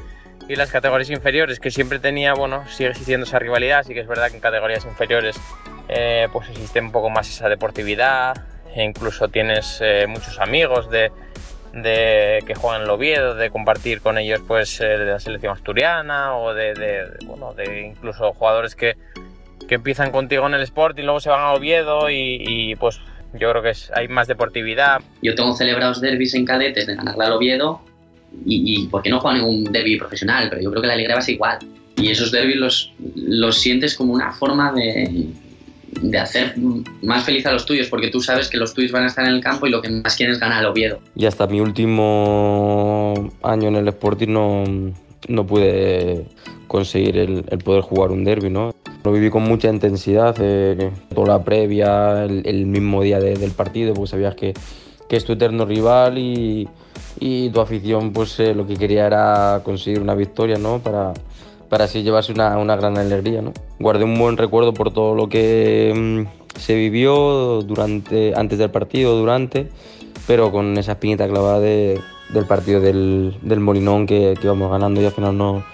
y 0.49 0.57
las 0.57 0.73
categorías 0.73 1.11
inferiores, 1.11 1.61
que 1.61 1.71
siempre 1.71 2.01
tenía, 2.01 2.35
bueno, 2.35 2.65
sigue 2.69 2.91
existiendo 2.91 3.25
esa 3.25 3.39
rivalidad, 3.39 3.85
sí 3.85 3.95
que 3.95 4.01
es 4.01 4.09
verdad 4.09 4.31
que 4.31 4.35
en 4.37 4.41
categorías 4.41 4.85
inferiores 4.85 5.37
eh, 5.91 6.29
pues 6.33 6.49
existe 6.49 6.81
un 6.81 6.93
poco 6.93 7.11
más 7.11 7.29
esa 7.29 7.49
deportividad, 7.49 8.37
e 8.75 8.85
incluso 8.85 9.29
tienes 9.29 9.79
eh, 9.81 10.07
muchos 10.09 10.39
amigos 10.39 10.91
de, 10.91 11.11
de, 11.75 12.43
que 12.47 12.55
juegan 12.55 12.83
el 12.83 12.91
Oviedo, 12.91 13.35
de 13.35 13.51
compartir 13.51 14.01
con 14.01 14.19
ellos 14.19 14.41
pues 14.47 14.81
eh, 14.81 14.85
de 14.85 15.07
la 15.07 15.21
selección 15.21 15.53
asturiana 15.53 16.37
o 16.37 16.55
de, 16.55 16.75
de, 16.75 17.05
bueno, 17.27 17.55
de 17.55 17.89
incluso 17.89 18.33
jugadores 18.33 18.75
que, 18.75 18.97
que 19.69 19.75
empiezan 19.75 20.13
contigo 20.13 20.47
en 20.47 20.55
el 20.55 20.63
Sport 20.63 20.99
y 20.99 21.03
luego 21.03 21.21
se 21.21 21.31
van 21.31 21.41
a 21.41 21.53
Oviedo 21.53 22.11
y, 22.11 22.43
y 22.47 22.77
pues 22.77 23.01
yo 23.35 23.51
creo 23.51 23.63
que 23.63 23.71
es, 23.71 23.91
hay 23.95 24.09
más 24.09 24.27
deportividad. 24.27 25.01
Yo 25.23 25.35
tengo 25.35 25.55
celebrados 25.55 26.01
derbis 26.01 26.35
en 26.35 26.45
cadetes 26.45 26.87
de 26.87 26.97
ganarle 26.97 27.25
al 27.25 27.33
Oviedo 27.33 27.83
y, 28.45 28.87
porque 28.89 29.11
no 29.11 29.21
juegan 29.21 29.41
ningún 29.41 29.65
derby 29.65 29.99
profesional, 29.99 30.49
pero 30.51 30.63
yo 30.63 30.71
creo 30.71 30.83
que 30.83 30.89
la 30.89 30.97
Liga 30.97 31.21
ser 31.21 31.35
igual. 31.35 31.59
Y 31.97 32.11
esos 32.11 32.31
derbis 32.31 32.57
los, 32.57 32.93
los 33.15 33.59
sientes 33.59 33.95
como 33.97 34.13
una 34.13 34.33
forma 34.33 34.73
de, 34.73 35.27
de 36.01 36.19
hacer 36.19 36.55
más 37.03 37.25
feliz 37.25 37.47
a 37.47 37.53
los 37.53 37.67
tuyos, 37.67 37.89
porque 37.89 38.09
tú 38.09 38.21
sabes 38.21 38.49
que 38.49 38.57
los 38.57 38.75
tuyos 38.75 38.93
van 38.93 39.05
a 39.05 39.07
estar 39.07 39.25
en 39.25 39.33
el 39.35 39.41
campo 39.41 39.67
y 39.67 39.71
lo 39.71 39.83
que 39.83 39.91
más 39.91 40.17
quieren 40.17 40.35
es 40.35 40.41
ganar 40.41 40.59
al 40.59 40.67
Oviedo. 40.67 41.01
Y 41.15 41.27
hasta 41.27 41.47
mi 41.47 41.61
último 41.61 43.31
año 43.43 43.69
en 43.69 43.77
el 43.77 43.89
Sporting 43.89 44.29
no, 44.29 44.65
no 45.29 45.47
pude 45.47 46.27
conseguir 46.67 47.19
el, 47.19 47.43
poder 47.65 47.83
jugar 47.83 48.11
un 48.13 48.25
derby, 48.25 48.51
¿no? 48.51 48.75
Lo 49.03 49.13
viví 49.13 49.31
con 49.31 49.43
mucha 49.43 49.69
intensidad, 49.69 50.37
eh, 50.41 50.91
toda 51.15 51.39
la 51.39 51.45
previa, 51.45 52.25
el, 52.25 52.67
mismo 52.67 53.03
día 53.03 53.19
de, 53.19 53.35
del 53.35 53.51
partido, 53.53 53.95
porque 53.95 54.11
sabías 54.11 54.35
que, 54.35 54.55
que 55.09 55.17
es 55.17 55.25
tu 55.25 55.33
eterno 55.33 55.65
rival 55.65 56.19
y, 56.19 56.69
y 57.19 57.51
tu 57.51 57.61
afición 57.61 58.13
pues 58.13 58.39
eh, 58.41 58.55
lo 58.55 58.67
que 58.67 58.77
quería 58.77 59.07
era 59.07 59.63
conseguir 59.65 60.01
una 60.01 60.15
victoria, 60.15 60.59
¿no? 60.59 60.79
Para, 60.79 61.13
para 61.71 61.85
así 61.85 62.03
llevarse 62.03 62.33
una, 62.33 62.59
una, 62.59 62.77
gran 62.77 62.99
alegría. 62.99 63.41
¿no? 63.41 63.55
Guardé 63.79 64.05
un 64.05 64.19
buen 64.19 64.37
recuerdo 64.37 64.75
por 64.75 64.93
todo 64.93 65.15
lo 65.15 65.31
que 65.31 65.95
mmm, 65.97 66.59
se 66.59 66.75
vivió 66.75 67.63
durante, 67.63 68.35
antes 68.37 68.59
del 68.59 68.71
partido, 68.71 69.17
durante, 69.17 69.71
pero 70.27 70.53
con 70.53 70.77
esa 70.77 70.93
espinita 70.93 71.27
clavada 71.29 71.61
de, 71.61 71.99
del 72.35 72.45
partido 72.45 72.81
del, 72.81 73.39
del 73.41 73.61
Molinón 73.61 74.07
que, 74.07 74.35
que, 74.39 74.47
íbamos 74.47 74.71
ganando 74.71 75.01
y 75.01 75.07
al 75.07 75.13
final 75.13 75.39
no, 75.39 75.65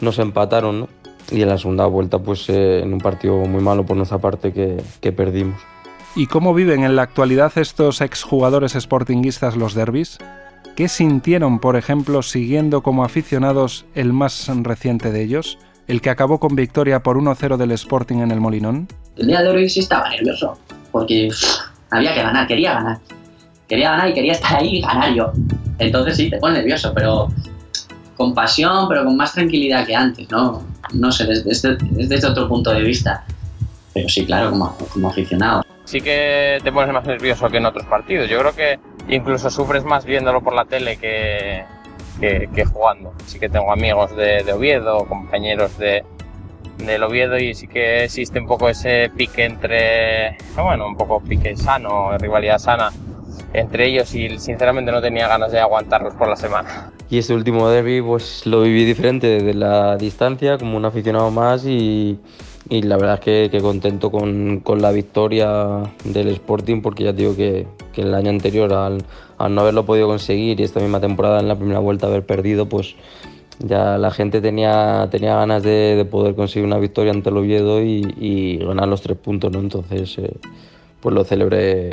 nos 0.00 0.18
empataron. 0.18 0.80
¿no? 0.80 0.88
Y 1.30 1.40
en 1.40 1.48
la 1.48 1.56
segunda 1.56 1.86
vuelta, 1.86 2.18
pues 2.18 2.48
eh, 2.50 2.80
en 2.80 2.92
un 2.92 2.98
partido 2.98 3.36
muy 3.36 3.62
malo 3.62 3.86
por 3.86 3.96
nuestra 3.96 4.18
parte 4.18 4.52
que, 4.52 4.82
que 5.00 5.12
perdimos. 5.12 5.58
¿Y 6.16 6.26
cómo 6.26 6.52
viven 6.52 6.84
en 6.84 6.96
la 6.96 7.02
actualidad 7.02 7.52
estos 7.56 8.00
exjugadores 8.00 8.72
sportinguistas 8.72 9.56
los 9.56 9.74
derbis? 9.74 10.18
¿Qué 10.76 10.88
sintieron, 10.88 11.60
por 11.60 11.76
ejemplo, 11.76 12.20
siguiendo 12.22 12.82
como 12.82 13.04
aficionados 13.04 13.86
el 13.94 14.12
más 14.12 14.50
reciente 14.62 15.12
de 15.12 15.22
ellos, 15.22 15.56
el 15.86 16.00
que 16.00 16.10
acabó 16.10 16.40
con 16.40 16.56
victoria 16.56 17.00
por 17.00 17.16
1-0 17.16 17.56
del 17.56 17.70
Sporting 17.70 18.16
en 18.18 18.32
el 18.32 18.40
Molinón? 18.40 18.88
El 19.16 19.28
día 19.28 19.42
de 19.42 19.50
hoy 19.50 19.70
sí 19.70 19.80
estaba 19.80 20.10
nervioso, 20.10 20.58
porque 20.90 21.28
había 21.90 22.12
que 22.12 22.22
ganar, 22.22 22.48
quería 22.48 22.74
ganar. 22.74 22.98
Quería 23.68 23.92
ganar 23.92 24.08
y 24.08 24.14
quería 24.14 24.32
estar 24.32 24.56
ahí 24.56 24.78
y 24.78 24.80
ganar 24.80 25.14
yo. 25.14 25.30
Entonces 25.78 26.16
sí, 26.16 26.28
te 26.28 26.38
pones 26.38 26.58
nervioso, 26.58 26.92
pero 26.92 27.28
con 28.16 28.34
pasión, 28.34 28.88
pero 28.88 29.04
con 29.04 29.16
más 29.16 29.32
tranquilidad 29.32 29.86
que 29.86 29.94
antes, 29.94 30.28
¿no? 30.32 30.64
No 30.92 31.12
sé, 31.12 31.24
desde, 31.24 31.76
desde 31.76 32.26
otro 32.26 32.48
punto 32.48 32.72
de 32.72 32.82
vista. 32.82 33.24
Pero 33.92 34.08
sí, 34.08 34.26
claro, 34.26 34.50
como, 34.50 34.76
como 34.92 35.08
aficionado. 35.08 35.64
Sí 35.84 36.00
que 36.00 36.58
te 36.62 36.72
pones 36.72 36.92
más 36.92 37.06
nervioso 37.06 37.48
que 37.48 37.58
en 37.58 37.66
otros 37.66 37.86
partidos. 37.86 38.28
Yo 38.28 38.38
creo 38.38 38.54
que 38.54 38.78
incluso 39.08 39.50
sufres 39.50 39.84
más 39.84 40.04
viéndolo 40.04 40.40
por 40.40 40.54
la 40.54 40.64
tele 40.64 40.96
que, 40.96 41.64
que, 42.20 42.48
que 42.54 42.64
jugando. 42.64 43.12
Sí 43.26 43.38
que 43.38 43.48
tengo 43.48 43.70
amigos 43.72 44.16
de, 44.16 44.42
de 44.42 44.52
Oviedo, 44.52 45.04
compañeros 45.06 45.76
de, 45.78 46.04
del 46.78 47.02
Oviedo 47.02 47.38
y 47.38 47.54
sí 47.54 47.66
que 47.66 48.04
existe 48.04 48.38
un 48.38 48.46
poco 48.46 48.68
ese 48.68 49.10
pique 49.16 49.44
entre, 49.44 50.36
bueno, 50.56 50.86
un 50.86 50.96
poco 50.96 51.20
pique 51.20 51.56
sano, 51.56 52.16
rivalidad 52.18 52.58
sana 52.58 52.90
entre 53.52 53.86
ellos 53.86 54.14
y 54.14 54.38
sinceramente 54.38 54.90
no 54.90 55.00
tenía 55.00 55.28
ganas 55.28 55.52
de 55.52 55.60
aguantarlos 55.60 56.14
por 56.14 56.28
la 56.28 56.36
semana. 56.36 56.90
Y 57.08 57.18
este 57.18 57.34
último 57.34 57.68
derby 57.68 58.02
pues 58.02 58.44
lo 58.46 58.62
viví 58.62 58.84
diferente 58.84 59.26
desde 59.28 59.54
la 59.54 59.96
distancia, 59.96 60.58
como 60.58 60.76
un 60.76 60.84
aficionado 60.84 61.30
más 61.30 61.64
y, 61.64 62.18
y 62.68 62.82
la 62.82 62.96
verdad 62.96 63.14
es 63.14 63.20
que, 63.20 63.48
que 63.50 63.60
contento 63.60 64.10
con, 64.10 64.60
con, 64.60 64.80
la 64.80 64.90
victoria 64.90 65.82
del 66.04 66.28
Sporting 66.28 66.80
porque 66.80 67.04
ya 67.04 67.12
digo 67.12 67.36
que, 67.36 67.66
que 67.92 68.02
el 68.02 68.14
año 68.14 68.30
anterior 68.30 68.72
al, 68.72 69.04
al, 69.38 69.54
no 69.54 69.60
haberlo 69.60 69.84
podido 69.84 70.06
conseguir 70.06 70.60
y 70.60 70.62
esta 70.62 70.80
misma 70.80 71.00
temporada 71.00 71.40
en 71.40 71.48
la 71.48 71.56
primera 71.56 71.80
vuelta 71.80 72.06
haber 72.06 72.24
perdido 72.24 72.68
pues 72.68 72.96
ya 73.58 73.98
la 73.98 74.10
gente 74.10 74.40
tenía, 74.40 75.08
tenía 75.10 75.36
ganas 75.36 75.62
de, 75.62 75.94
de 75.96 76.04
poder 76.04 76.34
conseguir 76.34 76.66
una 76.66 76.78
victoria 76.78 77.12
ante 77.12 77.30
el 77.30 77.36
Oviedo 77.36 77.82
y, 77.82 78.14
y 78.18 78.56
ganar 78.58 78.88
los 78.88 79.02
tres 79.02 79.16
puntos, 79.16 79.52
¿no? 79.52 79.60
Entonces 79.60 80.18
eh, 80.18 80.32
pues 81.00 81.14
lo 81.14 81.22
celebré 81.24 81.90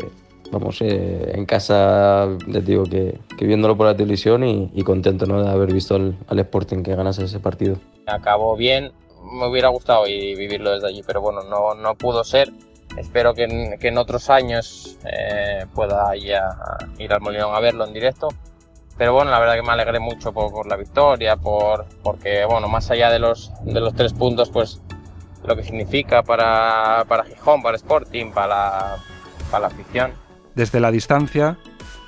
vamos, 0.51 0.82
eh, 0.82 1.32
en 1.34 1.45
casa 1.45 2.28
les 2.47 2.65
digo 2.65 2.84
que, 2.84 3.17
que, 3.38 3.45
viéndolo 3.45 3.78
por 3.78 3.88
la 3.88 3.95
televisión 3.95 4.43
y, 4.43 4.69
y 4.74 4.84
contento 4.84 5.26
¿no? 5.26 5.41
de 5.41 5.49
haber 5.49 5.74
visto 5.74 5.95
al, 5.95 6.17
al, 6.28 6.39
Sporting 6.39 6.84
que 6.84 6.95
ganase 6.95 7.24
ese 7.24 7.39
partido. 7.39 7.78
Acabó 8.05 8.55
bien, 8.57 8.91
me 9.24 9.47
hubiera 9.47 9.69
gustado 9.69 10.07
y 10.07 10.36
vivirlo 10.36 10.72
desde 10.72 10.88
allí, 10.88 11.03
pero 11.05 11.22
bueno, 11.22 11.43
no, 11.43 11.74
no 11.74 11.95
pudo 11.95 12.24
ser. 12.24 12.51
Espero 12.97 13.34
que 13.34 13.43
en, 13.43 13.80
que 13.80 13.88
en 13.88 13.97
otros 13.97 14.30
años 14.30 14.97
eh, 15.05 15.65
pueda 15.74 16.15
ya 16.15 16.57
ir 16.97 17.13
al 17.13 17.22
Molinón 17.22 17.55
a 17.55 17.59
verlo 17.59 17.86
en 17.86 17.93
directo. 17.93 18.30
Pero 18.97 19.13
bueno, 19.13 19.32
la 19.32 19.39
verdad 19.39 19.55
que 19.55 19.63
me 19.63 19.72
alegré 19.72 19.99
mucho 19.99 20.34
por, 20.34 20.51
por 20.51 20.67
la 20.67 20.76
victoria, 20.76 21.38
por, 21.38 21.86
porque 22.03 22.45
bueno, 22.45 22.67
más 22.67 22.91
allá 22.91 23.09
de 23.09 23.19
los, 23.19 23.51
de 23.63 23.80
los 23.80 23.95
tres 23.95 24.13
puntos, 24.13 24.49
pues 24.49 24.82
lo 25.43 25.55
que 25.55 25.63
significa 25.63 26.22
para, 26.22 27.05
para 27.07 27.24
Gijón, 27.24 27.63
para 27.63 27.78
Sporting, 27.78 28.32
para 28.32 28.47
la, 28.47 28.97
para 29.49 29.61
la 29.61 29.67
afición 29.67 30.22
desde 30.55 30.80
la 30.80 30.91
distancia, 30.91 31.57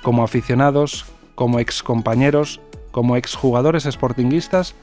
como 0.02 0.22
aficionados, 0.22 1.06
como 1.34 1.58
excompañeros, 1.58 2.60
como 2.90 3.16
exjugadores 3.16 3.84
sportinguistas, 3.84 4.74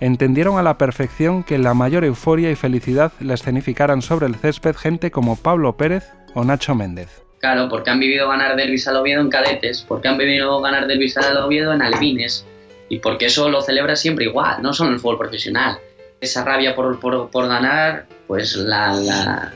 entendieron 0.00 0.58
a 0.58 0.62
la 0.62 0.78
perfección 0.78 1.44
que 1.44 1.58
la 1.58 1.74
mayor 1.74 2.04
euforia 2.04 2.50
y 2.50 2.56
felicidad 2.56 3.12
la 3.20 3.34
escenificaran 3.34 4.02
sobre 4.02 4.26
el 4.26 4.34
césped 4.34 4.76
gente 4.76 5.10
como 5.10 5.36
Pablo 5.36 5.76
Pérez 5.76 6.04
o 6.34 6.44
Nacho 6.44 6.74
Méndez. 6.74 7.22
Claro, 7.40 7.68
porque 7.68 7.90
han 7.90 8.00
vivido 8.00 8.28
ganar 8.28 8.56
derbis 8.56 8.88
al 8.88 8.96
Oviedo 8.96 9.20
en 9.20 9.28
cadetes, 9.28 9.84
porque 9.86 10.08
han 10.08 10.16
vivido 10.16 10.60
ganar 10.60 10.86
derbis 10.86 11.16
al 11.18 11.36
Oviedo 11.36 11.72
en 11.72 11.82
albines, 11.82 12.46
y 12.88 13.00
porque 13.00 13.26
eso 13.26 13.48
lo 13.50 13.60
celebra 13.60 13.96
siempre 13.96 14.24
igual, 14.24 14.62
no 14.62 14.72
solo 14.72 14.90
en 14.90 14.94
el 14.94 15.00
fútbol 15.00 15.18
profesional. 15.18 15.78
Esa 16.20 16.44
rabia 16.44 16.74
por, 16.74 16.98
por, 17.00 17.30
por 17.30 17.48
ganar, 17.48 18.06
pues 18.26 18.56
la, 18.56 18.94
la, 18.94 19.52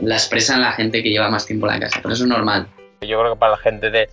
la 0.00 0.14
expresan 0.14 0.60
la 0.60 0.72
gente 0.72 1.02
que 1.02 1.10
lleva 1.10 1.28
más 1.28 1.44
tiempo 1.44 1.66
en 1.66 1.74
la 1.74 1.80
casa, 1.80 1.98
pero 2.02 2.14
eso 2.14 2.22
es 2.22 2.28
normal. 2.28 2.68
Yo 3.00 3.18
creo 3.18 3.34
que 3.34 3.38
para 3.38 3.52
la 3.52 3.58
gente 3.58 3.90
de, 3.90 4.08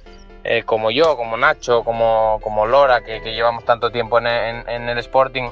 eh, 0.45 0.63
como 0.63 0.91
yo, 0.91 1.17
como 1.17 1.37
Nacho, 1.37 1.83
como, 1.83 2.39
como 2.41 2.67
Lora, 2.67 3.03
que, 3.03 3.21
que 3.21 3.33
llevamos 3.33 3.65
tanto 3.65 3.91
tiempo 3.91 4.19
en, 4.19 4.27
en, 4.27 4.69
en 4.69 4.89
el 4.89 4.97
Sporting, 4.99 5.49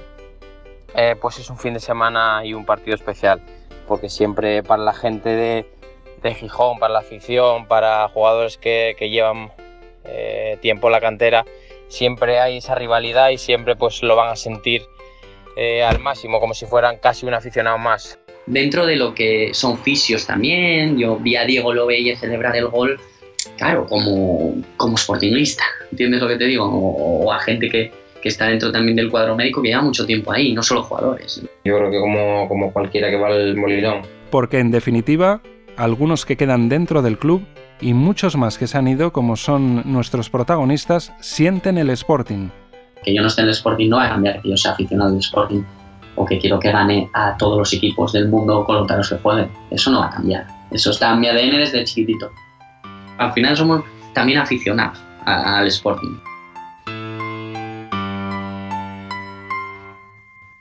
eh, 0.95 1.15
pues 1.19 1.39
es 1.39 1.49
un 1.49 1.57
fin 1.57 1.73
de 1.73 1.79
semana 1.79 2.41
y 2.45 2.53
un 2.53 2.65
partido 2.65 2.93
especial, 2.93 3.41
porque 3.87 4.07
siempre 4.07 4.61
para 4.61 4.83
la 4.83 4.93
gente 4.93 5.29
de, 5.29 5.65
de 6.21 6.35
Gijón, 6.35 6.77
para 6.77 6.93
la 6.93 6.99
afición, 6.99 7.67
para 7.67 8.07
jugadores 8.09 8.57
que, 8.57 8.95
que 8.97 9.09
llevan 9.09 9.51
eh, 10.03 10.57
tiempo 10.61 10.87
en 10.87 10.91
la 10.91 11.01
cantera, 11.01 11.43
siempre 11.87 12.39
hay 12.39 12.57
esa 12.57 12.75
rivalidad 12.75 13.29
y 13.29 13.39
siempre 13.39 13.75
pues 13.75 14.03
lo 14.03 14.15
van 14.15 14.29
a 14.29 14.35
sentir 14.35 14.83
eh, 15.57 15.83
al 15.83 15.99
máximo, 15.99 16.39
como 16.39 16.53
si 16.53 16.67
fueran 16.67 16.97
casi 16.97 17.25
un 17.25 17.33
aficionado 17.33 17.79
más. 17.79 18.19
Dentro 18.45 18.85
de 18.85 18.97
lo 18.97 19.15
que 19.15 19.53
son 19.53 19.77
fisios 19.77 20.27
también, 20.27 20.97
yo 20.99 21.15
vi 21.15 21.35
a 21.35 21.45
Diego 21.45 21.73
Lobeye 21.73 22.15
celebrar 22.15 22.55
el 22.55 22.67
gol 22.67 22.99
claro, 23.57 23.85
como, 23.87 24.55
como 24.77 24.97
sportingista, 24.97 25.63
¿entiendes 25.91 26.21
lo 26.21 26.27
que 26.27 26.37
te 26.37 26.45
digo? 26.45 26.65
O, 26.65 27.25
o 27.25 27.31
a 27.31 27.39
gente 27.39 27.69
que, 27.69 27.91
que, 28.21 28.29
está 28.29 28.47
dentro 28.47 28.71
también 28.71 28.95
del 28.95 29.09
cuadro 29.09 29.35
médico 29.35 29.61
que 29.61 29.69
lleva 29.69 29.81
mucho 29.81 30.05
tiempo 30.05 30.31
ahí, 30.31 30.53
no 30.53 30.63
solo 30.63 30.83
jugadores. 30.83 31.41
Yo 31.63 31.77
creo 31.77 31.91
que 31.91 31.99
como, 31.99 32.47
como 32.47 32.73
cualquiera 32.73 33.09
que 33.09 33.17
va 33.17 33.27
al 33.27 33.55
Molinón. 33.55 34.01
Porque 34.29 34.59
en 34.59 34.71
definitiva, 34.71 35.41
algunos 35.77 36.25
que 36.25 36.37
quedan 36.37 36.69
dentro 36.69 37.01
del 37.01 37.17
club 37.17 37.45
y 37.81 37.93
muchos 37.93 38.37
más 38.37 38.57
que 38.57 38.67
se 38.67 38.77
han 38.77 38.87
ido, 38.87 39.11
como 39.11 39.35
son 39.35 39.83
nuestros 39.91 40.29
protagonistas, 40.29 41.13
sienten 41.19 41.77
el 41.77 41.89
Sporting. 41.89 42.49
Que 43.03 43.13
yo 43.13 43.21
no 43.21 43.27
esté 43.27 43.41
en 43.41 43.47
el 43.47 43.53
Sporting 43.53 43.89
no 43.89 43.97
va 43.97 44.05
a 44.05 44.09
cambiar 44.09 44.41
que 44.41 44.49
yo 44.49 44.57
sea 44.57 44.71
aficionado 44.71 45.11
del 45.11 45.19
Sporting 45.19 45.61
o 46.15 46.25
que 46.25 46.37
quiero 46.37 46.59
que 46.59 46.71
gane 46.71 47.09
a 47.13 47.35
todos 47.37 47.57
los 47.57 47.73
equipos 47.73 48.13
del 48.13 48.29
mundo 48.29 48.63
con 48.65 48.87
los 48.87 49.09
que 49.09 49.17
jueguen. 49.17 49.49
Eso 49.71 49.91
no 49.91 49.99
va 49.99 50.07
a 50.07 50.11
cambiar. 50.11 50.47
Eso 50.71 50.91
está 50.91 51.13
en 51.13 51.19
mi 51.19 51.27
ADN 51.27 51.57
desde 51.57 51.83
chiquitito 51.83 52.31
al 53.17 53.33
final 53.33 53.55
somos 53.55 53.83
también 54.13 54.39
aficionados 54.39 54.99
al 55.25 55.67
Sporting. 55.67 56.17